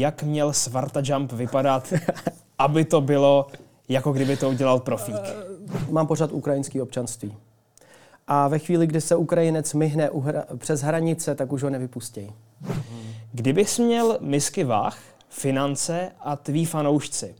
[0.00, 1.92] jak měl Svarta Jump vypadat,
[2.58, 3.46] aby to bylo,
[3.88, 5.16] jako kdyby to udělal profík?
[5.90, 7.36] Mám pořád ukrajinský občanství.
[8.26, 10.10] A ve chvíli, kdy se Ukrajinec myhne
[10.56, 12.32] přes hranice, tak už ho nevypustí.
[13.32, 17.34] Kdybys měl misky váh, finance a tví fanoušci,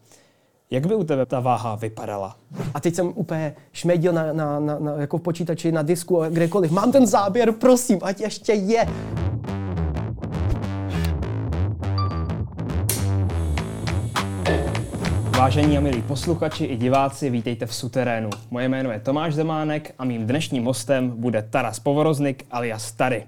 [0.71, 2.36] jak by u tebe ta váha vypadala?
[2.75, 6.29] A teď jsem úplně šmedil na, na, na, na, jako v počítači, na disku a
[6.29, 6.71] kdekoliv.
[6.71, 8.86] Mám ten záběr, prosím, ať ještě je.
[15.45, 18.30] Vážení a milí posluchači i diváci, vítejte v Suterénu.
[18.51, 23.27] Moje jméno je Tomáš Zemánek a mým dnešním hostem bude Taras Povoroznik alias Tary.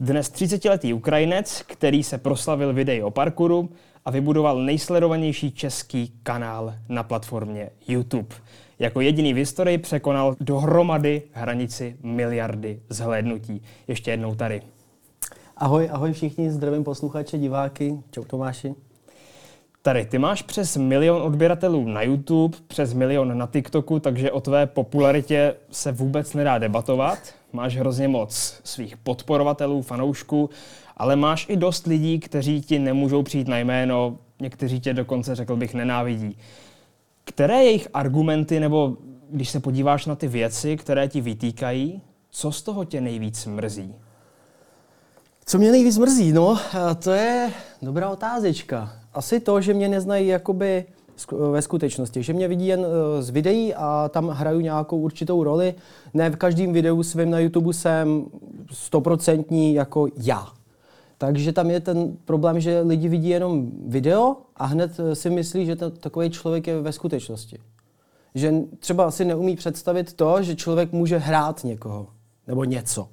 [0.00, 3.68] Dnes 30-letý Ukrajinec, který se proslavil videí o parkouru
[4.04, 8.36] a vybudoval nejsledovanější český kanál na platformě YouTube.
[8.78, 13.62] Jako jediný v historii překonal dohromady hranici miliardy zhlédnutí.
[13.88, 14.62] Ještě jednou tady.
[15.56, 17.98] Ahoj, ahoj všichni, zdravím posluchače, diváky.
[18.10, 18.85] Čau Tomáši.
[19.86, 24.66] Tady, ty máš přes milion odběratelů na YouTube, přes milion na TikToku, takže o tvé
[24.66, 27.18] popularitě se vůbec nedá debatovat.
[27.52, 30.50] Máš hrozně moc svých podporovatelů, fanoušků,
[30.96, 35.56] ale máš i dost lidí, kteří ti nemůžou přijít na jméno, někteří tě dokonce, řekl
[35.56, 36.38] bych, nenávidí.
[37.24, 38.96] Které jejich argumenty, nebo
[39.30, 43.94] když se podíváš na ty věci, které ti vytýkají, co z toho tě nejvíc mrzí?
[45.44, 46.32] Co mě nejvíc mrzí?
[46.32, 46.58] No,
[47.02, 47.52] to je
[47.82, 50.84] dobrá otázečka asi to, že mě neznají jakoby
[51.50, 55.74] ve skutečnosti, že mě vidí jen eh, z videí a tam hraju nějakou určitou roli.
[56.14, 58.26] Ne v každém videu svém na YouTube jsem
[58.70, 60.46] stoprocentní jako já.
[61.18, 65.66] Takže tam je ten problém, že lidi vidí jenom video a hned eh, si myslí,
[65.66, 67.58] že to, takový člověk je ve skutečnosti.
[68.34, 72.06] Že třeba si neumí představit to, že člověk může hrát někoho
[72.46, 73.08] nebo něco.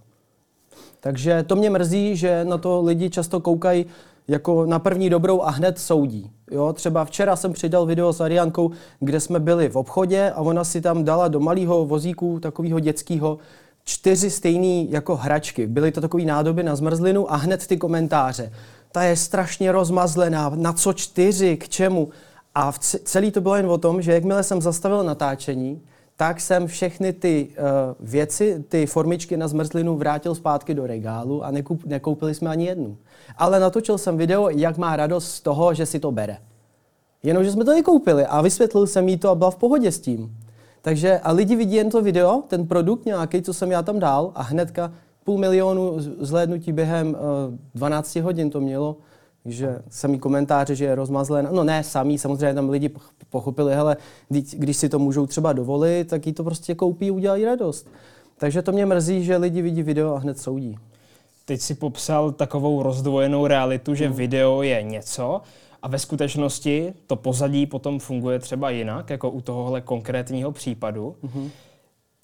[1.00, 3.86] Takže to mě mrzí, že na to lidi často koukají
[4.28, 6.32] jako na první dobrou a hned soudí.
[6.52, 10.64] Jo, třeba včera jsem přidal video s Ariankou, kde jsme byli v obchodě a ona
[10.64, 13.38] si tam dala do malého vozíku, takového dětského,
[13.84, 15.68] čtyři stejné jako hračky.
[15.68, 18.52] Byly to takové nádoby na zmrzlinu a hned ty komentáře.
[18.92, 22.10] Ta je strašně rozmazlená, na co čtyři, k čemu?
[22.56, 22.72] A
[23.04, 25.82] celý to bylo jen o tom, že jakmile jsem zastavil natáčení,
[26.18, 31.52] tak jsem všechny ty uh, věci, ty formičky na zmrzlinu vrátil zpátky do regálu a
[31.52, 32.98] nekup, nekoupili jsme ani jednu.
[33.38, 36.38] Ale natočil jsem video, jak má radost z toho, že si to bere.
[37.24, 40.38] Jenomže jsme to nekoupili a vysvětlil jsem jí to a byla v pohodě s tím.
[40.82, 44.32] Takže a lidi vidí jen to video, ten produkt nějaký, co jsem já tam dal
[44.36, 44.94] a hnedka
[45.24, 48.98] půl milionu zhlédnutí během uh, eh, 12 hodin to mělo
[49.46, 51.50] že samý komentáře, že je rozmazlen.
[51.52, 52.92] No ne, samý, samozřejmě tam lidi
[53.30, 53.98] pochopili, hele,
[54.54, 57.88] když si to můžou třeba dovolit, tak jí to prostě koupí, udělají radost.
[58.38, 60.78] Takže to mě mrzí, že lidi vidí video a hned soudí.
[61.46, 64.16] Teď si popsal takovou rozdvojenou realitu, že mm.
[64.16, 65.42] video je něco
[65.82, 71.16] a ve skutečnosti to pozadí potom funguje třeba jinak, jako u tohohle konkrétního případu.
[71.24, 71.50] Mm-hmm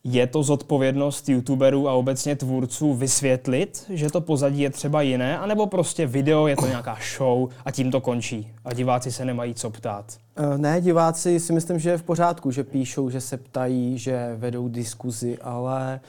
[0.04, 5.68] je to zodpovědnost youtuberů a obecně tvůrců vysvětlit, že to pozadí je třeba jiné, anebo
[5.68, 9.70] prostě video je to nějaká show a tím to končí a diváci se nemají co
[9.70, 10.18] ptát?
[10.36, 14.36] Eh, ne, diváci si myslím, že je v pořádku, že píšou, že se ptají, že
[14.38, 16.00] vedou diskuzi, ale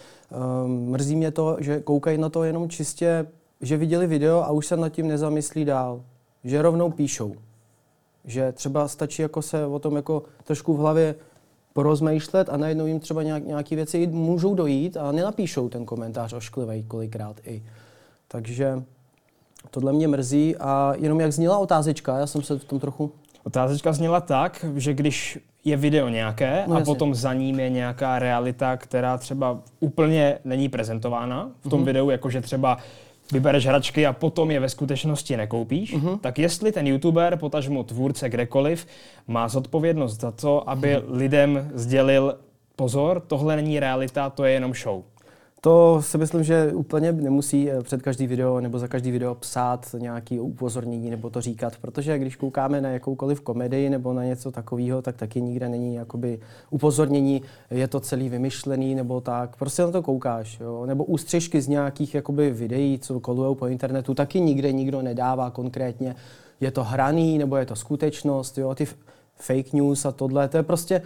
[0.65, 3.27] um, mrzí mě to, že koukají na to jenom čistě,
[3.61, 6.03] že viděli video a už se nad tím nezamyslí dál.
[6.45, 7.34] Že rovnou píšou.
[8.25, 11.15] Že třeba stačí jako se o tom jako trošku v hlavě
[11.81, 16.83] porozmýšlet a najednou jim třeba nějak, nějaké věci můžou dojít a nenapíšou ten komentář ošklivý
[16.83, 17.63] kolikrát i.
[18.29, 18.83] Takže
[19.71, 23.13] tohle mě mrzí a jenom jak zněla otázečka, já jsem se v tom trochu...
[23.45, 26.95] Otázečka zněla tak, že když je video nějaké no, a jasně.
[26.95, 31.85] potom za ním je nějaká realita, která třeba úplně není prezentována v tom mm-hmm.
[31.85, 32.79] videu, jakože třeba
[33.33, 36.19] vybereš hračky a potom je ve skutečnosti nekoupíš, uh-huh.
[36.19, 38.87] tak jestli ten youtuber, potažmo tvůrce kdekoliv,
[39.27, 41.03] má zodpovědnost za to, aby uh-huh.
[41.09, 42.39] lidem sdělil
[42.77, 45.03] pozor, tohle není realita, to je jenom show.
[45.62, 49.94] To si myslím, že úplně nemusí eh, před každý video nebo za každý video psát
[49.98, 55.02] nějaký upozornění nebo to říkat, protože když koukáme na jakoukoliv komedii nebo na něco takového,
[55.02, 56.40] tak taky nikde není jakoby
[56.70, 59.56] upozornění, je to celý vymyšlený nebo tak.
[59.56, 60.61] Prostě na to koukáš.
[60.61, 60.87] Jo?
[60.87, 66.14] Nebo ústřižky z nějakých jakoby videí, co kolujou po internetu, taky nikde nikdo nedává konkrétně,
[66.61, 68.58] je to hraný nebo je to skutečnost.
[68.58, 68.75] Jo?
[68.75, 68.87] Ty
[69.37, 71.02] fake news a tohle, to je prostě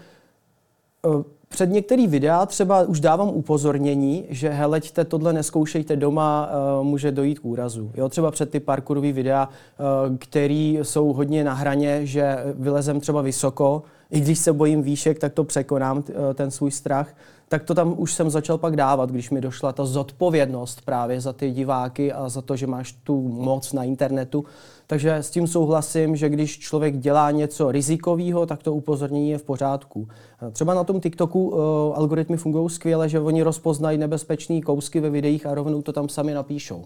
[1.06, 1.23] uh,
[1.55, 7.39] před některý videa třeba už dávám upozornění, že heleďte, tohle neskoušejte doma, uh, může dojít
[7.39, 7.91] k úrazu.
[7.95, 13.23] Jo, třeba před ty parkourový videa, uh, který jsou hodně na hraně, že vylezem třeba
[13.23, 13.83] vysoko,
[14.14, 17.14] i když se bojím výšek, tak to překonám, eh, ten svůj strach,
[17.49, 21.32] tak to tam už jsem začal pak dávat, když mi došla ta zodpovědnost právě za
[21.32, 24.44] ty diváky a za to, že máš tu moc na internetu.
[24.87, 29.43] Takže s tím souhlasím, že když člověk dělá něco rizikového, tak to upozornění je v
[29.43, 30.08] pořádku.
[30.43, 31.58] Eh, třeba na tom TikToku uh,
[31.96, 36.34] algoritmy fungují skvěle, že oni rozpoznají nebezpečné kousky ve videích a rovnou to tam sami
[36.34, 36.84] napíšou.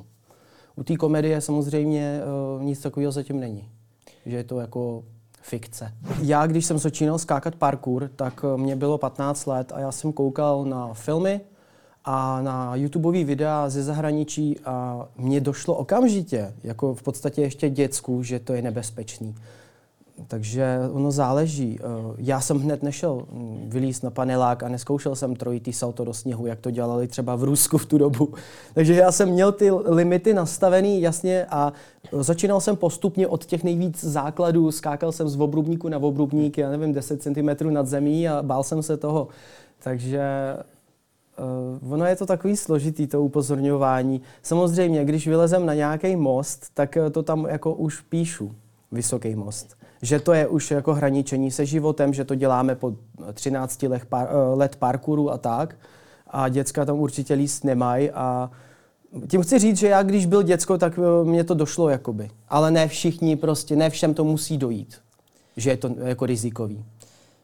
[0.76, 2.20] U té komedie samozřejmě
[2.56, 3.69] uh, nic takového zatím není.
[4.26, 5.02] Že je to jako
[5.48, 5.92] fikce.
[6.22, 10.12] Já, když jsem začínal skákat parkour, tak eh, mě bylo 15 let a já jsem
[10.12, 11.40] koukal na filmy
[12.04, 18.22] a na YouTubeové videa ze zahraničí a mně došlo okamžitě, jako v podstatě ještě dětsku,
[18.22, 19.34] že to je nebezpečný.
[20.26, 21.79] Takže ono záleží.
[21.81, 21.85] Eh,
[22.19, 26.47] já jsem hned nešel hm, vylíst na panelák a neskoušel jsem trojitý salto do sněhu,
[26.47, 28.35] jak to dělali třeba v Rusku v tu dobu.
[28.75, 31.73] Takže já jsem měl ty limity nastavený jasně a
[32.12, 34.73] začínal jsem postupně od těch nejvíc základů.
[34.73, 38.82] Skákal jsem z obrubníku na obrubník, já nevím, 10 cm nad zemí a bál jsem
[38.82, 39.29] se toho.
[39.82, 40.23] Takže
[41.82, 44.20] Uh, ono je to takový složitý, to upozorňování.
[44.43, 48.53] Samozřejmě, když vylezem na nějaký most, tak to tam jako už píšu,
[48.93, 52.94] vysoký most že to je už jako hraničení se životem, že to děláme po
[53.34, 55.76] 13 let, par, eh, let parkouru a tak.
[56.26, 58.50] A děcka tam určitě líst nemají a
[59.28, 62.30] tím chci říct, že já když byl děcko, tak eh, mě to došlo jakoby.
[62.48, 64.94] Ale ne všichni prostě, ne všem to musí dojít,
[65.56, 66.84] že je to jako rizikový.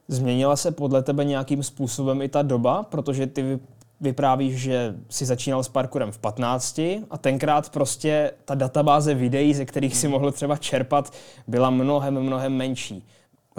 [0.08, 3.58] Změnila se podle tebe nějakým způsobem i ta doba, protože ty
[4.00, 6.78] vyprávíš, že si začínal s parkourem v 15
[7.10, 11.12] a tenkrát prostě ta databáze videí, ze kterých si mohl třeba čerpat,
[11.46, 13.06] byla mnohem, mnohem menší.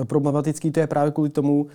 [0.08, 1.68] Problematický to je právě kvůli tomu,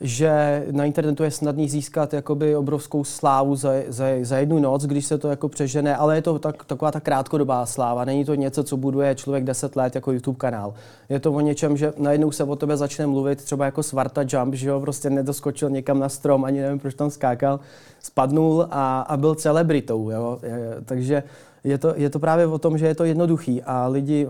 [0.00, 5.06] že na internetu je snadný získat jakoby obrovskou slávu za, za, za jednu noc, když
[5.06, 8.04] se to jako přežene, ale je to tak, taková ta krátkodobá sláva.
[8.04, 10.74] Není to něco, co buduje člověk 10 let jako YouTube kanál.
[11.08, 14.54] Je to o něčem, že najednou se o tebe začne mluvit, třeba jako Svarta Jump,
[14.54, 17.60] že jo, prostě nedoskočil někam na strom, ani nevím, proč tam skákal,
[18.00, 20.38] spadnul a, a byl celebritou, jo.
[20.84, 21.22] Takže
[21.64, 24.28] je to, je to právě o tom, že je to jednoduchý a lidi,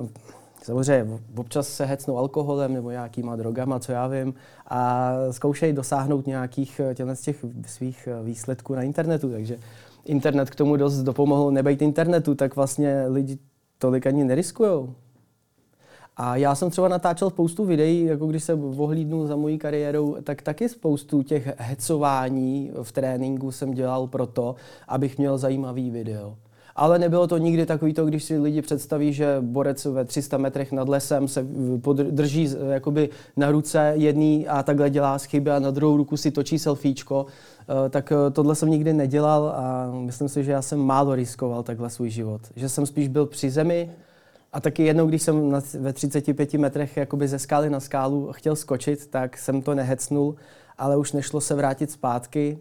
[0.64, 4.34] Samozřejmě občas se hecnou alkoholem nebo nějakýma drogama, co já vím,
[4.68, 6.80] a zkoušejí dosáhnout nějakých
[7.14, 9.30] z těch svých výsledků na internetu.
[9.30, 9.58] Takže
[10.04, 13.38] internet k tomu dost dopomohl nebejt internetu, tak vlastně lidi
[13.78, 14.94] tolik ani neriskujou.
[16.16, 20.42] A já jsem třeba natáčel spoustu videí, jako když se ohlídnu za mojí kariérou, tak
[20.42, 24.54] taky spoustu těch hecování v tréninku jsem dělal proto,
[24.88, 26.36] abych měl zajímavý video
[26.76, 30.72] ale nebylo to nikdy takový to, když si lidi představí, že borec ve 300 metrech
[30.72, 31.46] nad lesem se
[32.10, 36.58] drží jakoby na ruce jedný a takhle dělá schyby a na druhou ruku si točí
[36.58, 41.14] selfiečko, eh, tak eh, tohle jsem nikdy nedělal a myslím si, že já jsem málo
[41.14, 42.40] riskoval takhle svůj život.
[42.56, 43.90] Že jsem spíš byl při zemi,
[44.52, 49.06] a taky jednou, když jsem ve 35 metrech jakoby ze skály na skálu chtěl skočit,
[49.06, 50.34] tak jsem to nehecnul,
[50.78, 52.58] ale už nešlo se vrátit zpátky,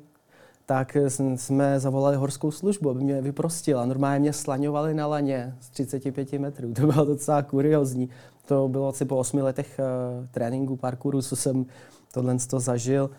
[0.65, 0.97] tak
[1.35, 3.85] jsme zavolali horskou službu, aby mě vyprostila.
[3.85, 6.73] Normálně mě slaňovali na laně z 35 metrů.
[6.73, 8.09] To bylo docela kuriozní.
[8.45, 11.65] To bylo asi po osmi letech uh, tréninku parkouru, co jsem
[12.13, 13.09] tohle to zažil.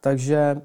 [0.00, 0.60] Takže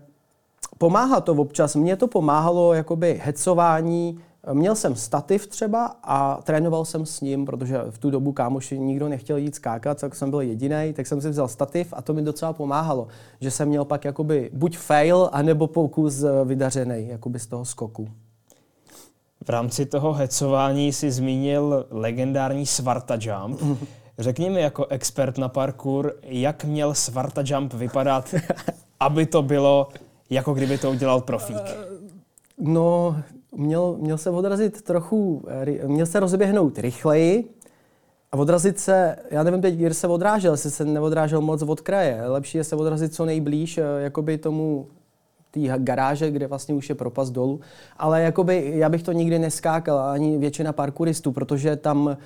[0.77, 1.75] pomáhá to občas.
[1.75, 4.19] Mně to pomáhalo jakoby hecování,
[4.53, 9.07] Měl jsem stativ třeba a trénoval jsem s ním, protože v tu dobu kámoši nikdo
[9.09, 12.21] nechtěl jít skákat, tak jsem byl jediný, tak jsem si vzal stativ a to mi
[12.21, 13.07] docela pomáhalo,
[13.41, 18.09] že jsem měl pak jakoby buď fail, anebo pokus eh, vydařený jakoby z toho skoku.
[19.45, 23.61] V rámci toho hecování si zmínil legendární Svarta Jump.
[24.19, 28.35] Řekni mi jako expert na parkour, jak měl Svarta Jump vypadat,
[28.99, 29.87] aby to bylo,
[30.29, 31.57] jako kdyby to udělal profík.
[32.59, 33.15] No,
[33.57, 35.45] měl, měl se odrazit trochu,
[35.85, 37.49] měl se rozběhnout rychleji
[38.31, 42.27] a odrazit se, já nevím teď, kde se odrážel, jestli se neodrážel moc od kraje.
[42.27, 44.87] Lepší je se odrazit co nejblíž, eh, jakoby tomu
[45.51, 47.59] té garáže, kde vlastně už je propast dolů.
[47.97, 52.17] Ale jakoby já bych to nikdy neskákal, ani většina parkouristů, protože tam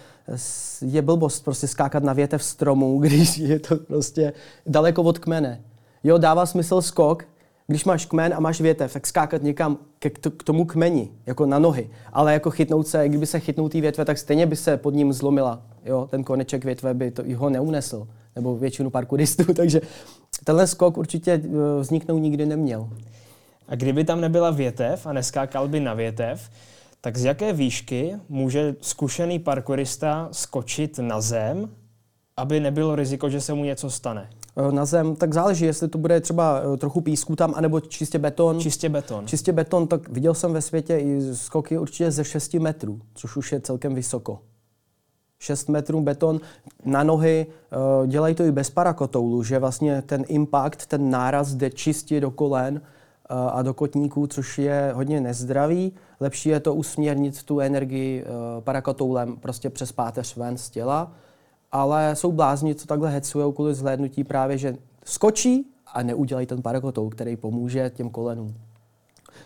[0.82, 4.34] je blbost prostě skákat na větev stromu, když je to prostě
[4.66, 5.62] daleko od kmene.
[6.04, 7.26] Jo, dává smysl skok,
[7.68, 11.60] když máš kmen a máš větev, tak skákat někam k, k tomu kmeni, jako na
[11.60, 11.90] nohy.
[12.14, 15.14] Ale jako chytnout se, kdyby se chytnul té větve, tak stejně by se pod ním
[15.14, 15.62] zlomila.
[15.86, 16.08] Jo?
[16.12, 18.08] Ten koneček větve by to, ho neunesl.
[18.36, 19.54] Nebo většinu parkouristů.
[19.54, 19.82] Takže
[20.44, 22.90] tenhle skok určitě eh, vzniknout nikdy neměl.
[23.68, 26.50] A kdyby tam nebyla větev a neskákal by na větev,
[27.02, 31.70] tak z jaké výšky může zkušený parkourista skočit na zem,
[32.38, 34.30] aby nebylo riziko, že se mu něco stane?
[34.56, 38.20] Eh, na zem, tak záleží, jestli to bude třeba eh, trochu písku tam, anebo čistě
[38.20, 38.60] beton.
[38.60, 39.28] Čistě beton.
[39.28, 43.52] Čistě beton, tak viděl jsem ve světě i skoky určitě ze 6 metrů, což už
[43.52, 44.40] je celkem vysoko.
[45.40, 46.40] 6 metrů beton
[46.86, 47.48] na nohy,
[48.02, 52.32] uh, dělají to i bez parakotoulu, že vlastně ten impact, ten náraz jde čistě do
[52.32, 52.82] kolen
[53.30, 55.94] a do kotníků, což je hodně nezdravý.
[56.20, 58.26] Lepší je to usměrnit tu energii
[58.60, 61.12] parakotoulem prostě přes páteř ven z těla.
[61.72, 64.76] Ale jsou blázni, co takhle hecují kvůli zhlédnutí právě, že
[65.06, 68.56] skočí a neudělají ten parakotoul, který pomůže těm kolenům.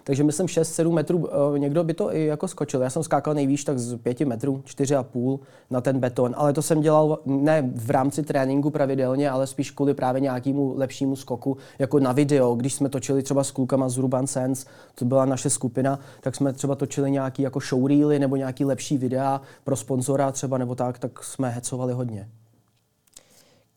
[0.04, 2.82] Takže myslím 6-7 metrů, eh, někdo by to i jako skočil.
[2.82, 5.40] Já jsem skákal nejvýš tak z 5 metrů, 4,5
[5.70, 9.94] na ten beton, ale to jsem dělal ne v rámci tréninku pravidelně, ale spíš kvůli
[9.94, 12.56] právě nějakému lepšímu skoku, jako na video.
[12.56, 14.66] Když jsme točili třeba s klukama z Urban Sense,
[14.96, 19.42] to byla naše skupina, tak jsme třeba točili nějaký jako showreely nebo nějaký lepší videa
[19.64, 22.30] pro sponzora třeba nebo tak, tak jsme hecovali hodně.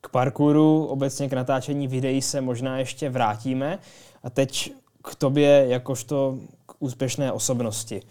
[0.01, 3.79] K parkouru, obecně k natáčení videí se možná ještě vrátíme.
[4.23, 8.03] A teď k tobě jakožto k úspěšné osobnosti.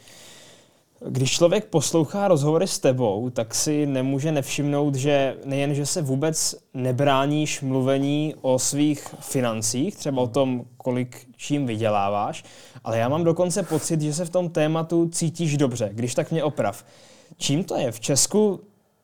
[1.09, 6.55] Když člověk poslouchá rozhovory s tebou, tak si nemůže nevšimnout, že nejen, že se vůbec
[6.73, 12.43] nebráníš mluvení o svých financích, třeba o tom, kolik čím vyděláváš,
[12.83, 16.43] ale já mám dokonce pocit, že se v tom tématu cítíš dobře, když tak mě
[16.43, 16.85] oprav.
[17.37, 17.91] Čím to je?
[17.91, 18.59] V Česku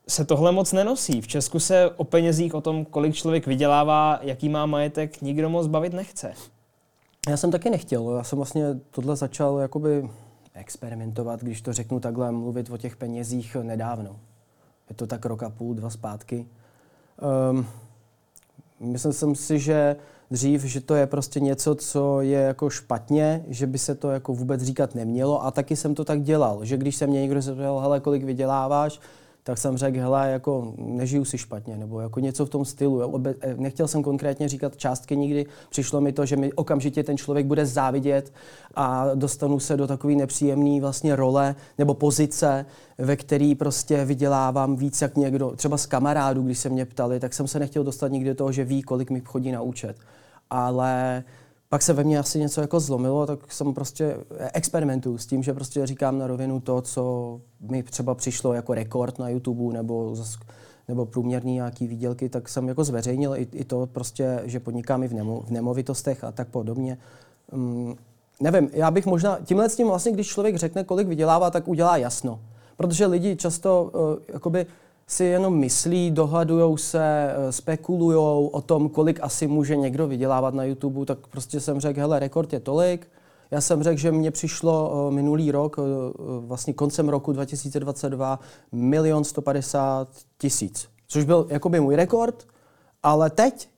[0.08, 1.22] se tohle moc nenosí.
[1.22, 5.68] V Česku se o penězích, o tom, kolik člověk vydělává, jaký má majetek, nikdo moc
[5.68, 6.34] bavit nechce.
[7.30, 8.16] Já jsem taky nechtěl.
[8.18, 10.10] Já jsem vlastně tohle začal jakoby
[10.54, 14.20] experimentovat, když to řeknu takhle, mluvit o těch penězích nedávno.
[14.90, 16.48] Je to tak rok a půl, dva zpátky.
[17.52, 17.66] Um,
[18.80, 19.96] myslel jsem si, že
[20.32, 24.34] dřív, že to je prostě něco, co je jako špatně, že by se to jako
[24.34, 27.80] vůbec říkat nemělo a taky jsem to tak dělal, že když se mě někdo zeptal,
[27.80, 29.00] hele, kolik vyděláváš,
[29.44, 33.24] tak jsem řekl, hele, jako nežiju si špatně, nebo jako něco v tom stylu.
[33.42, 37.46] Eh, nechtěl jsem konkrétně říkat částky nikdy, přišlo mi to, že mi okamžitě ten člověk
[37.46, 38.34] bude závidět
[38.76, 42.66] a dostanu se do takové nepříjemné vlastně role nebo pozice,
[42.98, 45.52] ve který prostě vydělávám víc jak někdo.
[45.56, 48.52] Třeba z kamarádů, když se mě ptali, tak jsem se nechtěl dostat nikdy do toho,
[48.52, 49.98] že ví, kolik mi chodí na účet.
[50.50, 51.24] Ale
[51.74, 54.18] pak se ve mně asi něco jako zlomilo, tak jsem prostě
[54.54, 59.20] experimentuju s tím, že prostě říkám na rovinu to, co mi třeba přišlo jako rekord
[59.20, 60.16] na YouTube nebo
[60.88, 65.08] nebo průměrný nějaký výdělky, tak jsem jako zveřejnil i, i to prostě, že podnikám i
[65.08, 66.98] v, nemo, v nemovitostech a tak podobně.
[67.52, 67.96] Um,
[68.40, 71.98] nevím, já bych možná, tímhle s tím vlastně, když člověk řekne, kolik vydělává, tak udělá
[71.98, 72.40] jasno.
[72.78, 74.66] Protože lidi často uh, jakoby
[75.08, 78.18] si jenom myslí, dohadují se, eh, spekulují
[78.52, 82.54] o tom, kolik asi může někdo vydělávat na YouTube, tak prostě jsem řekl, hele, rekord
[82.54, 83.08] je tolik.
[83.52, 85.84] Já jsem řekl, že mně přišlo eh, minulý rok, eh,
[86.40, 88.40] vlastně koncem roku 2022,
[88.72, 90.08] milion 150
[90.38, 92.48] tisíc, což byl jakoby můj rekord,
[93.04, 93.70] ale teď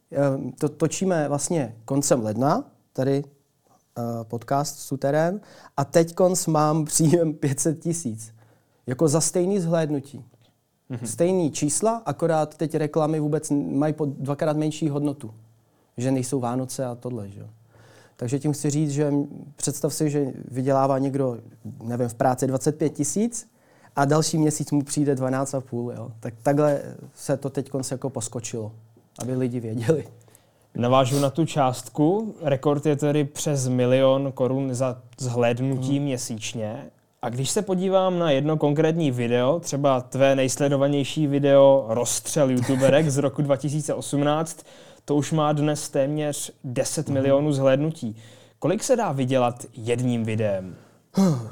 [0.60, 2.64] to točíme vlastně koncem ledna,
[2.94, 3.24] tady
[4.24, 5.42] podcast Suterén,
[5.78, 6.16] a teď
[6.48, 8.34] mám příjem 500 tisíc.
[8.88, 10.26] Jako za stejný zhlédnutí.
[10.92, 11.06] Mm-hmm.
[11.06, 15.34] Stejný čísla, akorát teď reklamy vůbec mají po dvakrát menší hodnotu.
[15.98, 17.30] Že nejsou Vánoce a tohle.
[17.30, 17.48] Že?
[18.16, 19.14] Takže tím chci říct, že
[19.56, 21.38] představ si, že vydělává někdo,
[21.84, 23.48] nevím, v práci 25 tisíc
[23.96, 25.96] a další měsíc mu přijde 12,5.
[25.96, 26.12] Jo?
[26.20, 26.82] Tak takhle
[27.16, 28.72] se to teď jako poskočilo,
[29.20, 30.08] aby lidi věděli.
[30.76, 32.36] Navážu na tu částku.
[32.42, 36.06] Rekord je tedy přes milion korun za zhlédnutí hmm.
[36.06, 36.92] měsíčně.
[37.26, 43.18] A když se podívám na jedno konkrétní video, třeba tvé nejsledovanější video Rozstřel youtuberek z
[43.18, 44.66] roku 2018,
[45.06, 47.14] to už má dnes téměř 10 mhm.
[47.14, 48.16] milionů zhlédnutí.
[48.60, 50.76] Kolik se dá vydělat jedním videem?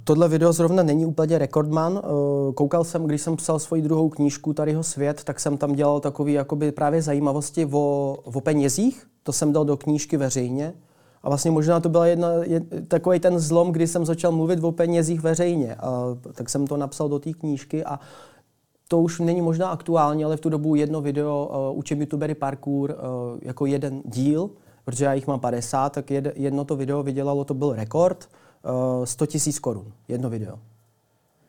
[0.03, 2.01] Tohle video zrovna není úplně rekordman.
[2.03, 6.01] Eh, koukal jsem, když jsem psal svoji druhou knížku Tadyho svět, tak jsem tam dělal
[6.25, 9.07] jakoby právě zajímavosti o, o penězích.
[9.23, 10.73] To jsem dal do knížky veřejně.
[11.23, 14.71] A vlastně možná to byl jedna, je, takový ten zlom, kdy jsem začal mluvit o
[14.71, 15.75] penězích veřejně.
[15.75, 17.99] A, tak jsem to napsal do té knížky a
[18.87, 22.91] to už není možná aktuální, ale v tu dobu jedno video uh, učím youtubery parkour
[22.91, 24.49] uh, jako jeden díl,
[24.85, 28.29] protože já jich mám 50, tak jed, jedno to video vydělalo, to byl rekord,
[28.99, 30.59] uh, 100 tisíc korun, jedno video.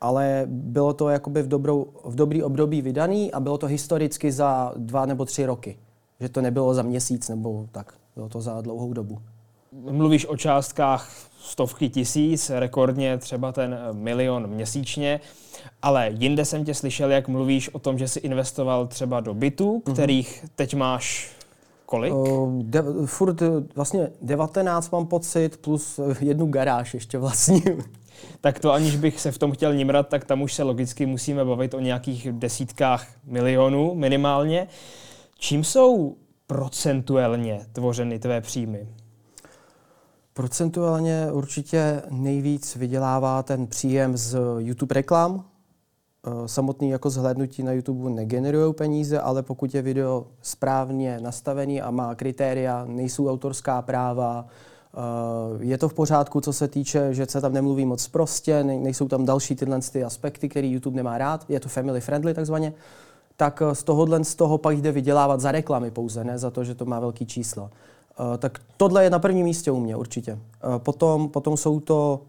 [0.01, 4.73] Ale bylo to jakoby v, dobrou, v dobrý období vydaný a bylo to historicky za
[4.77, 5.77] dva nebo tři roky.
[6.19, 9.17] Že to nebylo za měsíc nebo tak, bylo to za dlouhou dobu
[9.91, 15.19] mluvíš o částkách stovky tisíc, rekordně třeba ten milion měsíčně,
[15.81, 19.81] ale jinde jsem tě slyšel, jak mluvíš o tom, že jsi investoval třeba do bytů,
[19.85, 19.93] mhm.
[19.93, 21.31] kterých teď máš
[21.85, 22.13] kolik?
[22.13, 23.41] Uh, de, furt
[23.75, 27.61] vlastně 19 mám pocit, plus jednu garáž ještě vlastně.
[28.41, 31.45] tak to aniž bych se v tom chtěl nimrat, tak tam už se logicky musíme
[31.45, 34.67] bavit o nějakých desítkách milionů minimálně.
[35.37, 36.15] Čím jsou
[36.47, 38.87] procentuálně tvořeny tvé příjmy?
[40.37, 45.45] Procentuálně určitě nejvíc vydělává ten příjem z YouTube reklam.
[46.45, 52.15] samotný jako zhlédnutí na YouTube negenerují peníze, ale pokud je video správně nastavený a má
[52.15, 54.99] kritéria, nejsou autorská práva, eh,
[55.59, 59.25] je to v pořádku, co se týče, že se tam nemluví moc prostě, nejsou tam
[59.25, 62.73] další tyhle ty aspekty, které YouTube nemá rád, je to family friendly takzvaně,
[63.37, 66.75] tak z tohohle z toho pak jde vydělávat za reklamy pouze, ne za to, že
[66.75, 67.71] to má velký čísla.
[68.37, 70.39] Tak tohle je na prvním místě u mě určitě.
[70.77, 72.21] Potom, potom jsou to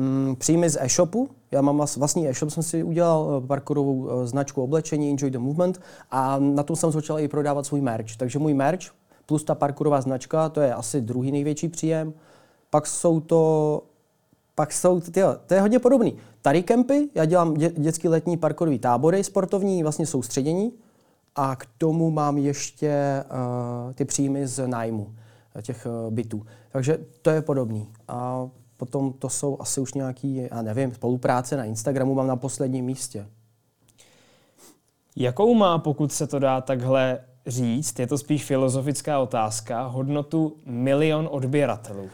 [0.00, 1.28] Mm, příjmy z e-shopu.
[1.50, 5.80] Já mám vlastní e-shop, jsem si udělal eh, parkourovou eh, značku oblečení Enjoy the Movement
[6.10, 8.16] a na tom jsem začal i prodávat svůj merch.
[8.16, 8.80] Takže můj merch
[9.26, 12.12] plus ta parkourová značka, to je asi druhý největší příjem.
[12.70, 13.82] Pak jsou to
[14.54, 16.16] pak jsou, tyjo, to je hodně podobný.
[16.42, 20.72] Tady kempy, já dělám dě, dětský letní parkourový tábory, sportovní vlastně soustředění
[21.40, 25.14] a k tomu mám ještě uh, ty příjmy z nájmu
[25.62, 26.46] těch uh, bytů.
[26.72, 27.88] Takže to je podobný.
[28.08, 28.48] A
[28.80, 33.26] Potom to jsou asi už nějaký, já nevím, spolupráce na Instagramu mám na posledním místě.
[35.16, 41.28] Jakou má, pokud se to dá takhle říct, je to spíš filozofická otázka, hodnotu milion
[41.32, 42.10] odběratelů?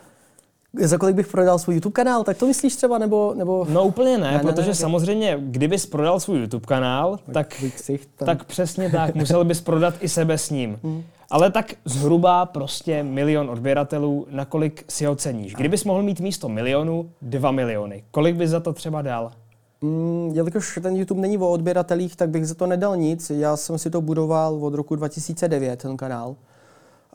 [0.79, 3.35] Za kolik bych prodal svůj YouTube kanál, tak to myslíš třeba, nebo...
[3.37, 3.67] nebo...
[3.71, 7.63] No úplně ne, ne protože ne, ne, samozřejmě, kdybys prodal svůj YouTube kanál, tak,
[8.17, 10.79] tak přesně tak, musel bys prodat i sebe s ním.
[10.83, 11.03] Hmm.
[11.31, 15.55] Ale tak zhruba prostě milion odběratelů, nakolik si ho ceníš.
[15.55, 18.05] Kdybys mohl mít místo milionu, dva miliony.
[18.11, 19.31] Kolik bys za to třeba dal?
[19.81, 23.31] Mm, jelikož ten YouTube není o odběratelích, tak bych za to nedal nic.
[23.31, 26.37] Já jsem si to budoval od roku 2009, ten kanál.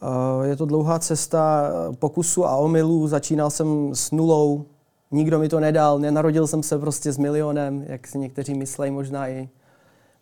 [0.01, 3.08] Uh, je to dlouhá cesta pokusu a omylů.
[3.08, 4.65] Začínal jsem s nulou,
[5.12, 9.27] nikdo mi to nedal, nenarodil jsem se prostě s milionem, jak si někteří myslejí možná
[9.27, 9.50] i.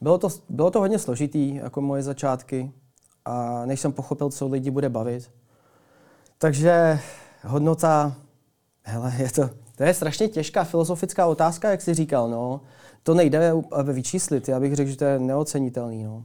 [0.01, 2.71] Bylo to, bylo to hodně složitý, jako moje začátky
[3.25, 5.31] a než jsem pochopil, co lidi bude bavit.
[6.37, 6.99] Takže
[7.43, 8.15] hodnota,
[8.83, 12.61] hele, je to, to je strašně těžká filozofická otázka, jak jsi říkal, no.
[13.03, 16.23] To nejde vyčíslit, já bych řekl, že to je neocenitelný, no.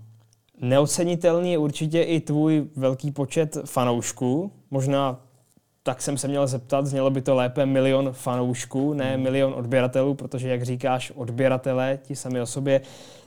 [0.61, 4.53] Neocenitelný je určitě i tvůj velký počet fanoušků.
[4.71, 5.21] Možná
[5.83, 9.23] tak jsem se měl zeptat, znělo by to lépe milion fanoušků, ne hmm.
[9.23, 12.81] milion odběratelů, protože, jak říkáš, odběratelé ti sami o sobě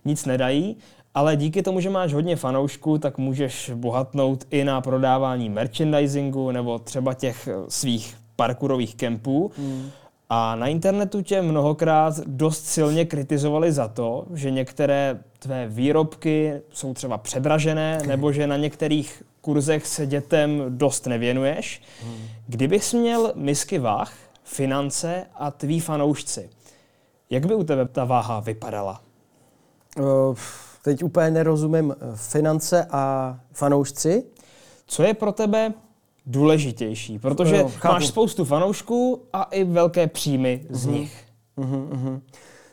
[0.05, 0.77] nic nedají
[1.17, 6.79] ale díky tomu, že máš hodně fanoušků, tak můžeš bohatnout i na prodávání merchandisingu nebo
[6.79, 9.51] třeba těch svých parkourových kempů.
[9.57, 9.89] Hmm.
[10.29, 16.93] A na internetu tě mnohokrát dost silně kritizovali za to, že některé tvé výrobky jsou
[16.93, 21.81] třeba předražené, nebo že na některých kurzech se dětem dost nevěnuješ.
[22.03, 22.17] Hmm.
[22.47, 24.13] Kdybys měl misky váh,
[24.43, 26.49] finance a tví fanoušci,
[27.29, 29.01] jak by u tebe ta váha vypadala?
[29.99, 30.35] Uh,
[30.81, 34.23] teď úplně nerozumím eh, finance a fanoušci.
[34.87, 35.73] Co je pro tebe
[36.27, 37.19] důležitější?
[37.19, 40.91] Protože no, máš spoustu fanoušků a i velké příjmy z uh-huh.
[40.91, 41.23] nich.
[41.57, 42.21] Uh-huh, uh-huh.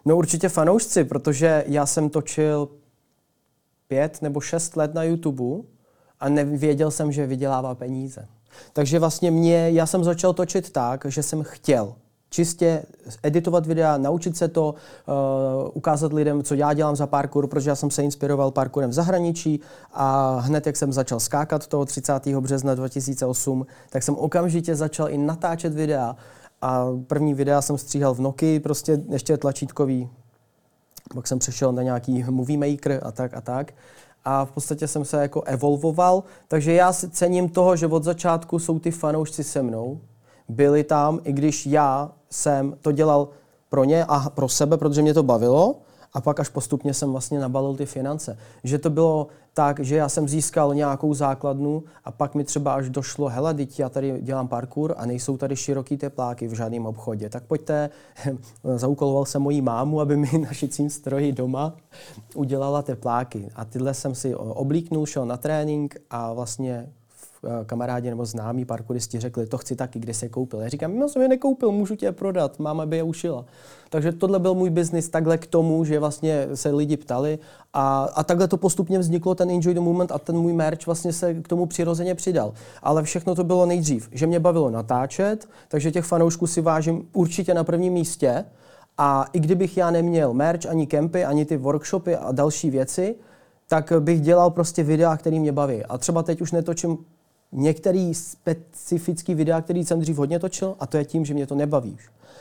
[0.05, 2.69] No určitě fanoušci, protože já jsem točil
[3.89, 5.67] pět nebo šest let na YouTube
[6.21, 8.29] a nevěděl jsem, že vydělává peníze.
[8.73, 11.95] Takže vlastně mě, já jsem začal točit tak, že jsem chtěl
[12.35, 12.83] čistě
[13.23, 17.77] editovat videa, naučit se to, uh, ukázat lidem, co já dělám za parkour, protože já
[17.77, 19.61] jsem se inspiroval parkourem v zahraničí
[19.93, 22.27] a hned, jak jsem začal skákat toho 30.
[22.27, 26.17] března 2008, tak jsem okamžitě začal i natáčet videa
[26.63, 30.09] a první videa jsem stříhal v Nokia, prostě ještě tlačítkový.
[31.15, 33.73] Pak jsem přešel na nějaký movie maker a tak a tak
[34.25, 38.59] a v podstatě jsem se jako evolvoval, takže já si cením toho, že od začátku
[38.59, 40.01] jsou ty fanoušci se mnou,
[40.49, 43.29] byli tam, i když já jsem to dělal
[43.69, 45.77] pro ně a pro sebe, protože mě to bavilo,
[46.15, 48.39] a pak až postupně jsem vlastně nabalil ty finance.
[48.65, 52.89] Že to bylo tak, že já jsem získal nějakou základnu a pak mi třeba až
[52.89, 57.29] došlo, hele, teď já tady dělám parkour a nejsou tady široký tepláky v žádném obchodě,
[57.29, 57.91] tak pojďte,
[58.77, 61.77] zaúkoloval jsem moji mámu, aby mi na šicím stroji doma
[62.35, 63.51] udělala tepláky.
[63.55, 66.93] A tyhle jsem si oblíknul, šel na trénink a vlastně
[67.67, 70.61] kamarádi nebo známí parkouristi řekli, to chci taky, kde se koupil.
[70.61, 73.45] Já říkám, já jsem je nekoupil, můžu tě prodat, máma by je ušila.
[73.91, 77.39] Takže tohle byl můj biznis takhle k tomu, že vlastně se lidi ptali
[77.73, 81.13] a, a takhle to postupně vzniklo, ten Enjoy the Moment a ten můj merch vlastně
[81.13, 82.53] se k tomu přirozeně přidal.
[82.83, 87.55] Ale všechno to bylo nejdřív, že mě bavilo natáčet, takže těch fanoušků si vážím určitě
[87.55, 88.45] na prvním místě.
[88.99, 93.15] A i kdybych já neměl merch, ani kempy, ani ty workshopy a další věci,
[93.69, 95.85] tak bych dělal prostě videa, které mě baví.
[95.85, 96.99] A třeba teď už netočím
[97.55, 101.55] některý specifický videa, který jsem dřív hodně točil, a to je tím, že mě to
[101.55, 101.97] nebaví.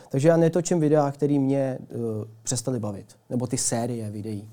[0.10, 2.02] Takže já netočím videa, které mě uh,
[2.44, 4.50] přestaly bavit, nebo ty série videí.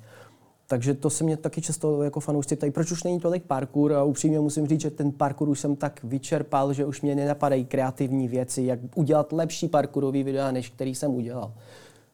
[0.67, 4.05] Takže to se mě taky často jako fanoušci ptají, proč už není tolik parkour a
[4.05, 8.29] upřímně musím říct, že ten parkour už jsem tak vyčerpal, že už mě nenapadají kreativní
[8.29, 11.53] věci, jak udělat lepší parkourový videa, než který jsem udělal.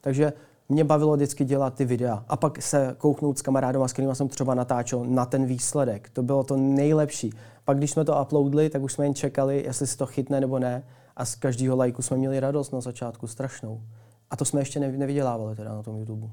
[0.01, 0.33] Takže
[0.69, 4.29] mě bavilo vždycky dělat ty videa a pak se kouknout s kamarádem, s kterým jsem
[4.29, 6.11] třeba natáčel na ten výsledek.
[6.13, 7.33] To bylo to nejlepší.
[7.65, 10.59] Pak když jsme to uploadli, tak už jsme jen čekali, jestli se to chytne nebo
[10.59, 10.83] ne.
[11.17, 13.81] A z každého lajku jsme měli radost na začátku, strašnou.
[14.31, 16.27] A to jsme ještě nevydělávali teda na tom YouTube.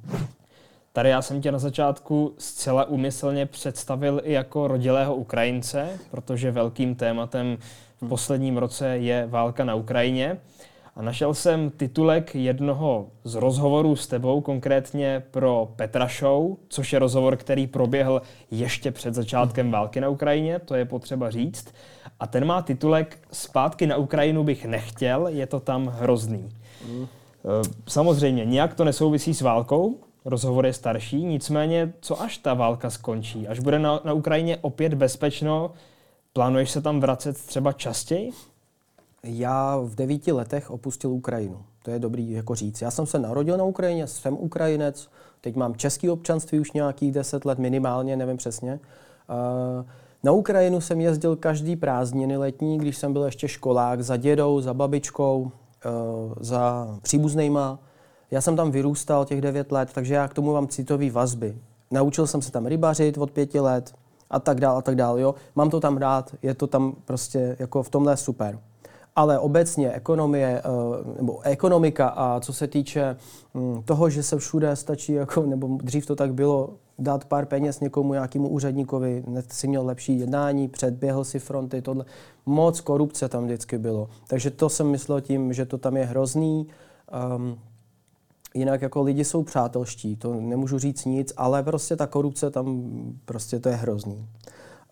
[0.93, 6.95] Tady já jsem tě na začátku zcela úmyslně představil i jako rodilého Ukrajince, protože velkým
[6.95, 7.57] tématem
[8.01, 10.37] v posledním roce je válka na Ukrajině.
[10.95, 16.99] A našel jsem titulek jednoho z rozhovorů s tebou, konkrétně pro Petra Show, což je
[16.99, 21.73] rozhovor, který proběhl ještě před začátkem války na Ukrajině, to je potřeba říct.
[22.19, 26.49] A ten má titulek Zpátky na Ukrajinu bych nechtěl, je to tam hrozný.
[26.87, 27.07] Mm.
[27.87, 33.47] Samozřejmě, nějak to nesouvisí s válkou, rozhovor je starší, nicméně co až ta válka skončí?
[33.47, 35.71] Až bude na, na Ukrajině opět bezpečno,
[36.33, 38.31] plánuješ se tam vracet třeba častěji?
[39.25, 41.57] Já v devíti letech opustil Ukrajinu.
[41.83, 42.81] To je dobrý jako říct.
[42.81, 45.09] Já jsem se narodil na Ukrajině, jsem Ukrajinec,
[45.41, 48.79] teď mám český občanství už nějakých deset let minimálně, nevím přesně.
[50.23, 54.73] Na Ukrajinu jsem jezdil každý prázdniny letní, když jsem byl ještě školák, za dědou, za
[54.73, 55.51] babičkou,
[56.39, 57.79] za příbuznýma.
[58.31, 61.57] Já jsem tam vyrůstal těch devět let, takže já k tomu mám citový vazby.
[61.91, 63.93] Naučil jsem se tam rybařit od pěti let
[64.29, 65.19] a tak dál a tak dál.
[65.19, 65.35] Jo.
[65.55, 68.59] Mám to tam rád, je to tam prostě jako v tomhle super
[69.15, 73.17] ale obecně ekonomie eh, nebo ekonomika a co se týče
[73.53, 77.79] hm, toho, že se všude stačí, jako, nebo dřív to tak bylo, dát pár peněz
[77.79, 82.05] někomu, nějakému úředníkovi, si měl lepší jednání, předběhl si fronty, tohle.
[82.45, 84.09] Moc korupce tam vždycky bylo.
[84.27, 86.67] Takže to jsem myslel tím, že to tam je hrozný.
[87.35, 87.59] Um,
[88.53, 92.83] jinak jako lidi jsou přátelští, to nemůžu říct nic, ale prostě ta korupce tam,
[93.25, 94.27] prostě to je hrozný.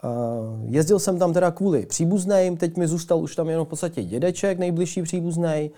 [0.03, 4.03] Uh, jezdil jsem tam teda kvůli příbuzným, teď mi zůstal už tam jenom v podstatě
[4.03, 5.71] dědeček, nejbližší příbuzný.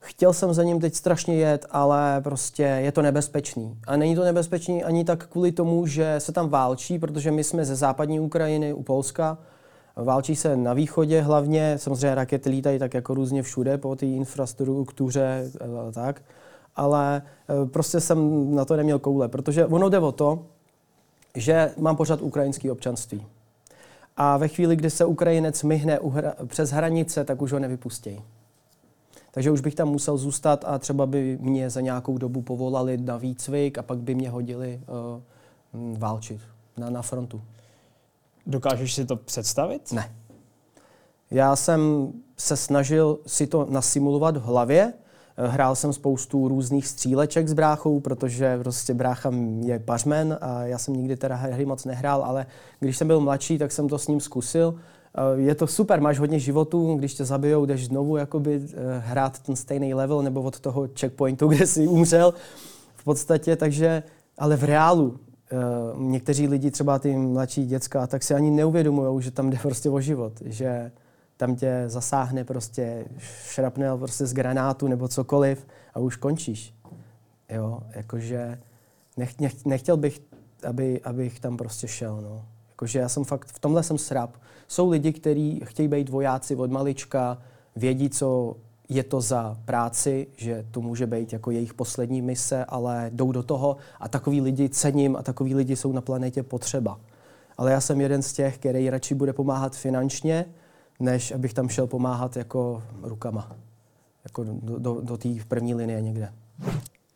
[0.00, 3.78] Chtěl jsem za ním teď strašně jet, ale prostě je to nebezpečný.
[3.86, 7.64] A není to nebezpečný ani tak kvůli tomu, že se tam válčí, protože my jsme
[7.64, 9.38] ze západní Ukrajiny u Polska.
[9.96, 15.50] Válčí se na východě hlavně, samozřejmě rakety lítají tak jako různě všude po té infrastruktuře
[15.88, 16.22] a tak.
[16.76, 17.22] Ale
[17.62, 20.46] e, prostě jsem na to neměl koule, protože ono jde o to,
[21.34, 23.26] že mám pořád ukrajinský občanství
[24.22, 25.98] a ve chvíli, kdy se Ukrajinec myhne
[26.46, 28.22] přes hranice, tak už ho nevypustí.
[29.30, 33.16] Takže už bych tam musel zůstat a třeba by mě za nějakou dobu povolali na
[33.16, 34.80] výcvik a pak by mě hodili
[35.72, 36.40] uh, válčit
[36.76, 37.42] na, na frontu.
[38.46, 39.92] Dokážeš si to představit?
[39.92, 40.12] Ne.
[41.30, 44.92] Já jsem se snažil si to nasimulovat v hlavě,
[45.46, 50.94] Hrál jsem spoustu různých stříleček s bráchou, protože prostě brácha je pařmen a já jsem
[50.94, 52.46] nikdy teda hry moc nehrál, ale
[52.80, 54.74] když jsem byl mladší, tak jsem to s ním zkusil.
[55.14, 59.38] Eh, je to super, máš hodně životů, když tě zabijou, jdeš znovu jakoby eh, hrát
[59.38, 62.34] ten stejný level nebo od toho checkpointu, kde jsi umřel
[62.94, 64.02] v podstatě, takže,
[64.38, 65.18] ale v reálu
[65.52, 65.56] eh,
[65.96, 70.00] někteří lidi, třeba ty mladší děcka, tak si ani neuvědomují, že tam jde prostě o
[70.00, 70.90] život, že
[71.40, 76.74] tam tě zasáhne prostě šrapnel prostě z granátu nebo cokoliv a už končíš.
[77.50, 78.58] Jo, jakože
[79.16, 80.20] nech, nech, nechtěl bych,
[80.68, 82.44] aby, abych tam prostě šel, no.
[82.68, 84.36] Jakože já jsem fakt, v tomhle jsem srab.
[84.68, 87.38] Jsou lidi, kteří chtějí být vojáci od malička,
[87.76, 88.56] vědí, co
[88.88, 93.42] je to za práci, že to může být jako jejich poslední mise, ale jdou do
[93.42, 97.00] toho a takový lidi cením a takový lidi jsou na planetě potřeba.
[97.56, 100.46] Ale já jsem jeden z těch, který radši bude pomáhat finančně,
[101.00, 103.56] než abych tam šel pomáhat jako rukama.
[104.24, 106.32] Jako do, do, do té první linie někde.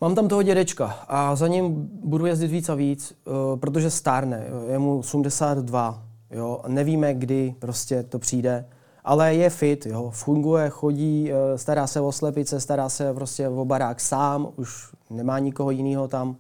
[0.00, 4.44] Mám tam toho dědečka a za ním budu jezdit víc a víc, uh, protože stárne.
[4.68, 6.02] Je mu 82.
[6.30, 6.60] Jo?
[6.68, 8.64] Nevíme, kdy prostě to přijde.
[9.04, 10.10] Ale je fit, jo?
[10.14, 15.38] funguje, chodí, uh, stará se o slepice, stará se prostě o barák sám, už nemá
[15.38, 16.36] nikoho jiného tam.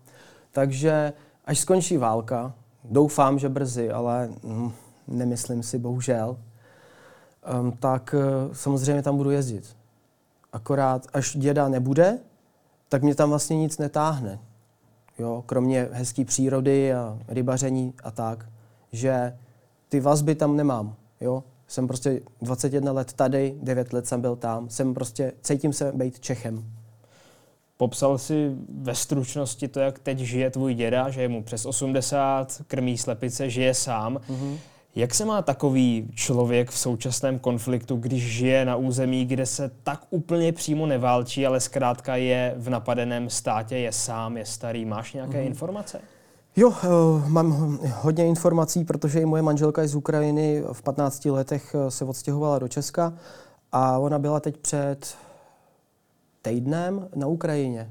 [0.50, 1.12] Takže
[1.44, 2.54] až skončí válka,
[2.84, 4.72] doufám, že brzy, ale hm,
[5.08, 6.36] nemyslím si, bohužel,
[7.60, 9.76] um, tak uh, samozřejmě tam budu jezdit.
[10.52, 12.18] Akorát, až děda nebude,
[12.88, 14.38] tak mě tam vlastně nic netáhne.
[15.18, 18.46] Jo, kromě hezké přírody a rybaření a tak,
[18.92, 19.38] že
[19.88, 20.94] ty vazby tam nemám.
[21.20, 21.44] Jo?
[21.68, 24.68] Jsem prostě 21 let tady, 9 let jsem byl tam.
[24.68, 26.64] Jsem prostě, cítím se být Čechem.
[27.76, 32.62] Popsal si ve stručnosti to, jak teď žije tvůj děda, že je mu přes 80,
[32.66, 34.16] krmí slepice, žije sám.
[34.16, 34.56] Mm-hmm.
[34.96, 40.00] Jak se má takový člověk v současném konfliktu, když žije na území, kde se tak
[40.10, 44.84] úplně přímo neválčí, ale zkrátka je v napadeném státě, je sám, je starý?
[44.84, 45.46] Máš nějaké mm.
[45.46, 46.00] informace?
[46.56, 50.62] Jo, uh, mám hodně informací, protože i moje manželka je z Ukrajiny.
[50.72, 53.12] V 15 letech eh, se odstěhovala do Česka
[53.72, 55.16] a ona byla teď před
[56.42, 57.90] týdnem na Ukrajině.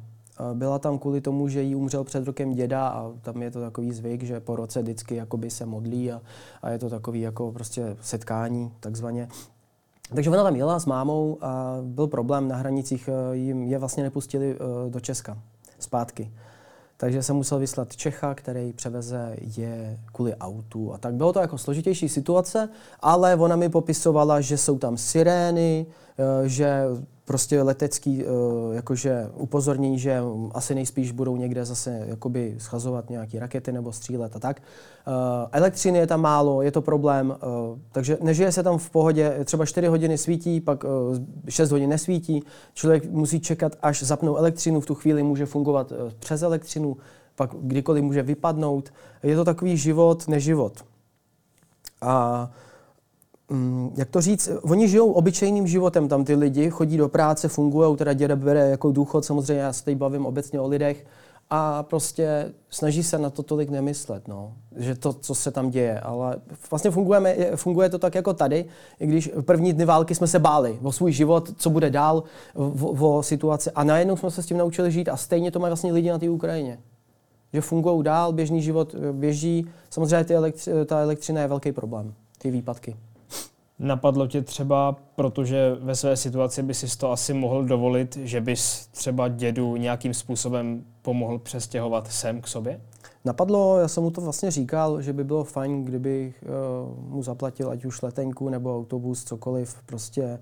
[0.53, 3.91] Byla tam kvůli tomu, že jí umřel před rokem děda a tam je to takový
[3.91, 6.21] zvyk, že po roce vždycky jakoby se modlí a,
[6.61, 9.27] a je to takový jako prostě setkání takzvaně.
[10.15, 14.57] Takže ona tam jela s mámou a byl problém na hranicích, jim je vlastně nepustili
[14.89, 15.37] do Česka
[15.79, 16.31] zpátky.
[16.97, 21.13] Takže jsem musel vyslat Čecha, který převeze je kvůli autu a tak.
[21.13, 25.85] Bylo to jako složitější situace, ale ona mi popisovala, že jsou tam sirény,
[26.17, 26.83] eh, že
[27.25, 28.25] prostě letecký eh,
[28.75, 30.19] jakože upozornění, že
[30.53, 34.61] asi nejspíš budou někde zase jakoby schazovat nějaké rakety nebo střílet a tak.
[34.61, 37.45] Eh, elektřiny je tam málo, je to problém, eh,
[37.91, 40.83] takže nežije se tam v pohodě, třeba 4 hodiny svítí, pak
[41.49, 46.41] 6 hodin nesvítí, člověk musí čekat, až zapnou elektřinu, v tu chvíli může fungovat přes
[46.41, 46.97] elektřinu,
[47.35, 48.93] pak kdykoliv může vypadnout.
[49.23, 50.85] Je to takový život, neživot.
[52.01, 52.72] A Mm,
[53.95, 58.13] jak to říct, oni žijou obyčejným životem, tam ty lidi chodí do práce, fungují, teda
[58.13, 61.05] děda bere jako důchod, samozřejmě já se tady bavím obecně o lidech,
[61.49, 64.53] a prostě snaží se na to tolik nemyslet, no.
[64.75, 65.99] že to, co se tam děje.
[65.99, 66.35] Ale
[66.71, 68.65] vlastně fungujeme, funguje to tak jako tady,
[68.99, 72.23] i když první dny války jsme se báli o svůj život, co bude dál,
[72.55, 73.71] o, o situaci.
[73.71, 76.19] A najednou jsme se s tím naučili žít a stejně to mají vlastně lidi na
[76.19, 76.79] té Ukrajině.
[77.53, 79.67] Že fungují dál, běžný život běží.
[79.89, 82.95] Samozřejmě ty elektři, ta elektřina je velký problém, ty výpadky.
[83.79, 88.87] Napadlo tě třeba, protože ve své situaci by si to asi mohl dovolit, že bys
[88.87, 92.81] třeba dědu nějakým způsobem pomohl přestěhovat sem k sobě?
[93.25, 97.69] Napadlo, já jsem mu to vlastně říkal, že by bylo fajn, kdybych uh, mu zaplatil
[97.69, 99.75] ať už letenku nebo autobus, cokoliv.
[99.85, 100.39] Prostě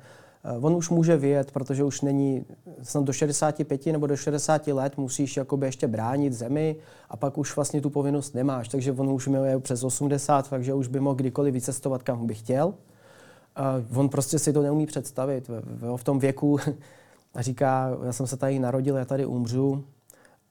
[0.58, 2.46] uh, on už může vyjet, protože už není,
[2.82, 6.76] snad do 65 nebo do 60 let musíš jakoby ještě bránit zemi
[7.10, 8.68] a pak už vlastně tu povinnost nemáš.
[8.68, 12.74] Takže on už měl přes 80, takže už by mohl kdykoliv vycestovat, kam by chtěl.
[13.56, 15.50] A on prostě si to neumí představit.
[15.96, 16.58] V, tom věku
[17.40, 19.84] říká, já jsem se tady narodil, já tady umřu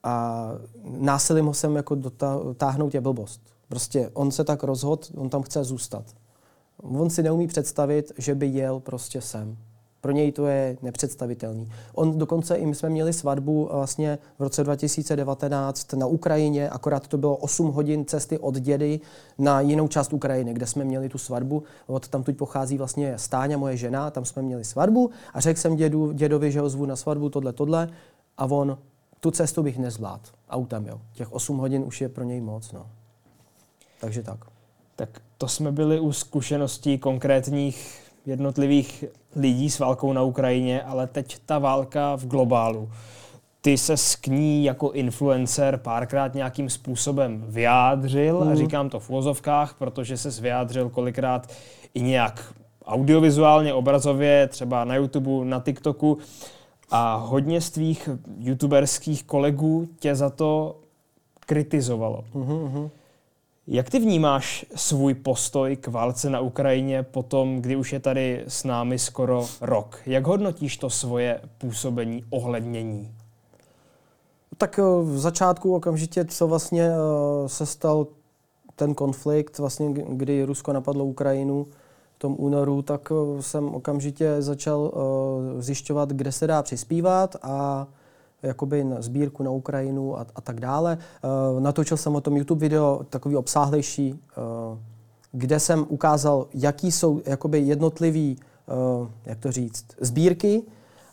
[0.02, 0.46] a
[0.84, 3.40] násilím ho sem jako dotáhnout je blbost.
[3.68, 6.04] Prostě on se tak rozhodl, on tam chce zůstat.
[6.82, 9.56] On si neumí představit, že by jel prostě sem.
[10.00, 11.72] Pro něj to je nepředstavitelný.
[11.94, 17.18] On dokonce i my jsme měli svatbu vlastně v roce 2019 na Ukrajině, akorát to
[17.18, 19.00] bylo 8 hodin cesty od dědy
[19.38, 21.62] na jinou část Ukrajiny, kde jsme měli tu svatbu.
[21.86, 25.76] Od tam tu pochází vlastně Stáňa, moje žena, tam jsme měli svatbu a řekl jsem
[25.76, 27.88] dědu, dědovi, že ho zvu na svatbu, tohle, tohle
[28.38, 28.78] a on
[29.20, 31.00] tu cestu bych nezvládl autem, jo.
[31.12, 32.86] Těch 8 hodin už je pro něj moc, no.
[34.00, 34.38] Takže tak.
[34.96, 39.04] Tak to jsme byli u zkušeností konkrétních jednotlivých
[39.36, 42.90] lidí s válkou na Ukrajině, ale teď ta válka v globálu.
[43.60, 48.52] Ty se k ní jako influencer párkrát nějakým způsobem vyjádřil, mm.
[48.52, 51.50] a říkám to v vozovkách, protože se vyjádřil kolikrát
[51.94, 52.54] i nějak
[52.86, 56.18] audiovizuálně, obrazově, třeba na YouTube, na TikToku.
[56.90, 60.76] A hodně z tvých youtuberských kolegů tě za to
[61.46, 62.24] kritizovalo.
[62.34, 62.90] Mm-hmm.
[63.66, 68.44] Jak ty vnímáš svůj postoj k válce na Ukrajině po tom, kdy už je tady
[68.48, 69.98] s námi skoro rok?
[70.06, 73.14] Jak hodnotíš to svoje působení, ohlednění?
[74.58, 78.06] Tak eh, v začátku okamžitě, co vlastně eh, se stal
[78.76, 81.66] ten konflikt, vlastně, kdy Rusko napadlo Ukrajinu
[82.16, 84.92] v tom únoru, tak eh, jsem okamžitě začal
[85.58, 87.86] zjišťovat, kde se dá přispívat a
[88.42, 90.98] jakoby na sbírku na Ukrajinu a, a tak dále.
[91.54, 94.78] Uh, natočil jsem o tom YouTube video, takový obsáhlejší, uh,
[95.32, 98.38] kde jsem ukázal, jaký jsou jakoby jednotlivý,
[99.00, 100.62] uh, jak to říct, sbírky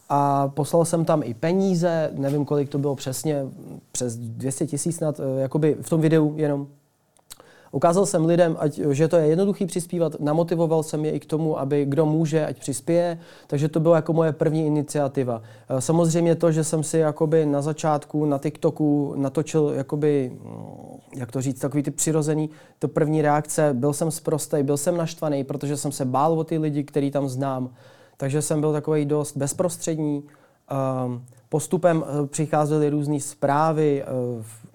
[0.09, 3.45] a poslal jsem tam i peníze, nevím, kolik to bylo přesně,
[3.91, 6.67] přes 200 tisíc uh, jakoby v tom videu jenom
[7.71, 11.59] Ukázal jsem lidem, ať, že to je jednoduchý přispívat, namotivoval jsem je i k tomu,
[11.59, 15.41] aby kdo může, ať přispěje, takže to byla jako moje první iniciativa.
[15.69, 21.31] Eh, samozřejmě to, že jsem si jakoby na začátku na TikToku natočil jakoby, mm, jak
[21.31, 22.49] to říct, takový ty přirozený,
[22.79, 26.57] to první reakce, byl jsem zprostej, byl jsem naštvaný, protože jsem se bál o ty
[26.57, 27.69] lidi, který tam znám,
[28.17, 30.23] takže jsem byl takový dost bezprostřední.
[31.05, 34.05] Um, postupem eh, přicházely různé zprávy, eh,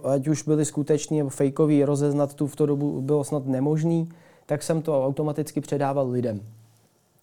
[0.05, 4.09] ať už byly skutečné nebo fejkový, rozeznat tu v tu dobu bylo snad nemožný,
[4.47, 6.41] tak jsem to automaticky předával lidem.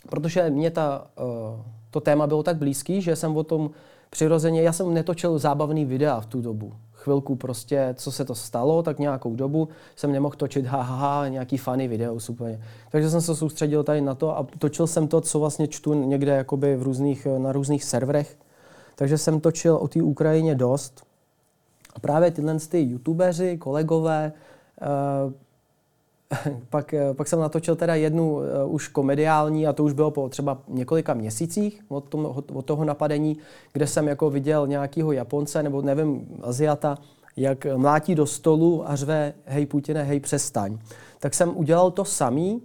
[0.09, 3.69] Protože mě ta, eh, to téma bylo tak blízký, že jsem o tom
[4.09, 6.73] přirozeně, já jsem netočil zábavný videa v tu dobu.
[6.93, 11.27] Chvilku prostě, co se to stalo, tak nějakou dobu jsem nemohl točit ha, ha, ha
[11.27, 12.61] nějaký funny video úplně.
[12.91, 16.31] Takže jsem se soustředil tady na to a točil jsem to, co vlastně čtu někde
[16.31, 18.37] jakoby v různých, na různých serverech,
[18.95, 21.08] takže jsem točil o té Ukrajině dost.
[22.01, 24.33] Právě tyhle ty youtubeři, kolegové,
[25.25, 25.33] uh,
[26.69, 30.29] pak, eh, pak jsem natočil teda jednu uh, už komediální a to už bylo po
[30.29, 33.37] třeba několika měsících od, tom, od toho napadení,
[33.73, 36.97] kde jsem jako viděl nějakého Japonce nebo nevím, Aziata,
[37.37, 40.77] jak mlátí do stolu a řve hej Putine, hej přestaň.
[41.19, 42.61] Tak jsem udělal to samý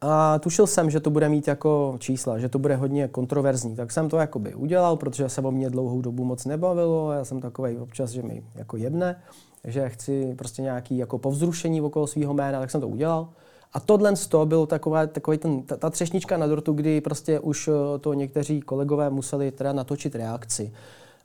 [0.00, 3.76] a tušil jsem, že to bude mít jako čísla, že to bude hodně kontroverzní.
[3.76, 7.12] Tak jsem to jakoby udělal, protože se o mě dlouhou dobu moc nebavilo.
[7.12, 9.22] Já jsem takový občas, že mi jako jedne,
[9.64, 13.28] že chci prostě nějaký jako povzrušení okolo svého jména, tak jsem to udělal.
[13.72, 17.40] A tohle z toho byl taková, takový ten, ta, ta třešnička na dortu, kdy prostě
[17.40, 20.72] už eh, to někteří kolegové museli teda natočit reakci.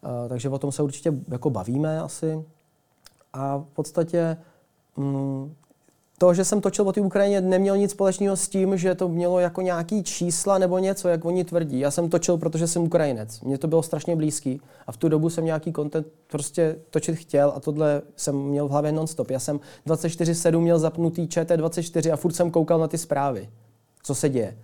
[0.04, 2.46] Uh, takže o tom se určitě jako bavíme asi.
[3.34, 4.38] A v podstatě
[4.98, 5.54] mm,
[6.17, 9.39] to, že jsem točil o té Ukrajině, nemělo nic společného s tím, že to mělo
[9.39, 11.80] jako nějaký čísla nebo něco, jak oni tvrdí.
[11.80, 13.41] Já jsem točil, protože jsem Ukrajinec.
[13.41, 17.54] Mně to bylo strašně blízký a v tu dobu jsem nějaký content prostě točit chtěl
[17.56, 19.30] a tohle jsem měl v hlavě nonstop.
[19.30, 23.49] Já jsem 24-7 měl zapnutý ČT24 a furt jsem koukal na ty zprávy,
[24.04, 24.58] co se děje.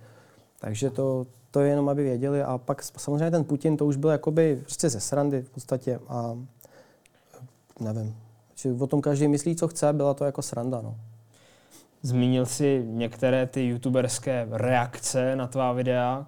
[0.60, 2.42] Takže to, to je jenom, aby věděli.
[2.42, 6.38] A pak samozřejmě ten Putin, to už byl jakoby prostě ze srandy v podstatě a
[7.80, 8.16] nevím.
[8.78, 10.80] O tom každý myslí, co chce, byla to jako sranda.
[10.80, 10.96] No.
[12.02, 16.26] Zmínil si některé ty youtuberské reakce na tvá videa,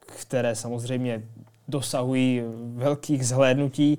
[0.00, 1.22] které samozřejmě
[1.68, 2.42] dosahují
[2.74, 3.98] velkých zhlédnutí.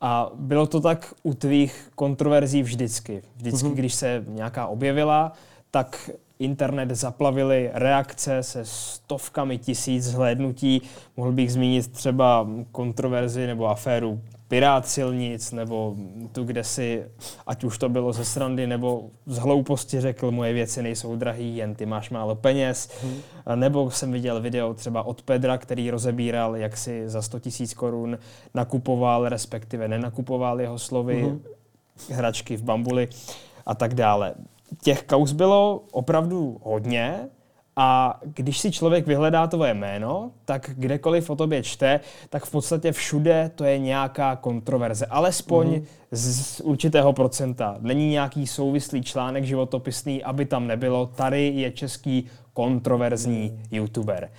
[0.00, 3.22] A bylo to tak u tvých kontroverzí vždycky.
[3.36, 3.74] Vždycky, mm-hmm.
[3.74, 5.32] když se nějaká objevila,
[5.70, 10.82] tak internet zaplavily reakce se stovkami tisíc zhlédnutí.
[11.16, 15.96] Mohl bych zmínit třeba kontroverzi nebo aféru Pirát silnic, nebo
[16.32, 17.04] tu, kde si,
[17.46, 21.74] ať už to bylo ze srandy, nebo z hlouposti řekl, moje věci nejsou drahý, jen
[21.74, 22.90] ty máš málo peněz.
[23.02, 23.20] Hmm.
[23.54, 28.18] Nebo jsem viděl video třeba od Pedra, který rozebíral, jak si za 100 tisíc korun
[28.54, 31.42] nakupoval, respektive nenakupoval jeho slovy, hmm.
[32.10, 33.08] hračky v bambuli
[33.66, 34.34] a tak dále.
[34.82, 37.28] Těch kaus bylo opravdu hodně,
[37.76, 42.92] a když si člověk vyhledá tvoje jméno, tak kdekoliv o tobě čte, tak v podstatě
[42.92, 45.06] všude to je nějaká kontroverze.
[45.06, 45.84] Alespoň mm.
[46.12, 47.76] z určitého procenta.
[47.80, 51.06] Není nějaký souvislý článek životopisný, aby tam nebylo.
[51.06, 53.62] Tady je český kontroverzní mm.
[53.70, 54.30] youtuber.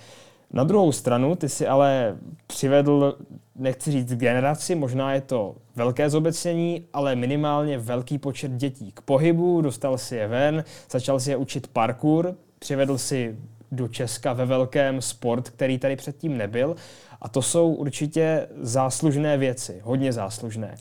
[0.52, 3.18] Na druhou stranu, ty si ale přivedl,
[3.56, 9.60] nechci říct generaci, možná je to velké zobecnění, ale minimálně velký počet dětí k pohybu,
[9.60, 13.36] dostal si je ven, začal si je učit parkour, přivedl si
[13.72, 16.76] do Česka ve velkém sport, který tady předtím nebyl.
[17.20, 20.76] A to jsou určitě záslužné věci, hodně záslužné.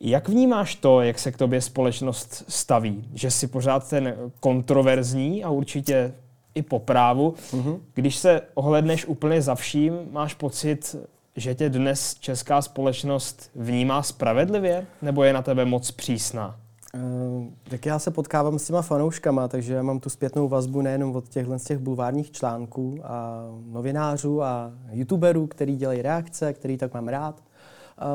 [0.00, 3.08] Jak vnímáš to, jak se k tobě společnost staví?
[3.14, 6.12] Že jsi pořád ten kontroverzní a určitě
[6.54, 7.34] i po právu.
[7.50, 7.78] Mm-hmm.
[7.94, 10.96] Když se ohledneš úplně za vším, máš pocit,
[11.36, 16.60] že tě dnes česká společnost vnímá spravedlivě, nebo je na tebe moc přísná?
[16.96, 21.16] Uh, tak já se potkávám s těma fanouškama, takže já mám tu zpětnou vazbu nejenom
[21.16, 26.94] od těchhle z těch bulvárních článků a novinářů a youtuberů, který dělají reakce, který tak
[26.94, 27.42] mám rád.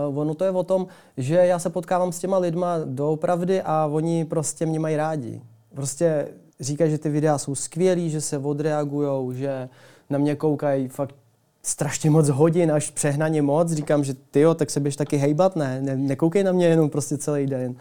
[0.09, 3.89] Uh, ono to je o tom, že já se potkávám s těma lidma doopravdy a
[3.91, 5.41] oni prostě mě mají rádi.
[5.75, 6.27] Prostě
[6.59, 9.69] říkají, že ty videa jsou skvělý, že se odreagujou, že
[10.09, 11.15] na mě koukají fakt
[11.63, 13.71] strašně moc hodin, až přehnaně moc.
[13.71, 17.17] Říkám, že ty tak se běž taky hejbat, ne, ne, nekoukej na mě jenom prostě
[17.17, 17.75] celý den.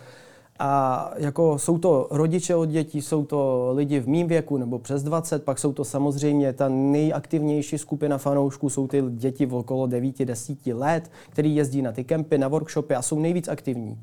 [0.62, 5.02] A jako jsou to rodiče od dětí, jsou to lidi v mým věku nebo přes
[5.02, 10.78] 20, pak jsou to samozřejmě ta nejaktivnější skupina fanoušků, jsou ty děti v okolo 9-10
[10.78, 13.98] let, který jezdí na ty kempy, na workshopy a jsou nejvíc aktivní.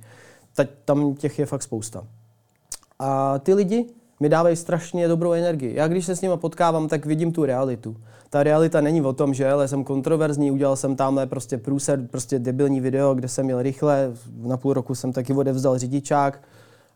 [0.55, 2.03] Ta, tam těch je fakt spousta.
[2.99, 3.85] A ty lidi
[4.19, 5.75] mi dávají strašně dobrou energii.
[5.75, 7.97] Já když se s nimi potkávám, tak vidím tu realitu.
[8.29, 12.39] Ta realita není o tom, že ale jsem kontroverzní, udělal jsem tamhle prostě průser, prostě
[12.39, 14.11] debilní video, kde jsem měl rychle,
[14.41, 16.41] na půl roku jsem taky odevzdal řidičák.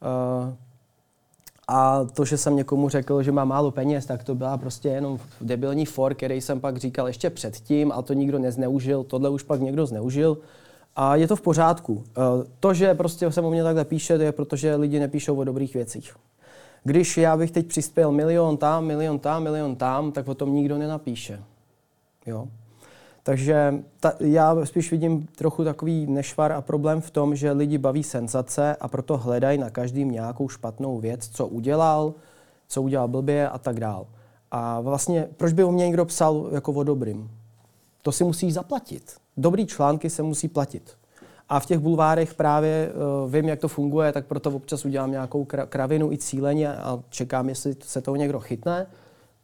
[0.01, 0.53] Uh,
[1.67, 5.19] a to, že jsem někomu řekl, že má málo peněz, tak to byla prostě jenom
[5.41, 9.61] debilní for, který jsem pak říkal ještě předtím a to nikdo nezneužil, tohle už pak
[9.61, 10.37] někdo zneužil.
[10.95, 12.03] A je to v pořádku.
[12.09, 12.21] Eh,
[12.59, 15.43] to, že prostě se o mě takhle píše, to je proto, že lidi nepíšou o
[15.43, 16.15] dobrých věcích.
[16.83, 20.77] Když já bych teď přispěl milion tam, milion tam, milion tam, tak o tom nikdo
[20.77, 21.43] nenapíše.
[22.25, 22.47] Jo?
[23.23, 28.03] Takže ta, já spíš vidím trochu takový nešvar a problém v tom, že lidi baví
[28.03, 32.13] senzace a proto hledají na každým nějakou špatnou věc, co udělal,
[32.67, 34.07] co udělal blbě a tak dál.
[34.51, 37.31] A vlastně, proč by o mě někdo psal jako o dobrým?
[38.01, 39.15] To si musí zaplatit.
[39.37, 40.97] Dobrý články se musí platit.
[41.51, 42.91] A v těch bulvárech právě
[43.23, 47.49] uh, vím, jak to funguje, tak proto občas udělám nějakou kravinu i cíleně a čekám,
[47.49, 48.87] jestli se toho někdo chytne.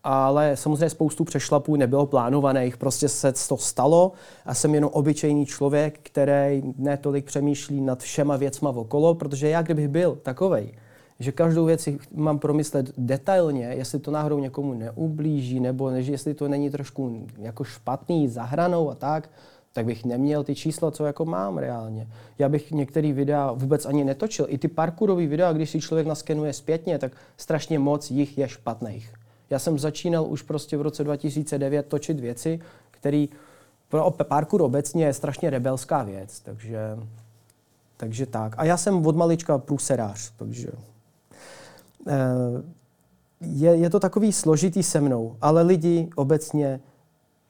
[0.04, 4.12] Ale samozřejmě spoustu přešlapů nebylo plánovaných, prostě se to stalo
[4.46, 9.88] a jsem jenom obyčejný člověk, který netolik přemýšlí nad všema věcma okolo, protože já kdybych
[9.88, 10.74] byl takovej,
[11.20, 16.34] že každou věc si mám promyslet detailně, jestli to náhodou někomu neublíží, nebo než jestli
[16.34, 19.30] to není trošku jako špatný, zahranou a tak,
[19.78, 22.08] tak bych neměl ty čísla, co jako mám reálně.
[22.40, 24.46] Já bych některé videa vůbec ani netočil.
[24.50, 29.14] I ty parkourové videa, když si člověk naskenuje zpětně, tak strašně moc jich je špatných.
[29.50, 32.60] Já jsem začínal už prostě v roce 2009 točit věci,
[32.92, 33.26] které
[33.90, 36.98] pro parkour obecně je strašně rebelská věc, takže,
[37.98, 38.56] takže tak.
[38.58, 40.70] A já jsem od malička průserář, takže
[42.08, 42.14] eh,
[43.42, 46.80] je, je to takový složitý se mnou, ale lidi obecně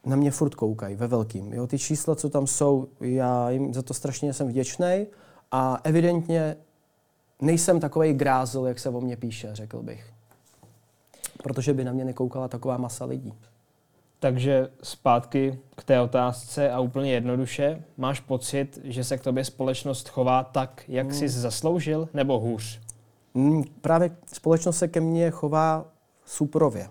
[0.07, 1.53] na mě furt koukají ve velkým.
[1.53, 1.67] Jo?
[1.67, 5.07] Ty čísla, co tam jsou, já jim za to strašně jsem vděčný
[5.51, 6.55] a evidentně
[7.41, 10.13] nejsem takový grázel, jak se o mě píše, řekl bych.
[11.43, 13.33] Protože by na mě nekoukala taková masa lidí.
[14.19, 20.09] Takže zpátky k té otázce a úplně jednoduše, máš pocit, že se k tobě společnost
[20.09, 21.15] chová tak, jak hmm.
[21.15, 22.79] jsi zasloužil, nebo hůř?
[23.35, 25.85] Hmm, právě společnost se ke mně chová
[26.25, 26.89] suprově.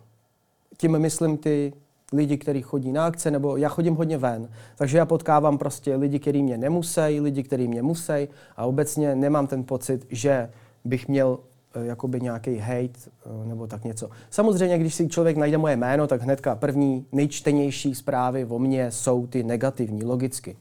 [0.77, 1.73] Tím myslím ty
[2.13, 6.19] lidi, kteří chodí na akce, nebo já chodím hodně ven, takže já potkávám prostě lidi,
[6.19, 10.51] kteří mě nemusí, lidi, kteří mě musí a obecně nemám ten pocit, že
[10.85, 11.39] bych měl
[11.77, 14.11] Eh, jakoby nějaký hate eh, nebo tak něco.
[14.31, 19.27] Samozřejmě, když si člověk najde moje jméno, tak hnedka první nejčtenější zprávy o mně jsou
[19.27, 20.57] ty negativní, logicky.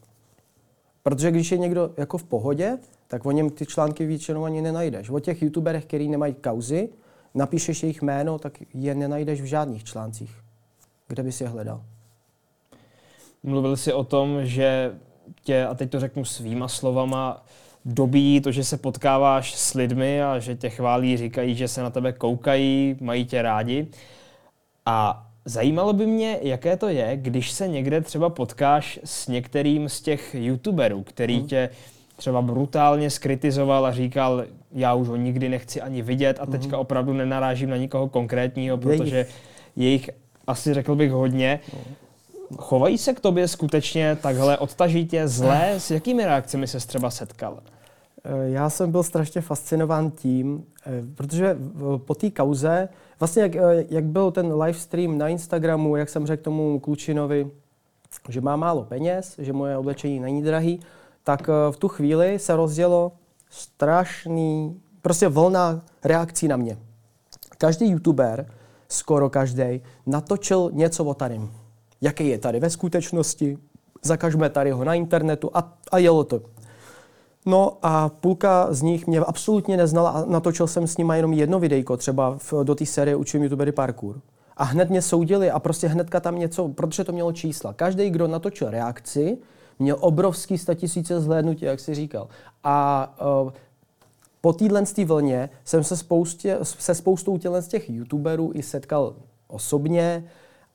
[1.03, 2.77] Protože když je někdo jako v pohodě,
[3.07, 5.09] tak o něm ty články většinou ani nenajdeš.
[5.09, 6.89] O těch youtuberech, který nemají kauzy,
[7.33, 10.44] napíšeš jejich jméno, tak je nenajdeš v žádných článcích.
[11.07, 11.83] Kde bys je hledal?
[13.43, 14.95] Mluvil jsi o tom, že
[15.43, 17.45] tě, a teď to řeknu svýma slovama,
[17.85, 21.89] dobíjí to, že se potkáváš s lidmi a že tě chválí, říkají, že se na
[21.89, 23.87] tebe koukají, mají tě rádi.
[24.85, 30.01] A zajímalo by mě, jaké to je, když se někde třeba potkáš s některým z
[30.01, 31.47] těch youtuberů, který hmm.
[31.47, 31.69] tě
[32.15, 36.81] třeba brutálně skritizoval a říkal, já už ho nikdy nechci ani vidět a teďka hmm.
[36.81, 39.25] opravdu nenarážím na nikoho konkrétního, protože
[39.75, 40.09] je jich
[40.47, 41.59] asi řekl bych hodně.
[42.57, 45.73] Chovají se k tobě skutečně takhle odtažitě zlé?
[45.77, 47.59] S jakými reakcemi se třeba setkal?
[48.25, 51.57] Eh, já jsem byl strašně fascinován tím, eh, protože
[51.97, 52.89] po té kauze,
[53.19, 57.51] vlastně jak, eh, jak byl ten livestream na Instagramu, jak jsem řekl tomu Klučinovi,
[58.29, 60.79] že má málo peněz, že moje oblečení není drahý,
[61.23, 63.11] tak v tu chvíli se rozdělo
[63.49, 66.77] strašný, prostě vlna reakcí na mě.
[67.57, 68.45] Každý youtuber,
[68.95, 71.41] skoro každý, natočil něco o tady.
[72.01, 73.57] Jaký je tady ve skutečnosti,
[74.03, 76.41] zakažme tady ho na internetu a, a jelo to.
[77.45, 81.59] No a půlka z nich mě absolutně neznala a natočil jsem s nimi jenom jedno
[81.59, 84.21] videjko, třeba v, do té série Učím youtubery parkour.
[84.57, 87.73] A hned mě soudili a prostě hnedka tam něco, protože to mělo čísla.
[87.73, 89.37] Každý, kdo natočil reakci,
[89.79, 92.27] měl obrovský statisíce zhlédnutí, jak si říkal.
[92.63, 93.51] A uh,
[94.45, 99.15] po téhle vlně jsem se, spoustě, se spoustou tělen z těch youtuberů i setkal
[99.47, 100.23] osobně,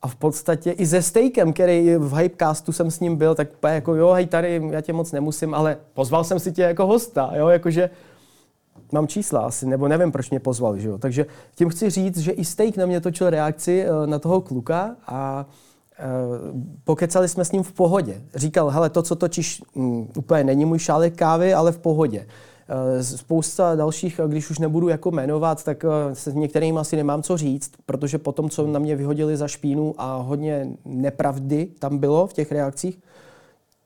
[0.03, 3.95] a v podstatě i se Stejkem, který v Hypecastu jsem s ním byl, tak jako
[3.95, 7.49] jo, hej, tady já tě moc nemusím, ale pozval jsem si tě jako hosta, jo,
[7.49, 7.91] jakože
[8.93, 10.99] mám čísla asi, nebo nevím, proč mě pozval, že jo.
[10.99, 14.97] Takže tím chci říct, že i Steak na mě točil reakci eh, na toho kluka
[15.07, 15.47] a
[16.01, 18.23] Uh, pokecali jsme s ním v pohodě.
[18.35, 22.27] Říkal, hele, to, co točíš, um, úplně není můj šálek kávy, ale v pohodě.
[22.73, 27.37] Eh, spousta dalších, když už nebudu jako jmenovat, tak eh, se některým asi nemám co
[27.37, 32.33] říct, protože potom, co na mě vyhodili za špínu a hodně nepravdy tam bylo v
[32.33, 32.99] těch reakcích,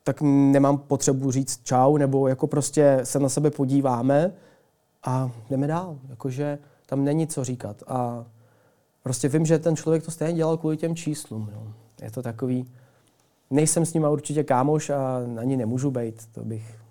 [0.03, 4.32] tak nemám potřebu říct čau, nebo jako prostě se na sebe podíváme
[5.05, 5.99] a jdeme dál.
[6.09, 7.82] Jakože tam není co říkat.
[7.87, 8.24] A
[9.03, 11.51] prostě vím, že ten člověk to stejně dělal kvůli těm číslům.
[11.55, 11.72] No.
[12.03, 12.70] Je to takový,
[13.51, 16.84] nejsem s nima určitě kámoš a ani nemůžu být, to bych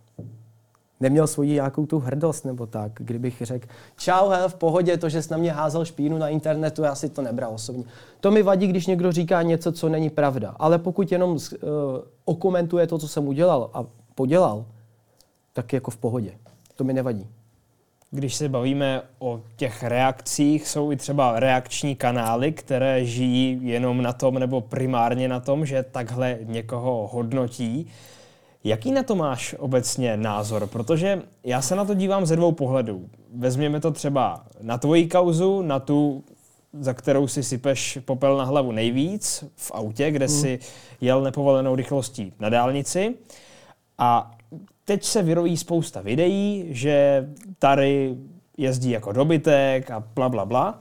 [1.04, 2.92] neměl svoji nějakou tu hrdost nebo tak.
[2.98, 6.84] Kdybych řekl, čau, hele, v pohodě, to, že jsi na mě házel špínu na internetu,
[6.84, 7.84] já si to nebral osobně.
[8.20, 10.56] To mi vadí, když někdo říká něco, co není pravda.
[10.60, 11.40] Ale pokud jenom uh,
[12.26, 13.86] okomentuje to, co jsem udělal a
[14.16, 14.66] podělal,
[15.54, 16.32] tak jako v pohodě.
[16.76, 17.28] To mi nevadí.
[18.12, 24.14] Když se bavíme o těch reakcích, jsou i třeba reakční kanály, které žijí jenom na
[24.14, 27.88] tom nebo primárně na tom, že takhle někoho hodnotí.
[28.64, 30.68] Jaký na to máš obecně názor?
[30.68, 33.10] Protože já se na to dívám ze dvou pohledů.
[33.36, 36.24] Vezměme to třeba na tvoji kauzu, na tu,
[36.80, 40.32] za kterou si sypeš popel na hlavu nejvíc v autě, kde mm.
[40.32, 40.60] si
[41.02, 43.16] jel nepovolenou rychlostí na dálnici.
[43.98, 44.32] A
[44.86, 47.28] teď se vyrojí spousta videí, že
[47.60, 48.16] tady
[48.58, 50.80] jezdí jako dobytek a bla, bla, bla.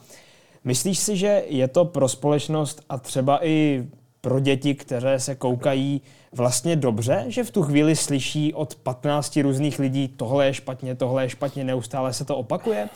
[0.64, 3.87] Myslíš si, že je to pro společnost a třeba i
[4.20, 6.03] pro děti, které se koukají
[6.33, 11.24] vlastně dobře, že v tu chvíli slyší od 15 různých lidí, tohle je špatně, tohle
[11.24, 12.89] je špatně, neustále se to opakuje?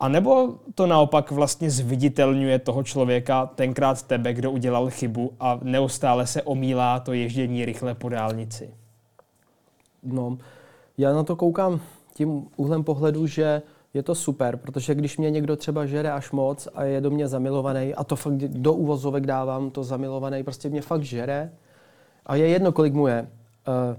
[0.00, 6.26] A nebo to naopak vlastně zviditelňuje toho člověka, tenkrát tebe, kdo udělal chybu a neustále
[6.26, 8.74] se omílá to ježdění rychle po dálnici?
[10.02, 10.38] No,
[10.98, 11.80] já na to koukám
[12.14, 13.62] tím úhlem pohledu, že
[13.94, 17.28] je to super, protože když mě někdo třeba žere až moc a je do mě
[17.28, 21.52] zamilovaný, a to fakt do uvozovek dávám, to zamilovaný, prostě mě fakt žere
[22.26, 23.28] a je jedno, kolik mu je,
[23.92, 23.96] uh,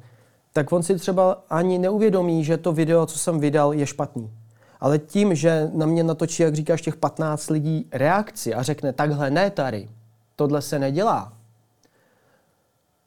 [0.54, 4.32] tak on si třeba ani neuvědomí, že to video, co jsem vydal, je špatný.
[4.80, 9.32] Ale tím, že na mě natočí, jak říkáš, těch 15 lidí reakci a řekne takhle
[9.32, 9.90] ne tady,
[10.36, 11.34] tohle se nedělá,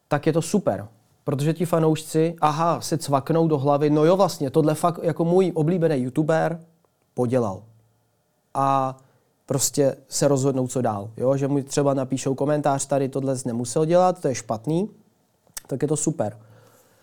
[0.08, 0.88] tak je to super.
[1.24, 5.52] Protože ti fanoušci, aha, se cvaknou do hlavy, no jo vlastně, tohle fakt jako můj
[5.54, 6.60] oblíbený youtuber
[7.14, 7.62] podělal.
[8.54, 8.96] A
[9.46, 11.10] prostě se rozhodnou, co dál.
[11.16, 11.36] Jo?
[11.36, 14.88] Že mu třeba napíšou komentář, tady tohle nemusel dělat, to je špatný,
[15.68, 16.38] tak je to super.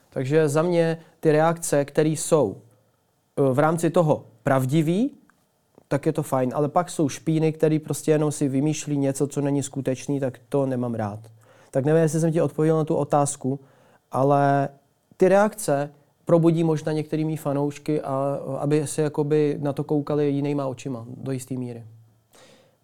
[0.10, 2.58] Takže za mě ty reakce, které jsou
[3.38, 5.12] e, v rámci toho pravdivý,
[5.88, 6.52] tak je to fajn.
[6.56, 10.66] Ale pak jsou špíny, které prostě jenom si vymýšlí něco, co není skutečný, tak to
[10.66, 11.20] nemám rád.
[11.72, 13.60] Tak nevím, jestli jsem ti odpověděl na tu otázku,
[14.12, 14.70] ale
[15.18, 15.92] ty reakce
[16.26, 21.54] probudí možná některými fanoušky, a, aby se jakoby na to koukali jinýma očima do jisté
[21.54, 21.84] míry.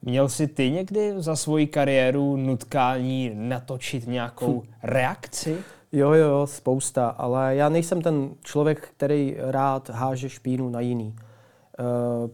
[0.02, 4.74] Měl jsi ty někdy za svoji kariéru nutkání natočit nějakou hm.
[4.84, 5.58] reakci?
[5.92, 11.16] Jo, jo, spousta, ale já nejsem ten člověk, který rád háže špínu na jiný.
[11.80, 12.30] Uh,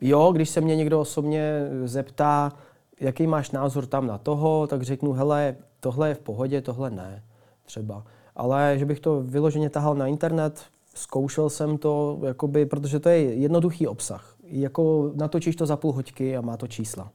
[0.00, 2.52] jo, když se mě někdo osobně zeptá,
[3.00, 7.22] jaký máš názor tam na toho, tak řeknu, hele, tohle je v pohodě, tohle ne,
[7.64, 8.04] třeba.
[8.36, 10.62] Ale že bych to vyloženě tahal na internet,
[10.94, 14.29] zkoušel jsem to, jakoby, protože to je jednoduchý obsah.
[14.50, 17.12] Jako natočíš to za půl hoďky a má to čísla.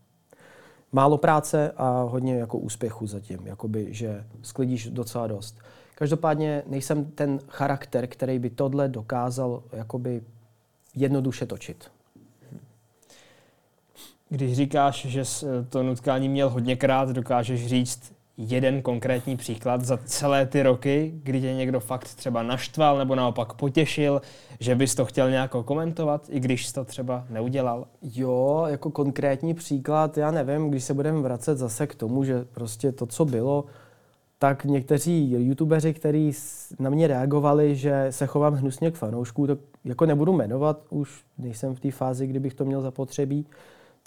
[0.91, 5.57] Málo práce a hodně jako úspěchu zatím, jakoby, že sklidíš docela dost.
[5.95, 10.21] Každopádně nejsem ten charakter, který by tohle dokázal jakoby
[10.95, 11.91] jednoduše točit.
[14.29, 15.23] Když říkáš, že
[15.69, 21.53] to nutkání měl hodněkrát, dokážeš říct jeden konkrétní příklad za celé ty roky, kdy tě
[21.53, 24.21] někdo fakt třeba naštval nebo naopak potěšil,
[24.59, 27.85] že bys to chtěl nějak komentovat, i když jsi to třeba neudělal?
[28.01, 32.91] Jo, jako konkrétní příklad, já nevím, když se budeme vracet zase k tomu, že prostě
[32.91, 33.65] to, co bylo,
[34.39, 36.31] tak někteří youtubeři, kteří
[36.79, 41.75] na mě reagovali, že se chovám hnusně k fanoušku, to jako nebudu jmenovat, už nejsem
[41.75, 43.45] v té fázi, kdybych to měl zapotřebí,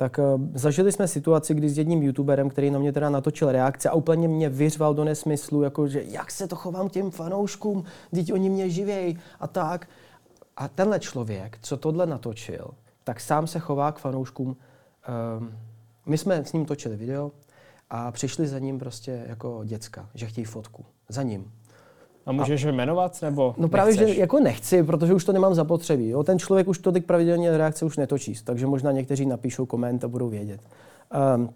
[0.00, 3.88] tak uh, zažili jsme situaci, kdy s jedním youtuberem, který na mě teda natočil reakce
[3.88, 8.32] a úplně mě vyřval do nesmyslu, jako že jak se to chovám těm fanouškům, teď
[8.32, 9.88] oni mě živějí a tak.
[10.56, 12.70] A tenhle člověk, co tohle natočil,
[13.04, 14.48] tak sám se chová k fanouškům.
[14.48, 15.52] Um,
[16.06, 17.32] my jsme s ním točili video
[17.90, 20.84] a přišli za ním prostě jako děcka, že chtějí fotku.
[21.08, 21.52] Za ním.
[22.28, 24.14] A můžeš a, jmenovat, nebo No právě, nechceš?
[24.14, 26.08] že jako nechci, protože už to nemám zapotřebí.
[26.08, 26.24] Jo?
[26.24, 30.28] Ten člověk už tolik pravidelně reakce už netočí, takže možná někteří napíšou koment a budou
[30.28, 30.60] vědět.
[31.36, 31.48] Um,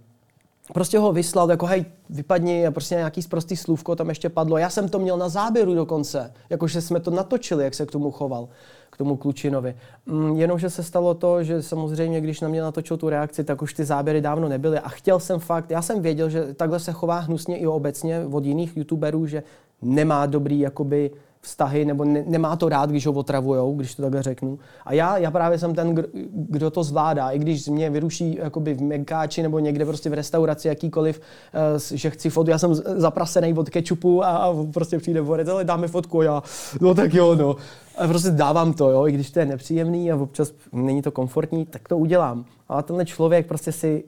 [0.74, 4.58] prostě ho vyslal, jako hej, vypadni a prostě nějaký zprostý slůvko tam ještě padlo.
[4.58, 8.10] Já jsem to měl na záběru dokonce, jakože jsme to natočili, jak se k tomu
[8.10, 8.48] choval,
[8.90, 9.76] k tomu Klučinovi.
[10.06, 13.74] Mm, jenomže se stalo to, že samozřejmě, když na mě natočil tu reakci, tak už
[13.74, 17.18] ty záběry dávno nebyly a chtěl jsem fakt, já jsem věděl, že takhle se chová
[17.18, 19.42] hnusně i obecně od jiných youtuberů, že
[19.82, 21.10] nemá dobrý jakoby
[21.42, 24.58] vztahy, nebo ne, nemá to rád, když ho otravujou, když to takhle řeknu.
[24.84, 25.94] A já, já právě jsem ten,
[26.32, 27.30] kdo to zvládá.
[27.30, 32.10] I když mě vyruší jakoby v Mekáči nebo někde prostě v restauraci jakýkoliv, uh, že
[32.10, 36.20] chci fotku, já jsem zaprasený od kečupu a, a prostě přijde vorec, ale dáme fotku
[36.20, 36.42] a já,
[36.80, 37.56] no tak jo, no.
[37.98, 41.66] A prostě dávám to, jo, i když to je nepříjemný a občas není to komfortní,
[41.66, 42.44] tak to udělám.
[42.68, 44.04] A tenhle člověk prostě si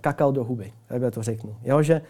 [0.00, 1.56] kakal do huby, takhle to řeknu.
[1.64, 2.02] Jo, že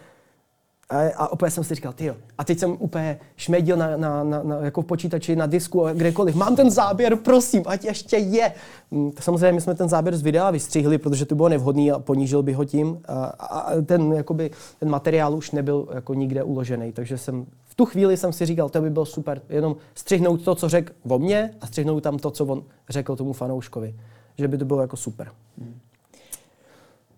[0.93, 4.43] a, a opět jsem si říkal, ty A teď jsem úplně šmedil na, na, na,
[4.43, 6.35] na, jako v počítači, na disku a kdekoliv.
[6.35, 8.53] Mám ten záběr, prosím, ať ještě je.
[8.91, 12.43] Mm, samozřejmě my jsme ten záběr z videa vystřihli, protože to bylo nevhodný a ponížil
[12.43, 12.99] by ho tím.
[13.07, 16.91] A, a ten, jakoby, ten materiál už nebyl jako nikde uložený.
[16.91, 20.55] Takže jsem v tu chvíli jsem si říkal, to by bylo super, jenom střihnout to,
[20.55, 23.95] co řekl o mně a střihnout tam to, co on řekl tomu fanouškovi.
[24.37, 25.31] Že by to bylo jako super.
[25.57, 25.79] Hmm.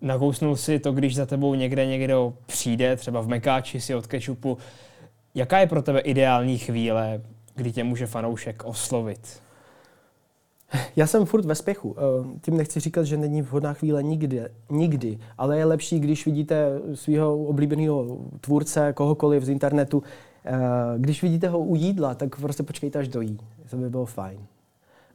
[0.06, 4.58] Nakousnul si to, když za tebou někde někdo přijde, třeba v Mekáči si od kečupu.
[5.34, 7.20] Jaká je pro tebe ideální chvíle,
[7.54, 9.40] kdy tě může fanoušek oslovit?
[10.96, 11.96] Já jsem furt ve spěchu.
[11.98, 16.80] Eh, tím nechci říkat, že není vhodná chvíle nikdy, nikdy, ale je lepší, když vidíte
[16.94, 20.02] svého oblíbeného tvůrce, kohokoliv z internetu,
[20.44, 20.58] eh,
[20.98, 23.38] když vidíte ho u jídla, tak prostě počkejte, až dojí.
[23.70, 24.38] To by bylo fajn.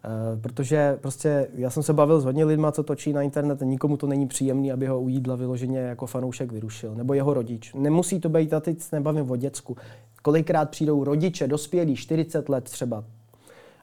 [0.05, 3.97] Eh, protože prostě já jsem se bavil s hodně lidma, co točí na internet nikomu
[3.97, 7.73] to není příjemný, aby ho u jídla vyloženě jako fanoušek vyrušil, nebo jeho rodič.
[7.73, 9.77] Nemusí to být, a teď nebavím o děcku.
[10.21, 13.03] Kolikrát přijdou rodiče, dospělí, 40 let třeba,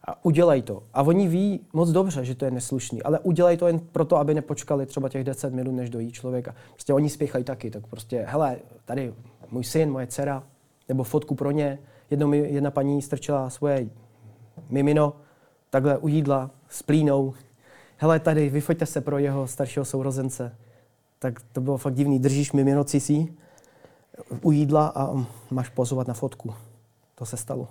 [0.05, 0.83] A udělej to.
[0.95, 4.35] A oni ví moc dobře, že to je neslušný, ale udělej to jen proto, aby
[4.35, 6.55] nepočkali třeba těch 10 minut, než dojí člověka.
[6.73, 9.15] Prostě oni spěchají taky, tak prostě, hele, tady
[9.51, 10.43] můj syn, moje dcera,
[10.89, 11.79] nebo fotku pro ně.
[12.11, 13.89] Jednou mi jedna paní strčila svoje
[14.71, 15.13] mimino,
[15.71, 17.35] takhle u jídla, s plínou.
[17.97, 20.57] Hele, tady, vyfoďte se pro jeho staršího sourozence.
[21.19, 22.19] Tak to bylo fakt divný.
[22.19, 23.37] Držíš mimino cisí
[24.43, 26.55] u jídla a máš pozovat na fotku.
[27.15, 27.69] To se stalo.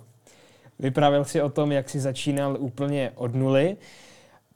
[0.78, 3.76] Vyprávěl si o tom, jak jsi začínal úplně od nuly.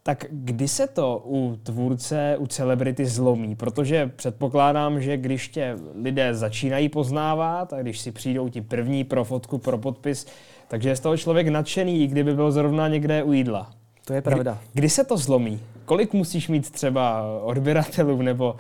[0.05, 3.57] Tak kdy se to u tvůrce, u celebrity zlomí?
[3.57, 9.25] Protože předpokládám, že když tě lidé začínají poznávat a když si přijdou ti první pro
[9.25, 10.27] fotku, pro podpis,
[10.69, 13.71] takže je z toho člověk nadšený, i kdyby byl zrovna někde u jídla.
[14.05, 14.59] To je pravda.
[14.73, 15.61] Kdy, kdy se to zlomí?
[15.85, 18.57] Kolik musíš mít třeba odběratelů, nebo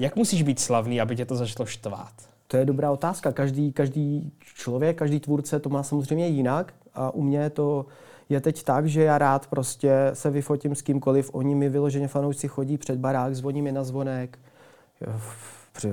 [0.00, 2.12] jak musíš být slavný, aby tě to začalo štvát?
[2.48, 3.32] To je dobrá otázka.
[3.32, 7.86] Každý, každý člověk, každý tvůrce to má samozřejmě jinak a u mě to
[8.28, 11.30] je teď tak, že já rád prostě se vyfotím s kýmkoliv.
[11.32, 14.38] Oni mi vyloženě fanoušci chodí před barák, zvoní mi na zvonek,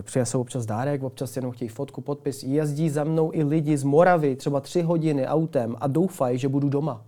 [0.01, 2.43] přinesou občas dárek, občas jenom chtějí fotku, podpis.
[2.43, 6.69] Jezdí za mnou i lidi z Moravy, třeba tři hodiny autem a doufají, že budu
[6.69, 7.05] doma.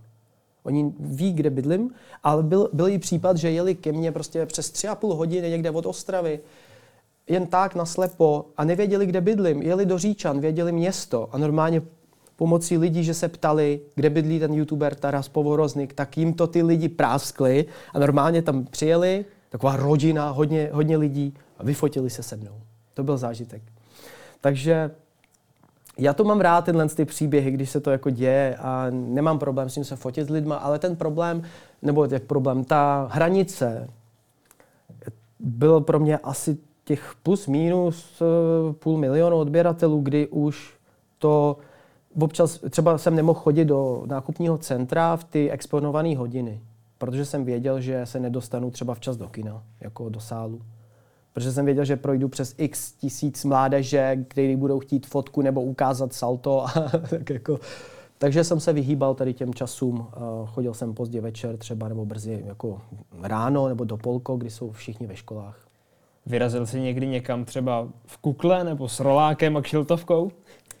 [0.62, 1.90] Oni ví, kde bydlím,
[2.22, 5.50] ale byl, byl i případ, že jeli ke mně prostě přes tři a půl hodiny
[5.50, 6.40] někde od Ostravy,
[7.28, 9.62] jen tak naslepo a nevěděli, kde bydlím.
[9.62, 11.82] Jeli do Říčan, věděli město a normálně
[12.36, 16.62] pomocí lidí, že se ptali, kde bydlí ten youtuber Taras Povoroznik, tak jim to ty
[16.62, 17.64] lidi práskli
[17.94, 22.60] a normálně tam přijeli, taková rodina, hodně, hodně lidí a vyfotili se se mnou.
[22.94, 23.62] To byl zážitek.
[24.40, 24.90] Takže
[25.98, 29.68] já to mám rád, tenhle ty příběhy, když se to jako děje a nemám problém
[29.68, 31.42] s tím se fotit s lidma, ale ten problém,
[31.82, 33.88] nebo jak problém, ta hranice
[35.40, 40.74] byl pro mě asi těch plus minus eh, půl milionu odběratelů, kdy už
[41.18, 41.56] to
[42.20, 46.60] občas třeba jsem nemohl chodit do nákupního centra v ty exponované hodiny,
[46.98, 50.60] protože jsem věděl, že se nedostanu třeba včas do kina, jako do sálu.
[51.32, 56.12] Protože jsem věděl, že projdu přes x tisíc mládeže, kteří budou chtít fotku nebo ukázat
[56.12, 56.64] salto.
[56.66, 56.72] A
[57.10, 57.60] tak jako,
[58.18, 60.06] takže jsem se vyhýbal tady těm časům.
[60.46, 62.80] Chodil jsem pozdě večer třeba nebo brzy jako
[63.22, 65.64] ráno nebo do polko, kdy jsou všichni ve školách.
[66.26, 70.30] Vyrazil jsi někdy někam třeba v kukle nebo s rolákem a kšiltovkou?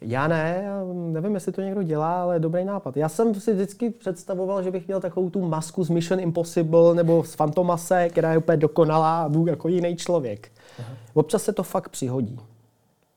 [0.06, 2.96] Já ne, nevím, jestli to někdo dělá, ale dobrý nápad.
[2.96, 7.24] Já jsem si vždycky představoval, že bych měl takovou tu masku z Mission Impossible nebo
[7.24, 10.52] z Fantomase, která je úplně dokonalá a budu jako jiný člověk.
[10.78, 10.96] Aha.
[11.14, 12.40] Občas se to fakt přihodí.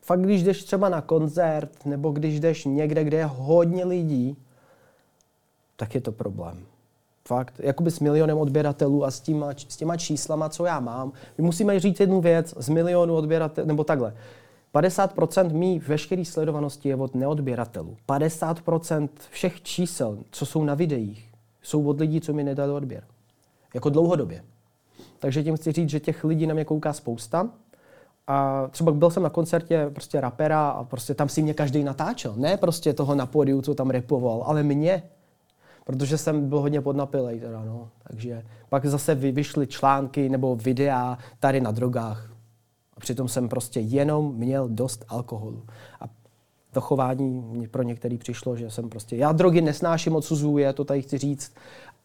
[0.02, 4.38] Fakt, když jdeš třeba na koncert, nebo když jdeš někde, kde je hodně lidí,
[5.76, 6.66] tak je to problém.
[7.28, 11.12] Fakt, jakoby s milionem odběratelů a s těma, s těma číslama, co já mám.
[11.38, 14.14] My musíme říct jednu věc, z milionu odběratelů, nebo takhle.
[14.74, 17.98] 50% mý veškeré sledovanosti je od neodběratelů.
[18.10, 23.04] 50% všech čísel, co jsou na videích, jsou od lidí, co mi nedali odběr.
[23.74, 24.44] Jako dlouhodobě.
[25.20, 27.50] Takže tím chci říct, že těch lidí na mě kouká spousta.
[28.28, 32.34] A třeba byl jsem na koncertě prostě rapera a prostě tam si mě každý natáčel.
[32.38, 35.04] Ne prostě toho na pódiu, co tam repoval, ale mě.
[35.86, 37.90] Protože jsem byl hodně podnapilej teda, no.
[38.04, 42.37] Takže pak zase vyšly články nebo videa tady na drogách.
[42.98, 45.64] A přitom jsem prostě jenom měl dost alkoholu.
[46.02, 46.06] A
[46.72, 51.02] to chování mě pro některý přišlo, že jsem prostě, já drogy nesnáším, odsuzuji, to tady
[51.02, 51.54] chci říct,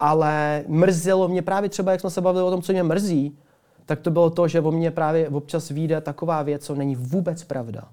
[0.01, 3.39] ale mrzelo mě právě třeba, jak jsme se bavili o tom, co mě mrzí,
[3.87, 7.45] tak to bylo to, že o mě právě občas vyjde taková věc, co není vůbec
[7.45, 7.89] pravda.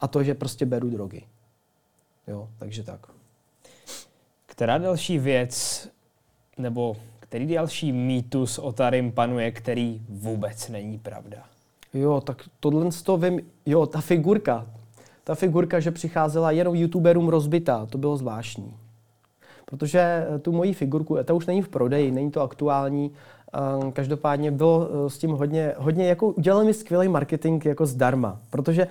[0.00, 1.22] A to, že prostě beru drogy.
[2.26, 3.06] Jo, takže tak.
[4.46, 5.88] Která další věc,
[6.58, 11.44] nebo který další mýtus o Tarim panuje, který vůbec není pravda?
[11.96, 14.66] Jo, tak tohle to vím, jo, ta figurka,
[15.24, 18.76] ta figurka, že přicházela jenom youtuberům rozbitá, to bylo zvláštní.
[19.64, 23.10] Protože eh, tu moji figurku, ta už není v prodeji, není to aktuální,
[23.92, 28.86] každopádně bylo eh, s tím hodně, hodně jako udělali mi skvělý marketing jako zdarma, protože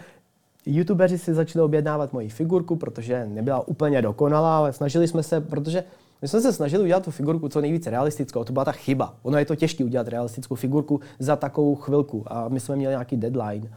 [0.65, 5.83] YouTuberi si začali objednávat moji figurku, protože nebyla úplně dokonalá, ale snažili jsme se, protože
[6.21, 9.15] my jsme se snažili udělat tu figurku co nejvíce realistickou, to byla ta chyba.
[9.21, 13.17] Ono je to těžké udělat realistickou figurku za takovou chvilku a my jsme měli nějaký
[13.17, 13.69] deadline.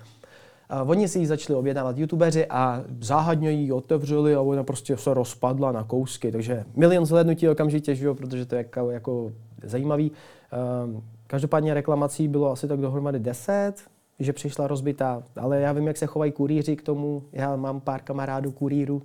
[0.70, 5.14] A oni si ji začali objednávat youtubeři a záhadně ji otevřeli a ona prostě se
[5.14, 6.32] rozpadla na kousky.
[6.32, 9.32] Takže milion zhlednutí okamžitě, že jo, protože to je jako, jako
[9.62, 10.12] zajímavý.
[10.84, 13.72] Um, každopádně reklamací bylo asi tak dohromady 10,
[14.18, 17.22] že přišla rozbitá, ale já vím, jak se chovají kurýři k tomu.
[17.32, 19.02] Já mám pár kamarádů kurýrů,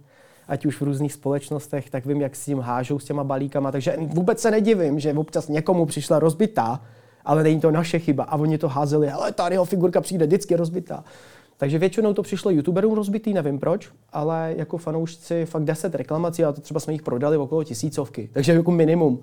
[0.47, 3.71] ať už v různých společnostech, tak vím, jak s tím hážou s těma balíkama.
[3.71, 6.81] Takže vůbec se nedivím, že občas někomu přišla rozbitá,
[7.25, 8.23] ale není to naše chyba.
[8.23, 11.03] A oni to házeli, ale ta jeho figurka přijde vždycky rozbitá.
[11.57, 16.51] Takže většinou to přišlo youtuberům rozbitý, nevím proč, ale jako fanoušci fakt 10 reklamací a
[16.51, 19.19] to třeba jsme jich prodali okolo tisícovky, takže jako minimum.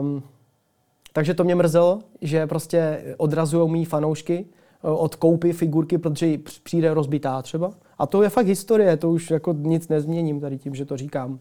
[0.00, 0.22] Um,
[1.12, 4.46] takže to mě mrzelo, že prostě odrazují mý fanoušky
[4.84, 7.72] eh, od koupy figurky, protože přijde rozbitá třeba.
[8.00, 11.38] A to je fakt historie, to už jako nic nezměním tady tím, že to říkám.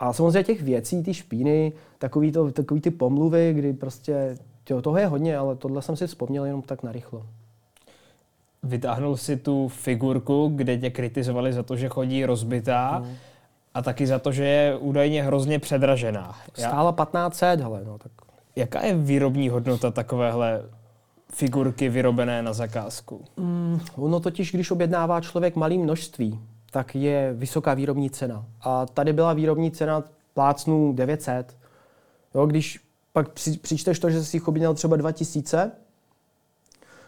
[0.00, 4.36] A samozřejmě těch věcí, ty špíny, takový, to, takový ty pomluvy, kdy prostě
[4.70, 7.26] jo, toho je hodně, ale tohle jsem si vzpomněl jenom tak narychlo.
[8.62, 13.14] Vytáhnul si tu figurku, kde tě kritizovali za to, že chodí rozbitá mm.
[13.74, 16.36] a taky za to, že je údajně hrozně předražená.
[16.54, 18.12] Stála 1500, hele, no tak.
[18.56, 20.62] Jaká je výrobní hodnota takovéhle
[21.32, 23.24] figurky vyrobené na zakázku?
[23.36, 28.44] Mm, ono totiž, když objednává člověk malý množství, tak je vysoká výrobní cena.
[28.60, 30.04] A tady byla výrobní cena
[30.34, 31.56] plácnu 900.
[32.34, 32.80] Jo, když
[33.12, 35.72] pak při, přičteš to, že jsi jich objednal třeba 2000,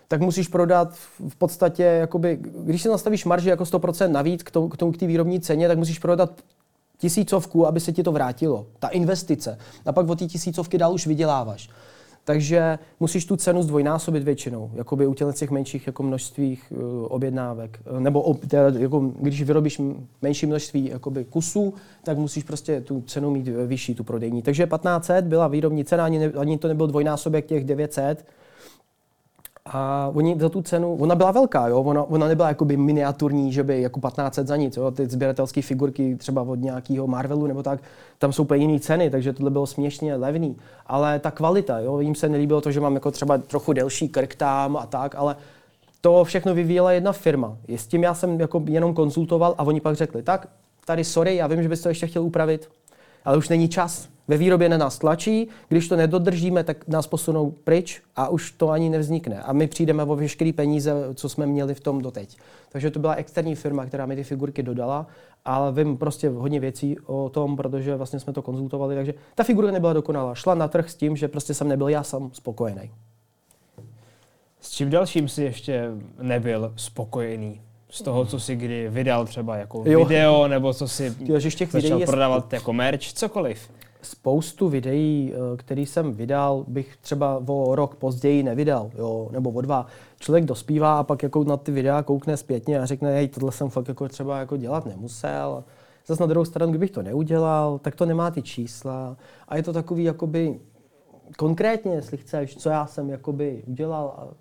[0.09, 0.95] tak musíš prodat
[1.29, 4.97] v podstatě, jakoby, když si nastavíš marži jako 100% navíc k tomu, k tomu k
[4.97, 6.31] té výrobní ceně, tak musíš prodat
[6.99, 8.67] tisícovku, aby se ti to vrátilo.
[8.79, 9.59] Ta investice.
[9.87, 11.71] A pak od té tisícovky dál už vyděláváš.
[12.29, 17.81] Takže musíš tu cenu zdvojnásobit většinou, jakoby u těch menších jako množstvích uh, objednávek.
[17.97, 19.81] Eh, nebo teda, jako, když vyrobíš
[20.23, 21.75] menší množství jakoby, kusů,
[22.05, 24.43] tak musíš prostě tu cenu mít eh, vyšší, tu prodejní.
[24.43, 28.25] Takže 1500 byla výrobní cena, ani, ne, ani to nebyl dvojnásobek těch 900,
[29.73, 31.83] a oni za tu cenu, ona byla velká, jo?
[31.83, 34.77] Ona, ona nebyla jakoby miniaturní, že by jako 1500 za nic.
[34.77, 34.91] Jo?
[34.91, 37.81] Ty sběratelské figurky třeba od nějakého Marvelu nebo tak,
[38.19, 40.57] tam jsou úplně jiné ceny, takže tohle bylo směšně levný.
[40.87, 42.01] Ale ta kvalita, jo?
[42.01, 45.37] jim se nelíbilo to, že mám jako třeba trochu delší krk tam a tak, ale
[46.01, 47.57] to všechno vyvíjela jedna firma.
[47.69, 50.49] S tím já jsem jako jenom konzultoval a oni pak řekli, tak
[50.85, 52.71] tady sorry, já vím, že bys to ještě chtěl upravit,
[53.25, 54.09] ale už není čas.
[54.29, 58.71] Ve výrobě na nás tlačí, když to nedodržíme, tak nás posunou pryč a už to
[58.71, 59.43] ani nevznikne.
[59.43, 62.37] A my přijdeme o veškeré peníze, co jsme měli v tom doteď.
[62.69, 65.07] Takže to byla externí firma, která mi ty figurky dodala,
[65.45, 69.73] ale vím prostě hodně věcí o tom, protože vlastně jsme to konzultovali, takže ta figurka
[69.73, 70.35] nebyla dokonalá.
[70.35, 72.91] Šla na trh s tím, že prostě jsem nebyl já sám spokojený.
[74.61, 75.91] S čím dalším si ještě
[76.23, 77.61] nebyl spokojený?
[77.91, 80.05] z toho, co si kdy vydal třeba jako jo.
[80.05, 81.15] video, nebo co si
[81.57, 83.71] těch začal prodávat jako merch, cokoliv.
[84.03, 89.61] Spoustu videí, eh, který jsem vydal, bych třeba o rok později nevydal, jo, nebo o
[89.61, 89.87] dva.
[90.19, 93.69] Člověk dospívá a pak jako na ty videa koukne zpětně a řekne, hej, tohle jsem
[93.69, 95.65] fakt jako třeba jako dělat nemusel.
[96.07, 99.17] Zase na druhou stranu, kdybych to neudělal, tak to nemá ty čísla.
[99.49, 100.61] A je to takový jakoby
[101.37, 104.35] konkrétně, jestli chceš, co já jsem jakoby udělal.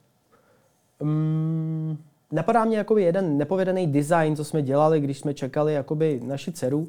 [0.99, 1.97] Um,
[2.31, 6.87] napadá mě jakoby jeden nepovedený design, co jsme dělali, když jsme čekali jakoby naši dceru.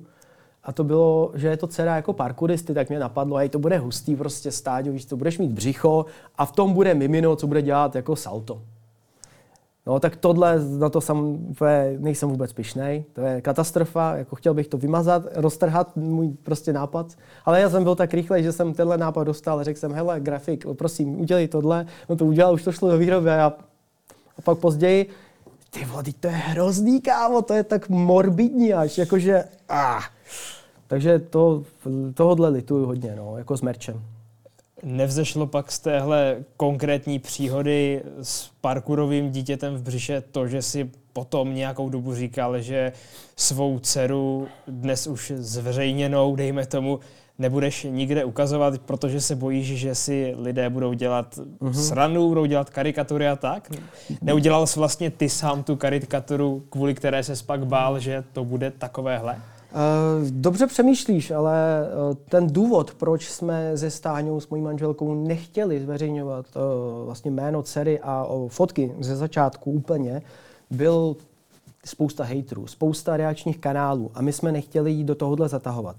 [0.69, 3.79] A to bylo, že je to dcera jako parkouristy, tak mě napadlo, hej, to bude
[3.79, 6.07] hustý prostě stáďo, víš, to budeš mít břicho
[6.39, 8.63] a v tom bude mimino, co bude dělat jako salto.
[9.87, 11.47] No tak tohle, na to jsem
[11.99, 17.07] nejsem vůbec pišnej, to je katastrofa, jako chtěl bych to vymazat, roztrhat můj prostě nápad,
[17.45, 20.67] ale já jsem byl tak rychlej, že jsem tenhle nápad dostal, řekl jsem, hele, grafik,
[20.73, 23.53] prosím, udělej tohle, no to udělal, už to šlo do výroby a,
[24.39, 25.07] a pak později
[25.71, 30.03] ty vody, to je hrozný, kámo, to je tak morbidní až, jakože, ah.
[30.89, 31.63] Takže to,
[32.15, 34.03] tohodle lituju hodně, no, jako s merčem.
[34.83, 41.55] Nevzešlo pak z téhle konkrétní příhody s parkurovým dítětem v břiše to, že si potom
[41.55, 42.93] nějakou dobu říkal, že
[43.37, 47.01] svou dceru dnes už zveřejněnou, dejme tomu,
[47.39, 51.73] nebudeš nikde ukazovat, protože se bojíš, že si lidé budou dělat mm-hmm.
[51.73, 53.71] sranu, budou dělat karikatury a tak?
[54.23, 58.71] Neudělal jsi vlastně ty sám tu karikaturu, kvůli které se pak bál, že to bude
[58.71, 59.37] takovéhle?
[59.73, 65.81] Uh, dobře přemýšlíš, ale uh, ten důvod, proč jsme se Stáňou s mojí manželkou nechtěli
[65.81, 70.23] zveřejňovat uh, vlastně jméno dcery a fotky ze začátku úplně,
[70.71, 71.17] byl
[71.85, 75.97] spousta hejtrů, spousta reakčních kanálů a my jsme nechtěli jít do tohohle zatahovat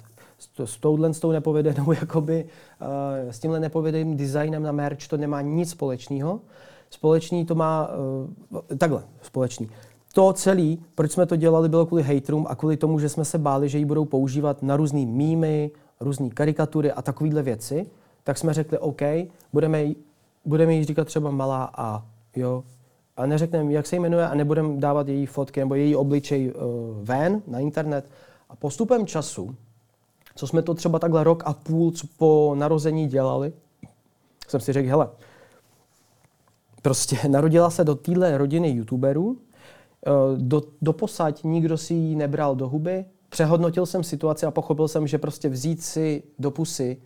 [0.65, 2.45] s, touhle s tou nepovedenou, jakoby,
[3.29, 6.39] s tímhle nepovedeným designem na merch to nemá nic společného.
[6.89, 7.89] Společný to má,
[8.77, 9.69] takhle, společný.
[10.19, 13.37] To celé, proč jsme to dělali, bylo kvůli haterům a kvůli tomu, že jsme se
[13.37, 17.87] báli, že ji budou používat na různé mýmy, různé karikatury a takovéhle věci,
[18.23, 19.01] tak jsme řekli, OK,
[19.53, 19.85] budeme,
[20.45, 22.05] budeme jí říkat třeba malá A,
[22.35, 22.63] jo,
[23.17, 26.61] a neřekneme, jak se jmenuje a nebudeme dávat její fotky nebo její obličej uh,
[27.03, 28.05] ven na internet.
[28.49, 29.55] A postupem času
[30.35, 33.53] co jsme to třeba takhle rok a půl po narození dělali,
[34.47, 35.09] jsem si řekl, hele,
[36.81, 39.37] prostě narodila se do téhle rodiny youtuberů,
[40.37, 45.07] do, do posať nikdo si ji nebral do huby, přehodnotil jsem situaci a pochopil jsem,
[45.07, 46.97] že prostě vzít si do pusy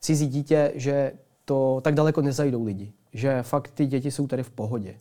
[0.00, 1.12] cizí dítě, že
[1.44, 2.92] to tak daleko nezajdou lidi.
[3.12, 4.94] Že fakt ty děti jsou tady v pohodě.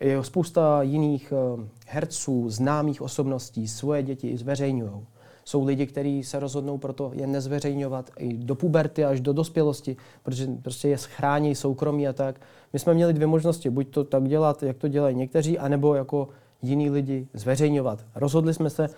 [0.00, 5.06] Je spousta jiných eh, herců, známých osobností, svoje děti zveřejňují.
[5.44, 10.48] Jsou lidi, kteří se rozhodnou proto je nezveřejňovat i do puberty až do dospělosti, protože
[10.62, 12.40] prostě je schrání soukromí a tak.
[12.72, 16.28] My jsme měli dvě možnosti, buď to tak dělat, jak to dělají někteří, anebo jako
[16.62, 18.04] jiní lidi zveřejňovat.
[18.14, 18.94] Rozhodli jsme se uh,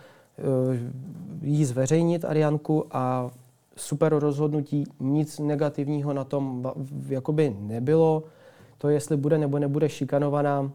[1.42, 3.30] jí zveřejnit, Arianku, a
[3.76, 6.72] super rozhodnutí, nic negativního na tom
[7.08, 8.24] jakoby nebylo.
[8.78, 10.72] To, jestli bude nebo nebude šikanovaná,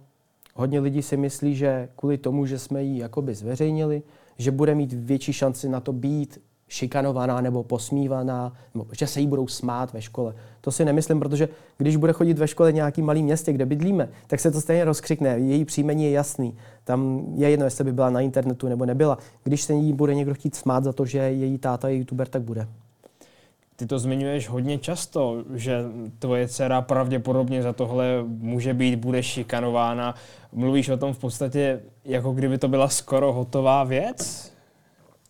[0.56, 4.04] hodně lidí si myslí, že kvůli tomu, že jsme ji jakoby zveřejnili,
[4.38, 6.42] že bude mít větší šanci na to být
[6.74, 10.34] šikanovaná nebo posmívaná, nebo že se jí budou smát ve škole.
[10.61, 14.39] To si nemyslím, protože když bude chodit ve škole nějaký malý městě, kde bydlíme, tak
[14.39, 15.30] se to stejně rozkřikne.
[15.30, 16.57] Její příjmení je jasný.
[16.84, 19.17] Tam je jedno, jestli by byla na internetu nebo nebyla.
[19.43, 22.41] Když se jí bude někdo chtít smát za to, že její táta je youtuber, tak
[22.41, 22.67] bude.
[23.76, 25.84] Ty to zmiňuješ hodně často, že
[26.19, 30.15] tvoje dcera pravděpodobně za tohle může být, bude šikanována.
[30.51, 34.53] Mluvíš o tom v podstatě, jako kdyby to byla skoro hotová věc?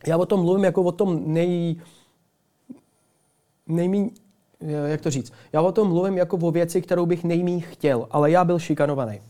[0.07, 1.75] Já o tom mluvím jako o tom nej...
[3.67, 4.09] nejmíň...
[4.85, 5.33] Jak to říct?
[5.53, 9.21] Já o tom mluvím jako o věci, kterou bych nejmíň chtěl, ale já byl šikanovaný.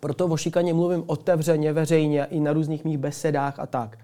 [0.00, 3.98] Proto o šikaně mluvím otevřeně, veřejně, i na různých mých besedách a tak.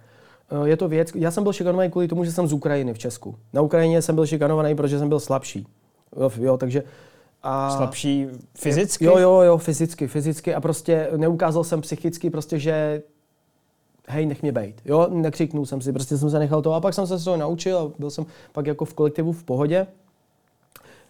[0.51, 2.99] Eh, je to věc, já jsem byl šikanovaný kvůli tomu, že jsem z Ukrajiny v
[2.99, 3.35] Česku.
[3.53, 5.67] Na Ukrajině jsem byl šikanovaný, protože jsem byl slabší.
[6.17, 6.83] Jo, jo takže
[7.43, 8.27] a Slabší
[8.59, 9.05] fyzicky?
[9.05, 13.03] Jo, jo, jo, fyzicky, fyzicky a prostě neukázal jsem psychicky prostě, že
[14.09, 14.81] hej, nech mě bejt.
[14.85, 17.37] Jo, nekřiknul jsem si, prostě jsem se nechal to a pak jsem se z toho
[17.37, 19.87] naučil a byl jsem pak jako v kolektivu v pohodě.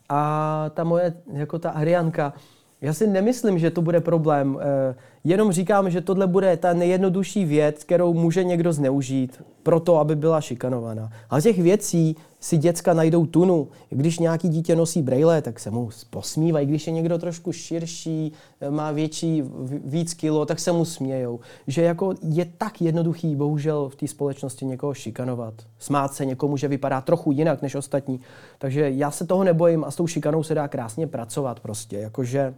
[0.09, 2.33] A ta moje, jako ta Arianka,
[2.81, 4.59] já si nemyslím, že to bude problém.
[4.61, 9.99] Eh, jenom říkám, že tohle bude ta nejjednodušší věc, kterou může někdo zneužít pro to,
[9.99, 11.11] aby byla šikanovaná.
[11.31, 13.68] Ale těch věcí si děcka najdou tunu.
[13.91, 16.66] Když nějaký dítě nosí brejle, tak se mu posmívají.
[16.66, 18.33] Když je někdo trošku širší,
[18.70, 19.43] má větší,
[19.85, 21.41] víc kilo, tak se mu smějou.
[21.66, 25.55] Že jako je tak jednoduchý, bohužel, v té společnosti někoho šikanovat.
[25.79, 28.20] Smát se někomu, že vypadá trochu jinak než ostatní.
[28.59, 31.97] Takže já se toho nebojím a s tou šikanou se dá krásně pracovat prostě.
[31.97, 32.55] Jakože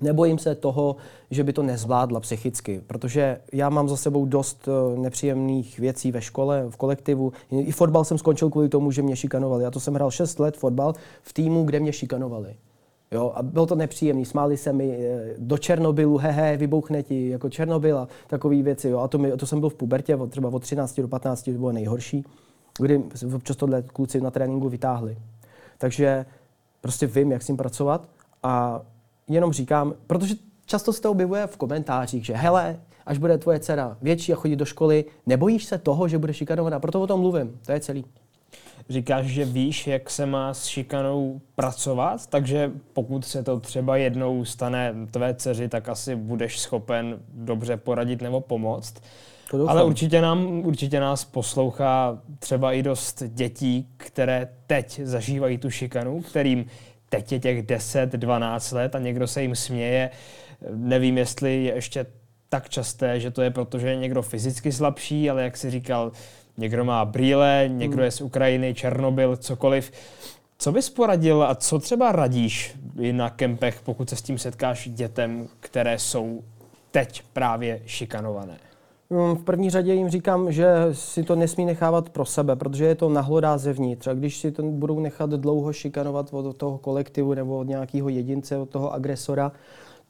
[0.00, 0.96] Nebojím se toho,
[1.30, 6.20] že by to nezvládla psychicky, protože já mám za sebou dost eh, nepříjemných věcí ve
[6.20, 7.32] škole, v kolektivu.
[7.50, 9.64] I fotbal jsem skončil kvůli tomu, že mě šikanovali.
[9.64, 12.56] Já to jsem hrál 6 let fotbal v týmu, kde mě šikanovali.
[13.12, 17.50] Jo, a bylo to nepříjemné, smáli se mi eh, do Černobylu, hehe, vybouchne ti, jako
[17.50, 18.88] Černobyl a takové věci.
[18.88, 18.98] Jo.
[18.98, 21.50] A to, mi, to jsem byl v pubertě, od, třeba od 13 do 15, to
[21.50, 22.24] bylo nejhorší,
[22.78, 23.02] kdy
[23.34, 25.16] občas tohle kluci na tréninku vytáhli.
[25.78, 26.26] Takže
[26.80, 28.08] prostě vím, jak s tím pracovat
[28.42, 28.82] a
[29.28, 30.34] jenom říkám, protože
[30.66, 34.56] často se to objevuje v komentářích, že hele, až bude tvoje dcera větší a chodit
[34.56, 36.80] do školy, nebojíš se toho, že bude šikanovaná?
[36.80, 38.04] Proto o tom mluvím, to je celý.
[38.88, 44.44] Říkáš, že víš, jak se má s šikanou pracovat, takže pokud se to třeba jednou
[44.44, 48.94] stane tvé dceři, tak asi budeš schopen dobře poradit nebo pomoct.
[49.66, 56.22] Ale určitě, nám, určitě nás poslouchá třeba i dost dětí, které teď zažívají tu šikanu,
[56.22, 56.66] kterým
[57.14, 60.10] teď je těch 10-12 let a někdo se jim směje.
[60.70, 62.06] Nevím, jestli je ještě
[62.48, 66.12] tak časté, že to je proto, že je někdo fyzicky slabší, ale jak si říkal,
[66.56, 69.92] někdo má brýle, někdo je z Ukrajiny, Černobyl, cokoliv.
[70.58, 74.88] Co bys poradil a co třeba radíš i na kempech, pokud se s tím setkáš
[74.88, 76.44] dětem, které jsou
[76.90, 78.58] teď právě šikanované?
[79.14, 83.08] V první řadě jim říkám, že si to nesmí nechávat pro sebe, protože je to
[83.08, 84.06] nahlodá zevnitř.
[84.06, 88.58] A když si to budou nechat dlouho šikanovat od toho kolektivu nebo od nějakého jedince,
[88.58, 89.52] od toho agresora,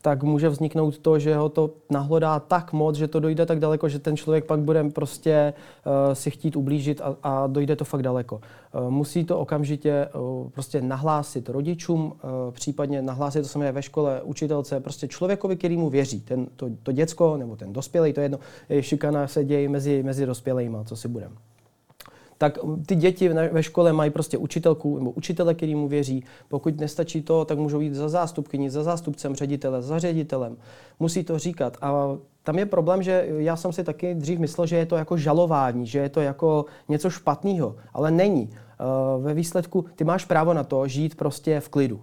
[0.05, 3.89] tak může vzniknout to, že ho to nahlodá tak moc, že to dojde tak daleko,
[3.89, 5.55] že ten člověk pak bude prostě
[5.87, 8.41] uh, si chtít ublížit a, a dojde to fakt daleko.
[8.75, 14.23] Uh, musí to okamžitě uh, prostě nahlásit rodičům, uh, případně nahlásit to samé ve škole,
[14.23, 16.21] učitelce, prostě člověkovi, který mu věří.
[16.21, 18.39] Ten, to, to děcko nebo ten dospělý, to je jedno,
[18.81, 21.35] šikana se děje mezi, mezi dospělými, co si budeme
[22.39, 26.25] tak ty děti ve škole mají prostě učitelku nebo učitele, který mu věří.
[26.49, 30.57] Pokud nestačí to, tak můžou jít za zástupkyní, za zástupcem ředitele, za ředitelem.
[31.01, 31.77] Musí to říkat.
[31.83, 35.17] A tam je problém, že já jsem si taky dřív myslel, že je to jako
[35.17, 38.51] žalování, že je to jako něco špatného, ale není.
[38.53, 42.01] Eh, ve výsledku ty máš právo na to žít prostě v klidu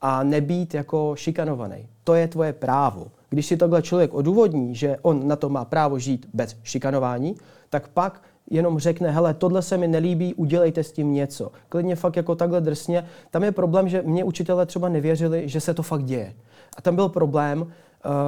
[0.00, 1.88] a nebýt jako šikanovaný.
[2.04, 3.06] To je tvoje právo.
[3.30, 7.34] Když si takhle člověk odůvodní, že on na to má právo žít bez šikanování,
[7.70, 11.52] tak pak jenom řekne, hele, tohle se mi nelíbí, udělejte s tím něco.
[11.68, 13.06] Klidně fakt jako takhle drsně.
[13.30, 16.34] Tam je problém, že mě učitelé třeba nevěřili, že se to fakt děje.
[16.76, 17.68] A tam byl problém, uh,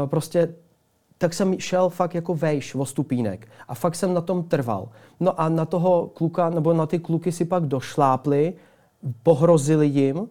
[0.06, 0.54] prostě
[1.18, 3.48] tak jsem šel fakt jako vejš o stupínek.
[3.68, 4.88] A fakt jsem na tom trval.
[5.20, 8.54] No a na toho kluka, nebo na ty kluky si pak došlápli,
[9.22, 10.28] pohrozili jim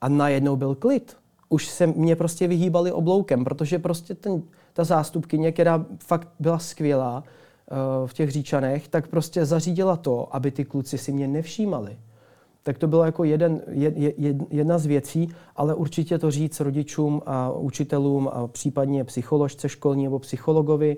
[0.00, 1.16] a najednou byl klid.
[1.48, 4.42] už se mě prostě vyhýbali obloukem, protože prostě ten,
[4.72, 7.24] ta zástupkyně, která fakt byla skvělá
[8.06, 11.96] v těch říčanech, tak prostě zařídila to, aby ty kluci si mě nevšímali.
[12.62, 17.22] Tak to bylo jako jeden, jed, jed, jedna z věcí, ale určitě to říct rodičům
[17.26, 20.96] a učitelům a případně psycholožce školní nebo psychologovi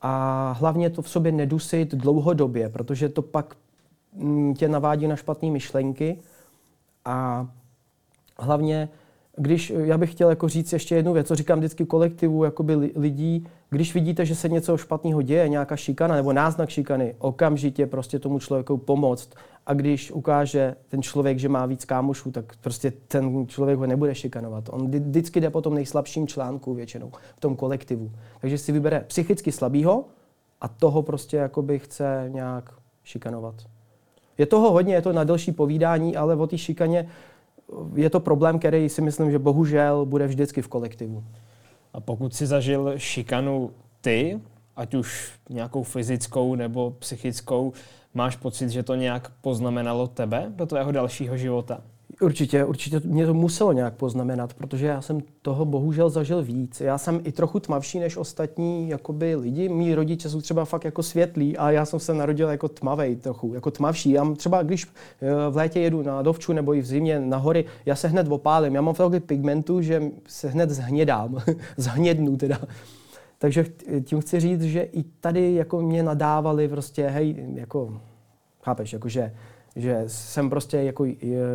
[0.00, 3.56] a hlavně to v sobě nedusit dlouhodobě, protože to pak
[4.12, 6.18] mm, tě navádí na špatné myšlenky
[7.04, 7.48] a
[8.38, 8.88] hlavně
[9.38, 13.46] když, já bych chtěl jako říct ještě jednu věc, co říkám vždycky kolektivu jakoby lidí,
[13.70, 18.38] když vidíte, že se něco špatného děje, nějaká šikana nebo náznak šikany, okamžitě prostě tomu
[18.38, 19.30] člověku pomoct.
[19.66, 24.14] A když ukáže ten člověk, že má víc kámošů, tak prostě ten člověk ho nebude
[24.14, 24.68] šikanovat.
[24.72, 28.10] On vždycky jde po tom nejslabším článku většinou, v tom kolektivu.
[28.40, 30.04] Takže si vybere psychicky slabýho
[30.60, 32.74] a toho prostě jakoby chce nějak
[33.04, 33.54] šikanovat.
[34.38, 37.08] Je toho hodně, je to na delší povídání, ale o té šikaně
[37.94, 41.24] je to problém, který si myslím, že bohužel bude vždycky v kolektivu.
[41.92, 44.40] A pokud si zažil šikanu ty,
[44.76, 47.72] ať už nějakou fyzickou nebo psychickou,
[48.14, 51.80] máš pocit, že to nějak poznamenalo tebe do tvého dalšího života?
[52.20, 56.80] Určitě, určitě mě to muselo nějak poznamenat, protože já jsem toho bohužel zažil víc.
[56.80, 59.68] Já jsem i trochu tmavší než ostatní jakoby, lidi.
[59.68, 63.54] Mí rodiče jsou třeba fakt jako světlí a já jsem se narodil jako tmavý trochu,
[63.54, 64.10] jako tmavší.
[64.10, 67.64] Já třeba když eh, v létě jedu na dovču nebo i v zimě na hory,
[67.86, 68.74] já se hned opálím.
[68.74, 71.42] Já mám tolik pigmentu, že se hned zhnědám,
[71.76, 72.58] zhnědnu teda.
[73.38, 73.64] Takže
[74.04, 78.00] tím chci říct, že i tady jako mě nadávali prostě, hej, jako,
[78.62, 79.32] chápeš, jakože
[79.78, 81.04] že jsem prostě jako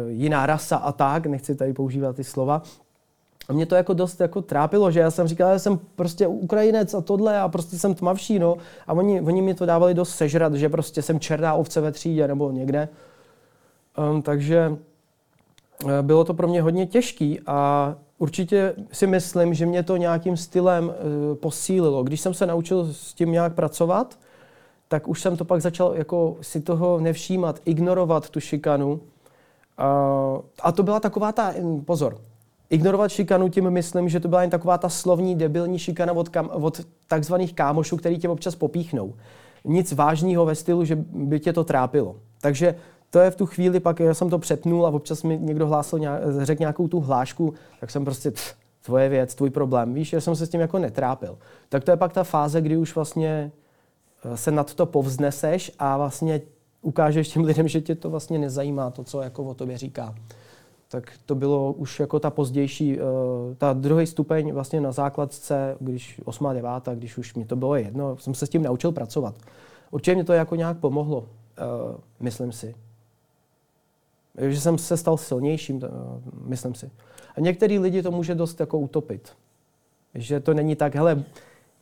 [0.08, 2.62] jiná rasa a tak, nechci tady používat ty slova.
[3.50, 6.94] A mě to jako dost jako trápilo, že já jsem říkal, že jsem prostě Ukrajinec
[6.94, 8.58] a tohle a prostě jsem tmavší, no.
[8.88, 12.28] A oni, oni mi to dávali dost sežrat, že prostě jsem černá ovce ve třídě
[12.28, 12.90] nebo někde.
[14.12, 14.78] Um, takže
[15.88, 20.38] eh, bylo to pro mě hodně těžký a určitě si myslím, že mě to nějakým
[20.38, 20.94] stylem uh,
[21.36, 22.04] posílilo.
[22.04, 24.18] Když jsem se naučil s tím nějak pracovat,
[24.94, 29.00] tak už jsem to pak začal jako si toho nevšímat, ignorovat tu šikanu.
[30.62, 31.54] A to byla taková ta,
[31.86, 32.18] pozor,
[32.70, 36.50] ignorovat šikanu tím myslím, že to byla jen taková ta slovní debilní šikana od, kam,
[36.54, 39.14] od takzvaných kámošů, který tě občas popíchnou.
[39.66, 42.16] Nic vážného ve stylu, že by tě to trápilo.
[42.42, 42.76] Takže
[43.10, 46.00] to je v tu chvíli, pak já jsem to přepnul a občas mi někdo hlásil,
[46.40, 48.32] řekl nějakou tu hlášku, tak jsem prostě,
[48.86, 49.94] tvoje věc, tvůj problém.
[49.94, 51.38] Víš, já jsem se s tím jako netrápil.
[51.70, 53.52] Tak to je pak ta fáze, kdy už vlastně
[54.36, 56.42] se nad to povzneseš a vlastně
[56.82, 60.16] ukážeš těm lidem, že tě to vlastně nezajímá, to, co jako o tobě říká.
[60.88, 63.04] Tak to bylo už jako ta pozdější, uh,
[63.58, 66.48] ta druhý stupeň vlastně na základce, když 8.
[66.54, 66.70] 9.
[66.96, 69.36] když už mi to bylo jedno, jsem se s tím naučil pracovat.
[69.92, 71.26] Určitě mě to jako nějak pomohlo, uh,
[72.20, 72.76] myslím si.
[74.38, 75.82] Že jsem se stal silnějším, uh,
[76.46, 76.92] myslím si.
[77.36, 79.30] A některý lidi to může dost jako utopit.
[80.16, 81.24] Že to není tak, hele,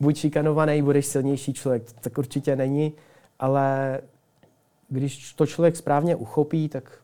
[0.01, 1.91] buď šikanovaný, budeš silnější člověk.
[1.91, 2.93] Tak určitě není,
[3.39, 3.99] ale
[4.89, 7.01] když to člověk správně uchopí, tak,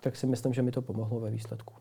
[0.00, 1.74] tak si myslím, že mi to pomohlo ve výsledku.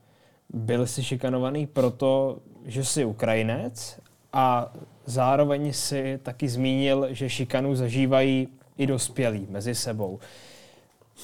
[0.53, 3.99] Byl jsi šikanovaný proto, že jsi Ukrajinec
[4.33, 4.73] a
[5.05, 8.47] zároveň si taky zmínil, že šikanu zažívají
[8.77, 10.19] i dospělí mezi sebou.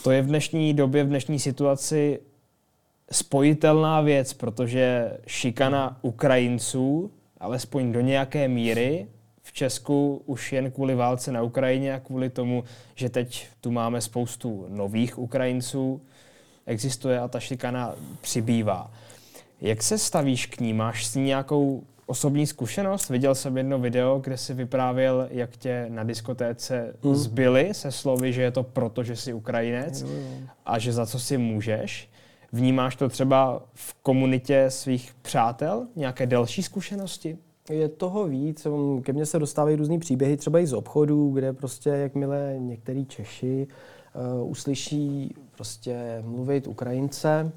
[0.04, 2.20] To je v dnešní době, v dnešní situaci
[3.12, 7.12] spojitelná věc, protože šikana Ukrajinců
[7.46, 9.08] alespoň do nějaké míry
[9.42, 12.64] v Česku už jen kvůli válce na Ukrajině a kvůli tomu,
[12.96, 16.02] že teď tu máme spoustu nových Ukrajinců,
[16.66, 18.92] existuje a ta šikana přibývá.
[19.62, 20.74] Jak se stavíš k ní?
[20.74, 23.10] Máš s ní nějakou osobní zkušenost?
[23.10, 27.16] Viděl jsem jedno video, kde si vyprávěl, jak tě na diskotéce hmm.
[27.16, 30.06] zbyli se slovy, že je to proto, že jsi Ukrajinec
[30.66, 32.10] a že za co si můžeš.
[32.56, 35.88] Vnímáš to třeba v komunitě svých přátel?
[35.96, 37.38] Nějaké další zkušenosti?
[37.70, 38.68] Je toho víc.
[39.02, 43.68] Ke mně se dostávají různý příběhy, třeba i z obchodů, kde prostě jakmile některý Češi
[44.40, 47.52] uh, uslyší prostě mluvit Ukrajince,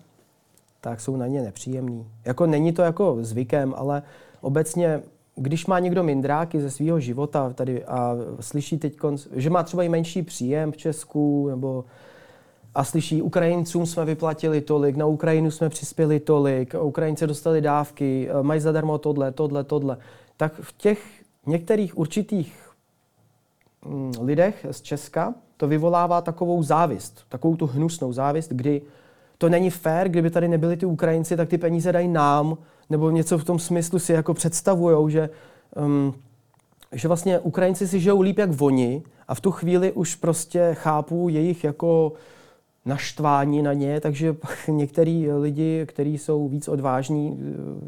[0.80, 2.06] tak jsou na ně nepříjemní.
[2.24, 4.02] Jako není to jako zvykem, ale
[4.40, 5.02] obecně,
[5.34, 8.96] když má někdo mindráky ze svého života tady a slyší teď,
[9.32, 11.84] že má třeba i menší příjem v Česku, nebo
[12.74, 18.42] a slyší, Ukrajincům jsme vyplatili tolik, na Ukrajinu jsme přispěli tolik, Ukrajinci dostali dávky, eh,
[18.42, 19.96] mají zadarmo tohle, tohle, tohle,
[20.36, 21.00] tak v těch
[21.46, 22.70] některých určitých
[23.84, 28.82] mm, lidech z Česka to vyvolává takovou závist, takovou tu hnusnou závist, kdy
[29.38, 32.56] to není fér, kdyby tady nebyli ty Ukrajinci, tak ty peníze dají nám,
[32.90, 35.30] nebo něco v tom smyslu si jako představujou, že,
[35.76, 36.14] um,
[36.92, 41.28] že vlastně Ukrajinci si žijou líp jak oni a v tu chvíli už prostě chápu
[41.28, 42.12] jejich jako
[42.88, 44.36] naštvání na ně, takže
[44.68, 47.40] některý lidi, kteří jsou víc odvážní,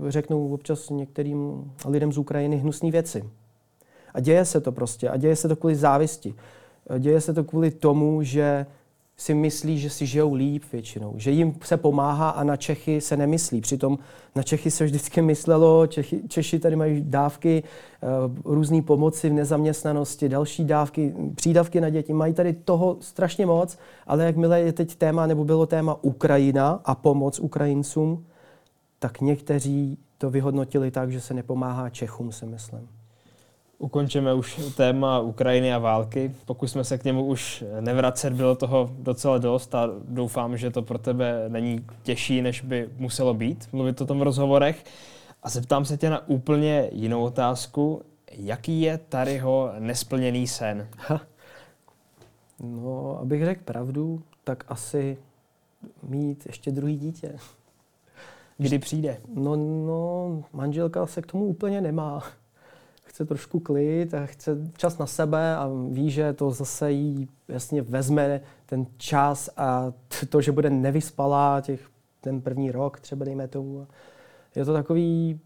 [0.09, 3.25] řeknou občas některým lidem z Ukrajiny hnusné věci.
[4.15, 5.09] A děje se to prostě.
[5.09, 6.35] A děje se to kvůli závisti.
[6.99, 8.67] Děje se to kvůli tomu, že
[9.21, 13.17] si myslí, že si žijou líp většinou, že jim se pomáhá a na Čechy se
[13.17, 13.61] nemyslí.
[13.61, 13.99] Přitom
[14.35, 18.07] na Čechy se vždycky myslelo, Čechy, Češi tady mají dávky, eh,
[18.45, 24.25] různé pomoci v nezaměstnanosti, další dávky, přídavky na děti, mají tady toho strašně moc, ale
[24.25, 28.27] jakmile je teď téma, nebo bylo téma Ukrajina a pomoc Ukrajincům,
[28.99, 33.00] tak někteří to vyhodnotili tak, že se nepomáhá Čechům, si myslím.
[33.81, 36.35] Ukončíme už téma Ukrajiny a války.
[36.45, 40.99] Pokusme se k němu už nevracet, bylo toho docela dost a doufám, že to pro
[40.99, 44.85] tebe není těžší, než by muselo být mluvit o tom v rozhovorech.
[45.43, 48.03] A zeptám se tě na úplně jinou otázku.
[48.33, 50.89] Jaký je Taryho nesplněný sen?
[50.97, 51.21] Ha.
[52.61, 55.19] No, abych řekl pravdu, tak asi
[56.03, 57.37] mít ještě druhý dítě.
[58.59, 59.21] Kdy přijde?
[59.35, 59.57] No,
[59.87, 62.23] no, manželka se k tomu úplně nemá
[63.11, 67.83] chce trošku klid a chce čas na sebe a ví, že to zase jí jasně
[67.83, 69.93] vezme ten čas a
[70.29, 71.89] to, že bude nevyspalá těch,
[72.21, 73.87] ten první rok třeba dejme tomu.
[74.57, 75.41] Je to takový,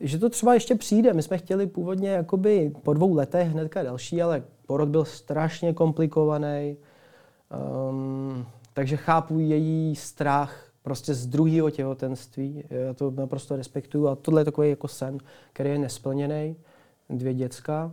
[0.00, 1.12] že to třeba ještě přijde.
[1.12, 6.76] My jsme chtěli původně jakoby po dvou letech hnedka další, ale porod byl strašně komplikovaný.
[7.90, 12.64] Um, takže chápu její strach prostě z druhého těhotenství.
[12.70, 15.18] Já to naprosto respektuju a tohle je takový jako sen,
[15.52, 16.56] který je nesplněný
[17.10, 17.92] dvě děcka.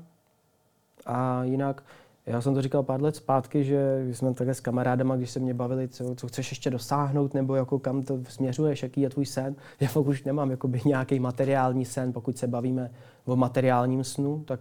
[1.06, 1.84] A jinak,
[2.26, 5.54] já jsem to říkal pár let zpátky, že jsme takhle s kamarádama, když se mě
[5.54, 9.56] bavili, co, co chceš ještě dosáhnout, nebo jako kam to směřuješ, jaký je tvůj sen.
[9.80, 12.92] Já fakt už nemám nějaký materiální sen, pokud se bavíme
[13.26, 14.60] o materiálním snu, tak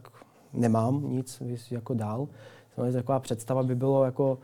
[0.52, 2.28] nemám nic jako dál.
[2.92, 4.38] Taková představa by bylo jako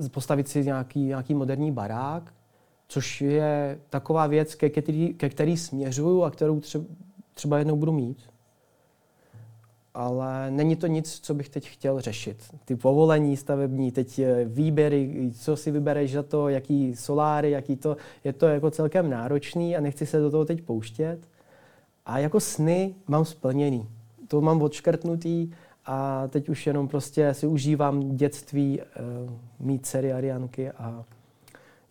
[0.00, 2.34] uh, postavit si nějaký, nějaký moderní barák,
[2.88, 6.84] což je taková věc, ke který, ke který směřuju a kterou třeba,
[7.34, 8.18] třeba jednou budu mít
[9.98, 12.36] ale není to nic, co bych teď chtěl řešit.
[12.64, 18.32] Ty povolení stavební, teď výběry, co si vybereš za to, jaký soláry, jaký to, je
[18.32, 21.18] to jako celkem náročný a nechci se do toho teď pouštět.
[22.06, 23.88] A jako sny mám splněný.
[24.28, 25.50] To mám odškrtnutý
[25.86, 29.32] a teď už jenom prostě si užívám dětství, uh,
[29.66, 31.04] mít dcery Arianky a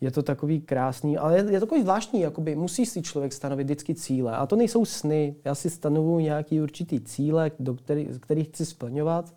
[0.00, 3.66] je to takový krásný, ale je, je to takový zvláštní, jakoby musí si člověk stanovit
[3.66, 4.36] vždycky cíle.
[4.36, 5.34] A to nejsou sny.
[5.44, 9.34] Já si stanovuji nějaký určitý cíle, do který, který chci splňovat,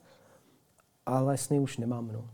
[1.06, 2.10] ale sny už nemám.
[2.14, 2.26] No.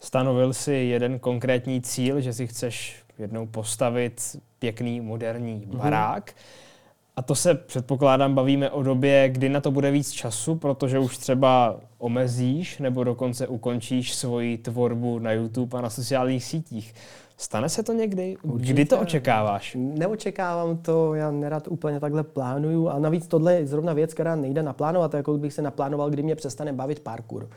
[0.00, 5.78] Stanovil si jeden konkrétní cíl, že si chceš jednou postavit pěkný moderní mhm.
[5.78, 6.30] barák.
[6.30, 6.70] Mm-hmm.
[7.16, 11.18] A to se předpokládám bavíme o době, kdy na to bude víc času, protože už
[11.18, 16.94] třeba omezíš nebo dokonce ukončíš svoji tvorbu na YouTube a na sociálních sítích.
[17.40, 18.36] Stane se to někdy?
[18.42, 18.72] Určitě.
[18.72, 19.76] Kdy to očekáváš?
[19.80, 24.62] Neočekávám to, já nerad úplně takhle plánuju a navíc tohle je zrovna věc, která nejde
[24.62, 27.48] naplánovat, jako bych se naplánoval, kdy mě přestane bavit parkour.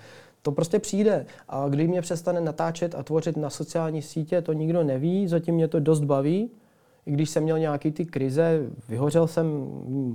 [0.42, 1.26] To prostě přijde.
[1.50, 5.68] A kdy mě přestane natáčet a tvořit na sociální sítě, to nikdo neví, zatím mě
[5.68, 6.52] to dost baví.
[7.06, 9.68] I když jsem měl nějaký ty krize, vyhořel jsem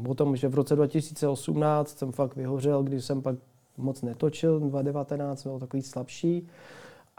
[0.08, 3.36] o tom, že v roce 2018 jsem fakt vyhořel, když jsem pak
[3.76, 6.46] moc netočil, 2019 byl takový slabší.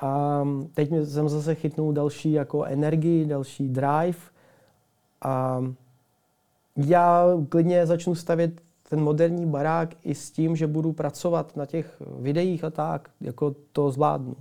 [0.02, 0.44] A
[0.74, 4.20] teď jsem zase chytnul další jako energii, další drive.
[5.22, 5.64] A
[6.78, 12.02] já klidně začnu stavět ten moderní barák i s tím, že budu pracovat na těch
[12.20, 14.36] videích a tak, jako to zvládnu.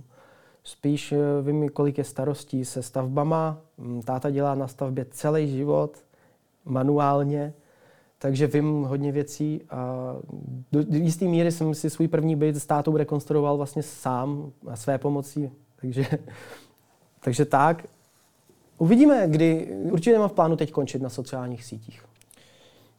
[0.63, 3.57] Spíš eh, vím, kolik je starostí se stavbama.
[4.05, 5.97] Táta dělá na stavbě celý život,
[6.65, 7.53] manuálně,
[8.19, 10.15] takže vím hodně věcí a
[10.71, 14.97] do jisté míry jsem si svůj první byt s tátou rekonstruoval vlastně sám a své
[14.97, 15.51] pomocí.
[15.75, 16.05] Takže,
[17.19, 17.87] takže tak.
[18.77, 19.67] Uvidíme, kdy.
[19.91, 22.05] Určitě nemám v plánu teď končit na sociálních sítích.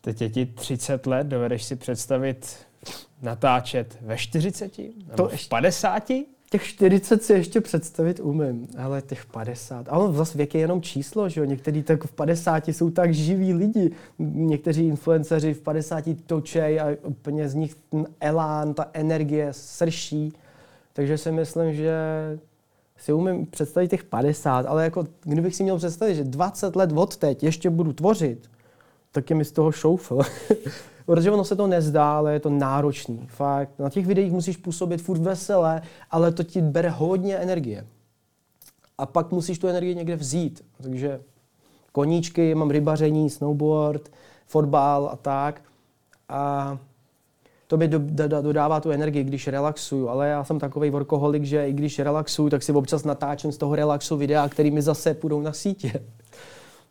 [0.01, 2.57] Teď je ti 30 let, dovedeš si představit
[3.23, 4.79] natáčet ve 40?
[4.79, 6.11] Nebo to v 50?
[6.53, 9.87] Těch 40 si ještě představit umím, ale těch 50.
[9.89, 11.45] Ale zase věk je jenom číslo, že jo?
[11.45, 13.91] Někteří tak v 50 jsou tak živí lidi.
[14.19, 20.33] Někteří influenceři v 50 točej a úplně z nich ten elán, ta energie srší.
[20.93, 21.95] Takže si myslím, že
[22.97, 27.17] si umím představit těch 50, ale jako kdybych si měl představit, že 20 let od
[27.17, 28.51] teď ještě budu tvořit,
[29.13, 30.19] tak je mi z toho šoufl.
[31.07, 33.27] Protože ono se to nezdá, ale je to náročný.
[33.27, 33.79] Fakt.
[33.79, 37.87] Na těch videích musíš působit furt veselé, ale to ti bere hodně energie.
[38.99, 40.65] A pak musíš tu energii někde vzít.
[40.83, 41.21] Takže
[41.93, 44.11] koníčky, mám rybaření, snowboard,
[44.47, 45.63] fotbal a tak.
[46.29, 46.79] A
[47.67, 51.69] to mi do, do, dodává tu energii, když relaxuju, ale já jsem takový workoholik, že
[51.69, 55.41] i když relaxuju, tak si občas natáčím z toho relaxu videa, který mi zase půjdou
[55.41, 55.93] na sítě.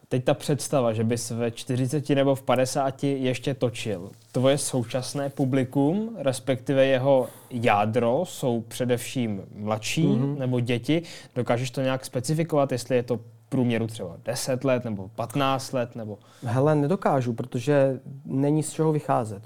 [0.10, 4.10] Teď ta představa, že bys ve 40 nebo v 50 ještě točil.
[4.32, 10.38] Tvoje současné publikum, respektive jeho jádro, jsou především mladší mm-hmm.
[10.38, 11.02] nebo děti.
[11.36, 13.20] Dokážeš to nějak specifikovat, jestli je to
[13.50, 15.96] průměru třeba 10 let nebo 15 let?
[15.96, 16.18] nebo?
[16.44, 19.44] Hele, nedokážu, protože není z čeho vycházet.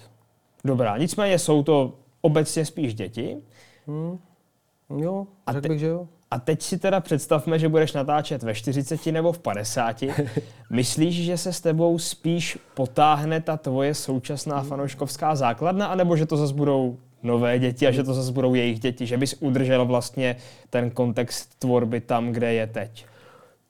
[0.66, 3.38] Dobrá, nicméně jsou to obecně spíš děti.
[3.88, 4.20] Hmm.
[4.98, 6.08] Jo, a řekl te- bych, že jo.
[6.34, 10.04] A teď si teda představme, že budeš natáčet ve 40 nebo v 50.
[10.70, 14.70] Myslíš, že se s tebou spíš potáhne ta tvoje současná hmm.
[14.70, 18.80] fanouškovská základna, anebo že to zase budou nové děti a že to zase budou jejich
[18.80, 20.36] děti, že bys udržel vlastně
[20.70, 23.06] ten kontext tvorby tam, kde je teď?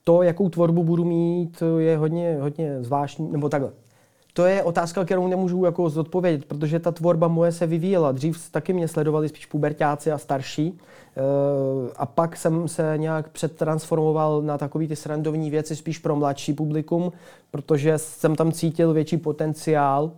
[0.04, 3.72] To, jakou tvorbu budu mít, je hodně, hodně zvláštní, nebo takhle
[4.34, 8.12] to je otázka, kterou nemůžu jako zodpovědět, protože ta tvorba moje se vyvíjela.
[8.12, 10.80] Dřív taky mě sledovali spíš pubertáci a starší.
[11.18, 11.22] Eh,
[11.96, 17.12] a pak jsem se nějak přetransformoval na takový ty srandovní věci spíš pro mladší publikum,
[17.52, 20.12] protože jsem tam cítil větší potenciál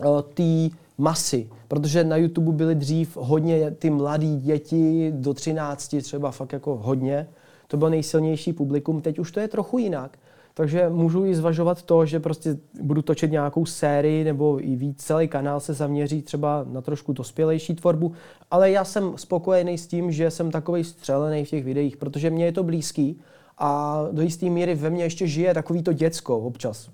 [0.00, 0.04] eh,
[0.34, 6.52] té masy, protože na YouTube byly dřív hodně ty mladí děti do 13, třeba fakt
[6.52, 7.28] jako hodně.
[7.68, 10.18] To bylo nejsilnější publikum, teď už to je trochu jinak.
[10.58, 15.28] Takže můžu i zvažovat to, že prostě budu točit nějakou sérii nebo i víc celý
[15.28, 18.12] kanál se zaměří třeba na trošku dospělejší tvorbu,
[18.50, 22.44] ale já jsem spokojený s tím, že jsem takový střelený v těch videích, protože mě
[22.44, 23.20] je to blízký
[23.58, 26.90] a do jisté míry ve mně ještě žije takový to děcko občas.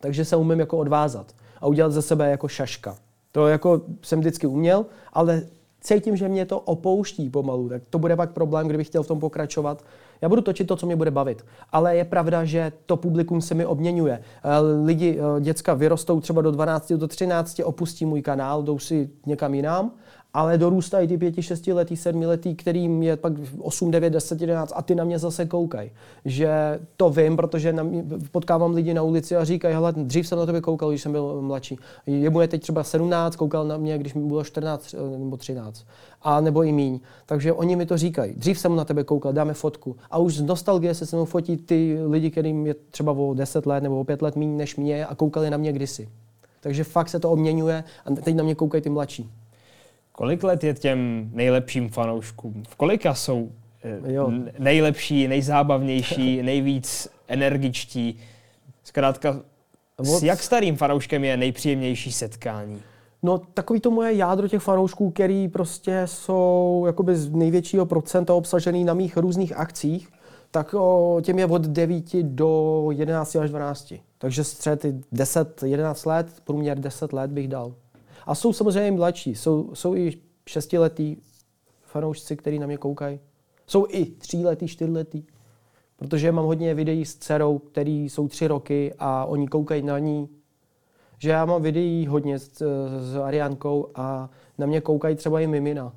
[0.00, 2.96] Takže se umím jako odvázat a udělat ze sebe jako šaška.
[3.32, 5.42] To jako jsem vždycky uměl, ale
[5.80, 9.20] cítím, že mě to opouští pomalu, tak to bude pak problém, kdybych chtěl v tom
[9.20, 9.84] pokračovat.
[10.24, 11.44] Já budu točit to, co mě bude bavit.
[11.72, 14.20] Ale je pravda, že to publikum se mi obměňuje.
[14.20, 14.48] Eh,
[14.84, 19.54] lidi, eh, děcka vyrostou třeba do 12, do 13, opustí můj kanál, jdou si někam
[19.54, 19.90] jinam
[20.34, 24.94] ale dorůstají ty pěti, šestiletý, sedmiletý, kterým je pak 8, 9, 10, 11 a ty
[24.94, 25.90] na mě zase koukají.
[26.24, 30.38] Že to vím, protože na mě, potkávám lidi na ulici a říkají, hele, dřív jsem
[30.38, 31.78] na tebe koukal, když jsem byl mladší.
[32.06, 35.86] Jemu je teď třeba 17, koukal na mě, když mi bylo 14 eh, nebo 13.
[36.22, 37.00] A nebo i míň.
[37.26, 38.34] Takže oni mi to říkají.
[38.36, 39.96] Dřív jsem na tebe koukal, dáme fotku.
[40.10, 43.66] A už z nostalgie se se mnou fotí ty lidi, kterým je třeba o 10
[43.66, 46.08] let nebo o 5 let méně než mě a koukali na mě kdysi.
[46.60, 49.30] Takže fakt se to obměňuje a teď na mě koukají ty mladší.
[50.16, 52.62] Kolik let je těm nejlepším fanouškům?
[52.68, 53.50] V kolika jsou
[53.84, 54.32] eh, jo.
[54.58, 58.18] nejlepší, nejzábavnější, nejvíc energičtí?
[58.84, 59.40] Zkrátka,
[59.98, 62.82] s jak starým fanouškem je nejpříjemnější setkání?
[63.22, 68.84] No takový to moje jádro těch fanoušků, který prostě jsou jakoby z největšího procenta obsažený
[68.84, 70.08] na mých různých akcích,
[70.50, 73.94] tak o, těm je od 9 do 11 až 12.
[74.18, 77.74] Takže střed 10-11 let, průměr 10 let bych dal.
[78.26, 80.12] A jsou samozřejmě mladší, jsou, jsou i
[80.48, 81.22] šestiletí
[81.82, 83.20] fanoušci, kteří na mě koukají.
[83.66, 85.26] Jsou i tříletí, čtyřletí.
[85.96, 90.28] Protože mám hodně videí s dcerou, který jsou tři roky a oni koukají na ní.
[91.18, 92.62] Že já mám videí hodně s,
[93.00, 95.92] s Ariánkou a na mě koukají třeba i mimina.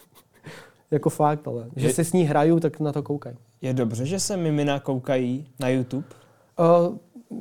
[0.90, 1.70] jako fakt, ale.
[1.76, 3.36] Že je, se s ní hraju, tak na to koukají.
[3.60, 6.06] Je dobře, že se mimina koukají na YouTube?
[6.58, 6.96] Uh,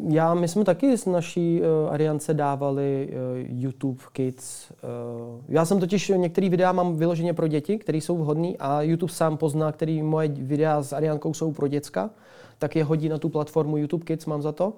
[0.07, 4.71] já, my jsme taky z naší uh, Ariance dávali uh, YouTube Kids.
[4.71, 9.13] Uh, já jsem totiž některé videa mám vyloženě pro děti, které jsou vhodné a YouTube
[9.13, 12.09] sám pozná, který moje videa s Ariankou jsou pro děcka,
[12.57, 14.73] tak je hodí na tu platformu YouTube Kids, mám za to.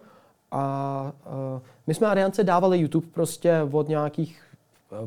[0.51, 4.41] A uh, my jsme Ariance dávali YouTube prostě od nějakých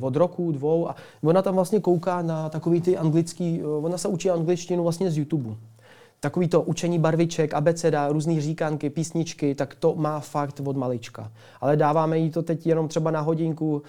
[0.00, 4.30] od roku, dvou a ona tam vlastně kouká na takový ty anglický, ona se učí
[4.30, 5.56] angličtinu vlastně z YouTube
[6.24, 11.32] takový to učení barviček, abeceda, různé říkanky, písničky, tak to má fakt od malička.
[11.60, 13.82] Ale dáváme jí to teď jenom třeba na hodinku uh,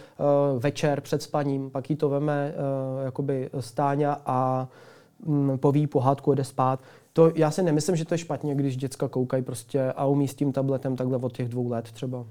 [0.59, 4.67] večer před spaním, pak jí to veme uh, jakoby stáňa a
[5.25, 6.79] um, poví pohádku, jde spát.
[7.13, 10.35] To já si nemyslím, že to je špatně, když děcka koukají prostě a umí s
[10.35, 12.25] tím tabletem takhle od těch dvou let třeba.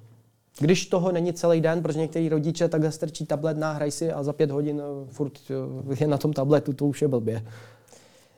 [0.58, 4.32] Když toho není celý den, protože některý rodiče takhle strčí tablet, náhraj si a za
[4.32, 5.32] pět hodin uh, furt
[6.00, 7.42] je na tom tabletu, to už je blbě.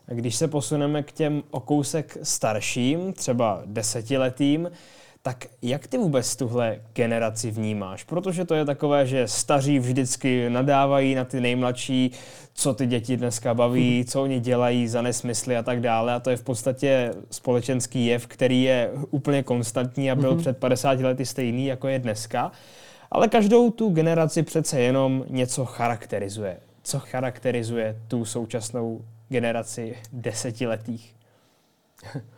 [0.06, 4.70] Když se posuneme k těm o kousek starším, třeba desetiletým,
[5.22, 8.04] tak jak ty vůbec tuhle generaci vnímáš?
[8.04, 12.10] Protože to je takové, že staří vždycky nadávají na ty nejmladší,
[12.54, 16.14] co ty děti dneska baví, co oni dělají za nesmysly a tak dále.
[16.14, 20.40] A to je v podstatě společenský jev, který je úplně konstantní a byl mm-hmm.
[20.40, 22.52] před 50 lety stejný, jako je dneska.
[23.10, 26.56] Ale každou tu generaci přece jenom něco charakterizuje.
[26.82, 31.16] Co charakterizuje tu současnou generaci desetiletých?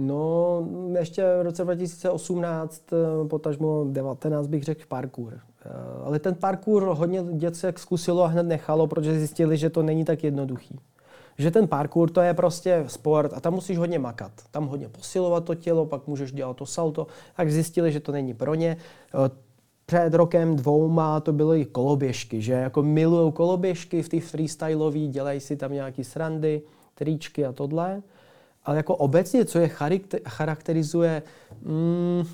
[0.00, 0.66] No,
[0.98, 5.40] ještě v roce 2018, eh, potažmo 19 bych řekl parkour.
[5.64, 5.70] Eh,
[6.04, 10.24] ale ten parkour hodně děcek zkusilo a hned nechalo, protože zjistili, že to není tak
[10.24, 10.80] jednoduchý.
[11.38, 14.32] Že ten parkour to je prostě sport a tam musíš hodně makat.
[14.50, 17.06] Tam hodně posilovat to tělo, pak můžeš dělat to salto.
[17.36, 18.76] Tak zjistili, že to není pro ně.
[19.88, 25.56] Před rokem dvouma to byly koloběžky, že jako milují koloběžky v té freestyleové, dělají si
[25.56, 26.62] tam nějaký srandy,
[26.94, 28.02] tričky a tohle.
[28.64, 29.68] Ale jako obecně, co je
[30.26, 31.22] charakterizuje,
[31.62, 32.24] mm,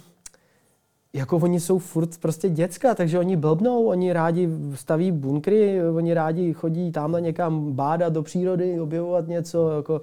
[1.13, 6.53] jako oni jsou furt prostě děcka, takže oni blbnou, oni rádi staví bunkry, oni rádi
[6.53, 10.01] chodí tamhle někam bádat do přírody, objevovat něco, jako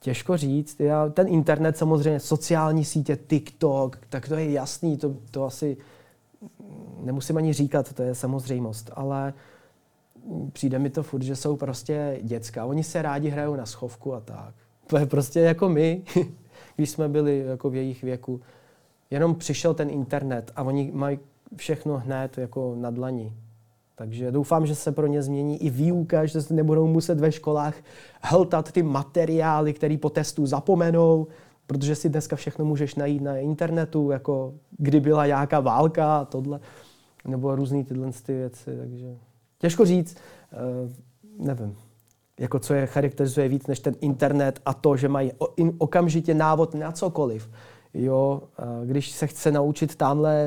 [0.00, 0.80] těžko říct.
[0.80, 5.76] Já, ten internet samozřejmě, sociální sítě, TikTok, tak to je jasný, to, to asi
[7.00, 9.34] nemusím ani říkat, to je samozřejmost, ale
[10.52, 12.64] přijde mi to furt, že jsou prostě děcka.
[12.64, 14.54] Oni se rádi hrajou na schovku a tak.
[14.86, 16.02] To je prostě jako my,
[16.76, 18.40] když jsme byli jako v jejich věku.
[19.10, 21.18] Jenom přišel ten internet a oni mají
[21.56, 23.32] všechno hned jako na dlani.
[23.94, 27.74] Takže doufám, že se pro ně změní i výuka, že se nebudou muset ve školách
[28.22, 31.26] hltat ty materiály, které po testu zapomenou,
[31.66, 36.60] protože si dneska všechno můžeš najít na internetu, jako kdy byla nějaká válka a tohle,
[37.26, 39.16] nebo různé tyhle ty věci, takže
[39.58, 40.16] těžko říct,
[40.52, 41.76] uh, nevím
[42.40, 45.32] jako co je charakterizuje víc než ten internet a to, že mají
[45.78, 47.50] okamžitě návod na cokoliv.
[47.94, 48.42] Jo,
[48.84, 50.46] když se chce naučit tamhle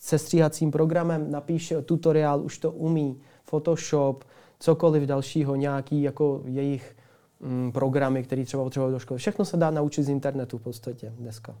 [0.00, 4.24] se stříhacím programem, napíše tutoriál, už to umí, Photoshop,
[4.58, 6.96] cokoliv dalšího, nějaký jako jejich
[7.40, 9.18] mm, programy, které třeba potřebují do školy.
[9.18, 11.54] Všechno se dá naučit z internetu v podstatě dneska.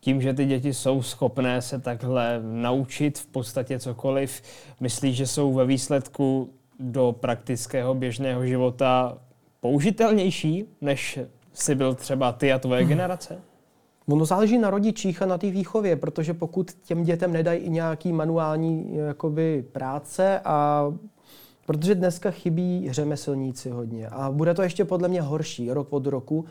[0.00, 4.42] Tím, že ty děti jsou schopné se takhle naučit v podstatě cokoliv,
[4.80, 6.50] myslíš, že jsou ve výsledku
[6.80, 9.18] do praktického běžného života
[9.60, 11.18] použitelnější, než
[11.52, 13.38] si byl třeba ty a tvoje generace?
[14.08, 18.12] Ono záleží na rodičích a na té výchově, protože pokud těm dětem nedají i nějaký
[18.12, 20.86] manuální jakoby, práce a
[21.66, 26.44] protože dneska chybí řemeslníci hodně a bude to ještě podle mě horší rok od roku,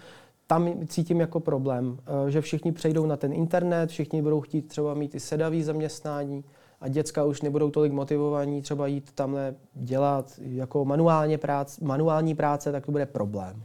[0.51, 1.97] tam cítím jako problém,
[2.27, 6.43] eh, že všichni přejdou na ten internet, všichni budou chtít třeba mít i sedavý zaměstnání,
[6.81, 12.71] a děcka už nebudou tolik motivovaní třeba jít tamhle dělat jako manuálně práce, manuální práce,
[12.71, 13.63] tak to bude problém.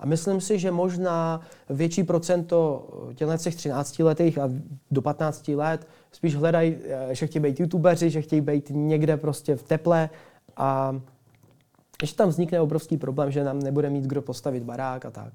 [0.00, 1.40] A myslím si, že možná
[1.70, 4.50] větší procento těch 13 letých a
[4.90, 9.56] do 15 let spíš hledají, eh, že chtějí být youtubeři, že chtějí být někde prostě
[9.56, 10.10] v teple
[10.56, 11.00] a
[12.02, 15.32] ještě tam vznikne obrovský problém, že nám nebude mít kdo postavit barák a tak.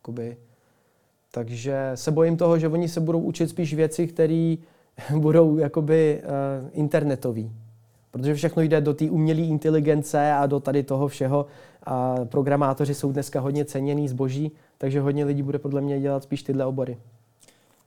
[0.00, 0.36] Jakoby.
[1.30, 4.56] Takže se bojím toho, že oni se budou učit spíš věci, které
[5.16, 7.52] budou jakoby uh, internetový.
[8.10, 11.46] Protože všechno jde do té umělé inteligence a do tady toho všeho.
[11.82, 16.42] A programátoři jsou dneska hodně ceněný zboží, takže hodně lidí bude podle mě dělat spíš
[16.42, 16.98] tyhle obory.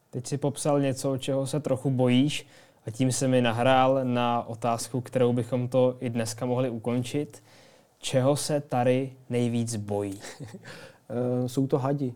[0.10, 2.48] Teď si popsal něco, čeho se trochu bojíš
[2.85, 7.44] a tím se mi nahrál na otázku, kterou bychom to i dneska mohli ukončit.
[7.99, 10.19] Čeho se tady nejvíc bojí?
[11.09, 12.13] Eh, jsou to hadi.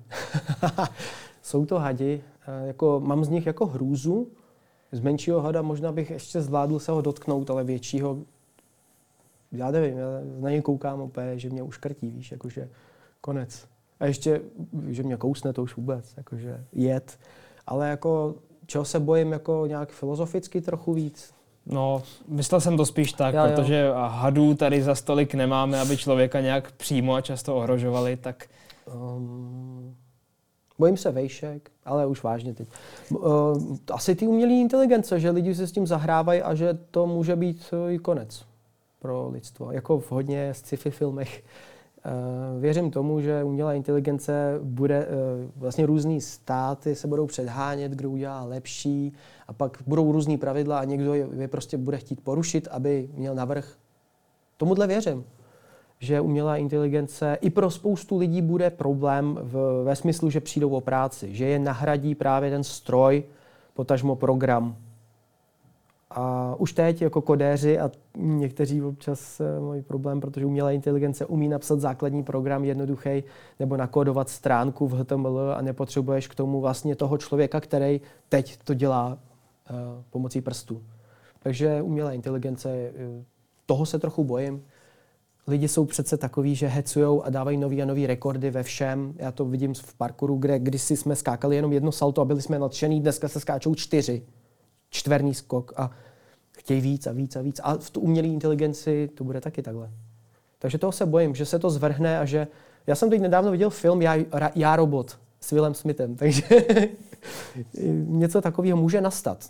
[1.41, 2.23] jsou to hadi.
[2.47, 4.27] Eh, jako, mám z nich jako hrůzu,
[4.91, 8.18] z menšího hada možná bych ještě zvládl se ho dotknout, ale většího,
[9.51, 10.07] já nevím, já
[10.39, 12.69] na něj koukám opět, že mě uškrtí, víš, jakože
[13.22, 13.68] konec.
[13.99, 14.41] A ještě,
[14.88, 17.19] že mě kousne, to už vůbec, jakože jet.
[17.68, 18.35] Ale jako,
[18.65, 21.38] čeho se bojím, jako nějak filozoficky trochu víc,
[21.69, 23.93] No, myslel jsem to spíš tak, já, protože jo.
[23.95, 28.47] hadů tady za stolik nemáme, aby člověka nějak přímo a často ohrožovali, tak...
[28.95, 29.95] Um,
[30.80, 32.68] Bojím se vejšek, ale už vážně teď.
[33.11, 37.35] Uh, asi ty umělé inteligence, že lidi se s tím zahrávají a že to může
[37.35, 38.45] být eh, i konec
[38.99, 39.72] pro lidstvo.
[39.72, 41.43] Jako v hodně sci-fi filmech.
[42.05, 48.09] Uh, věřím tomu, že umělá inteligence bude, uh, vlastně různý státy se budou předhánět, kdo
[48.09, 49.14] udělá lepší
[49.47, 53.35] a pak budou různý pravidla a někdo je, je prostě bude chtít porušit, aby měl
[53.35, 53.76] navrh.
[54.57, 55.26] Tomuhle věřím
[55.99, 60.82] že umělá inteligence i pro spoustu lidí bude problém v, ve smyslu, že přijdou o
[60.82, 63.24] práci, že je nahradí právě ten stroj,
[63.74, 64.76] potažmo program.
[66.10, 71.48] A už teď jako kodéři a někteří občas eh, mají problém, protože umělá inteligence umí
[71.48, 73.24] napsat základní program jednoduchý
[73.60, 78.74] nebo nakodovat stránku v HTML a nepotřebuješ k tomu vlastně toho člověka, který teď to
[78.74, 79.07] dělá
[79.69, 79.78] uh,
[80.10, 80.82] pomocí prstů.
[81.40, 82.91] Takže umělá inteligence, eh,
[83.65, 84.64] toho se trochu bojím
[85.48, 89.14] lidi jsou přece takový, že hecujou a dávají nový a nový rekordy ve všem.
[89.18, 92.60] Já to vidím v parkouru, kde kdysi jsme skákali jenom jedno salto a byli jsme
[92.60, 94.22] nadšený, dneska se skáčou čtyři.
[94.90, 95.91] Čtverný skok a
[96.57, 97.60] chtějí víc a víc a víc.
[97.64, 99.90] A v tu umělé inteligenci to bude taky takhle.
[100.60, 102.48] Takže toho se bojím, že se to zvrhne a že...
[102.88, 104.15] Já jsem teď nedávno viděl film Já,
[104.56, 105.19] Já robot.
[105.41, 106.44] s Willem Smithem, takže
[107.94, 109.49] něco takového může nastat.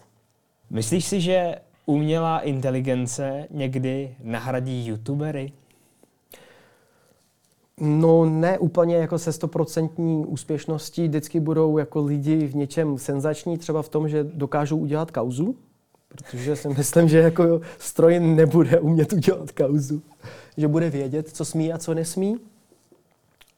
[0.70, 1.56] Myslíš si, že
[1.86, 5.52] umělá inteligence někdy nahradí youtubery?
[7.82, 11.08] No ne úplně jako se stoprocentní úspěšností.
[11.08, 15.56] Vždycky budou jako lidi v něčem senzační, třeba v tom, že dokážou udělat kauzu,
[16.08, 20.02] protože si myslím, že jako stroj nebude umět udělat kauzu,
[20.58, 22.38] že bude vědět, co smí a co nesmí.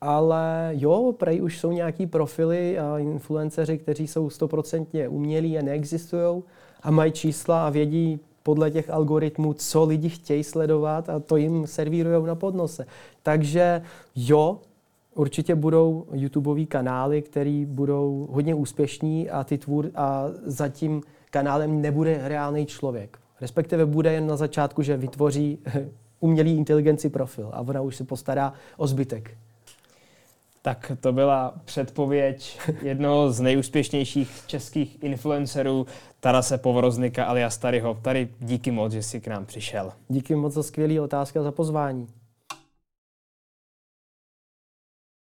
[0.02, 6.44] Ale jo, prej už jsou nějaký profily a influenceři, kteří jsou stoprocentně umělí a neexistují
[6.82, 11.68] a mají čísla a vědí podle těch algoritmů, co lidi chtějí sledovat a to jim
[11.68, 12.86] servírují na podnose.
[13.24, 13.82] Takže
[14.16, 14.60] jo,
[15.16, 21.02] určitě budou YouTubeové kanály, které budou hodně úspěšní a ty tvůr a zatím
[21.32, 23.20] kanálem nebude reálný člověk.
[23.42, 25.60] Respektive bude jen na začátku, že vytvoří
[26.20, 29.38] umělý inteligenci profil a ona už se postará o zbytek.
[30.62, 35.88] Tak to byla předpověď jednoho z nejúspěšnějších českých influencerů,
[36.20, 38.00] Tarase Povoroznika alias Taryho.
[38.02, 39.92] Tady díky moc, že jsi k nám přišel.
[40.08, 42.08] Díky moc za skvělý otázka za pozvání.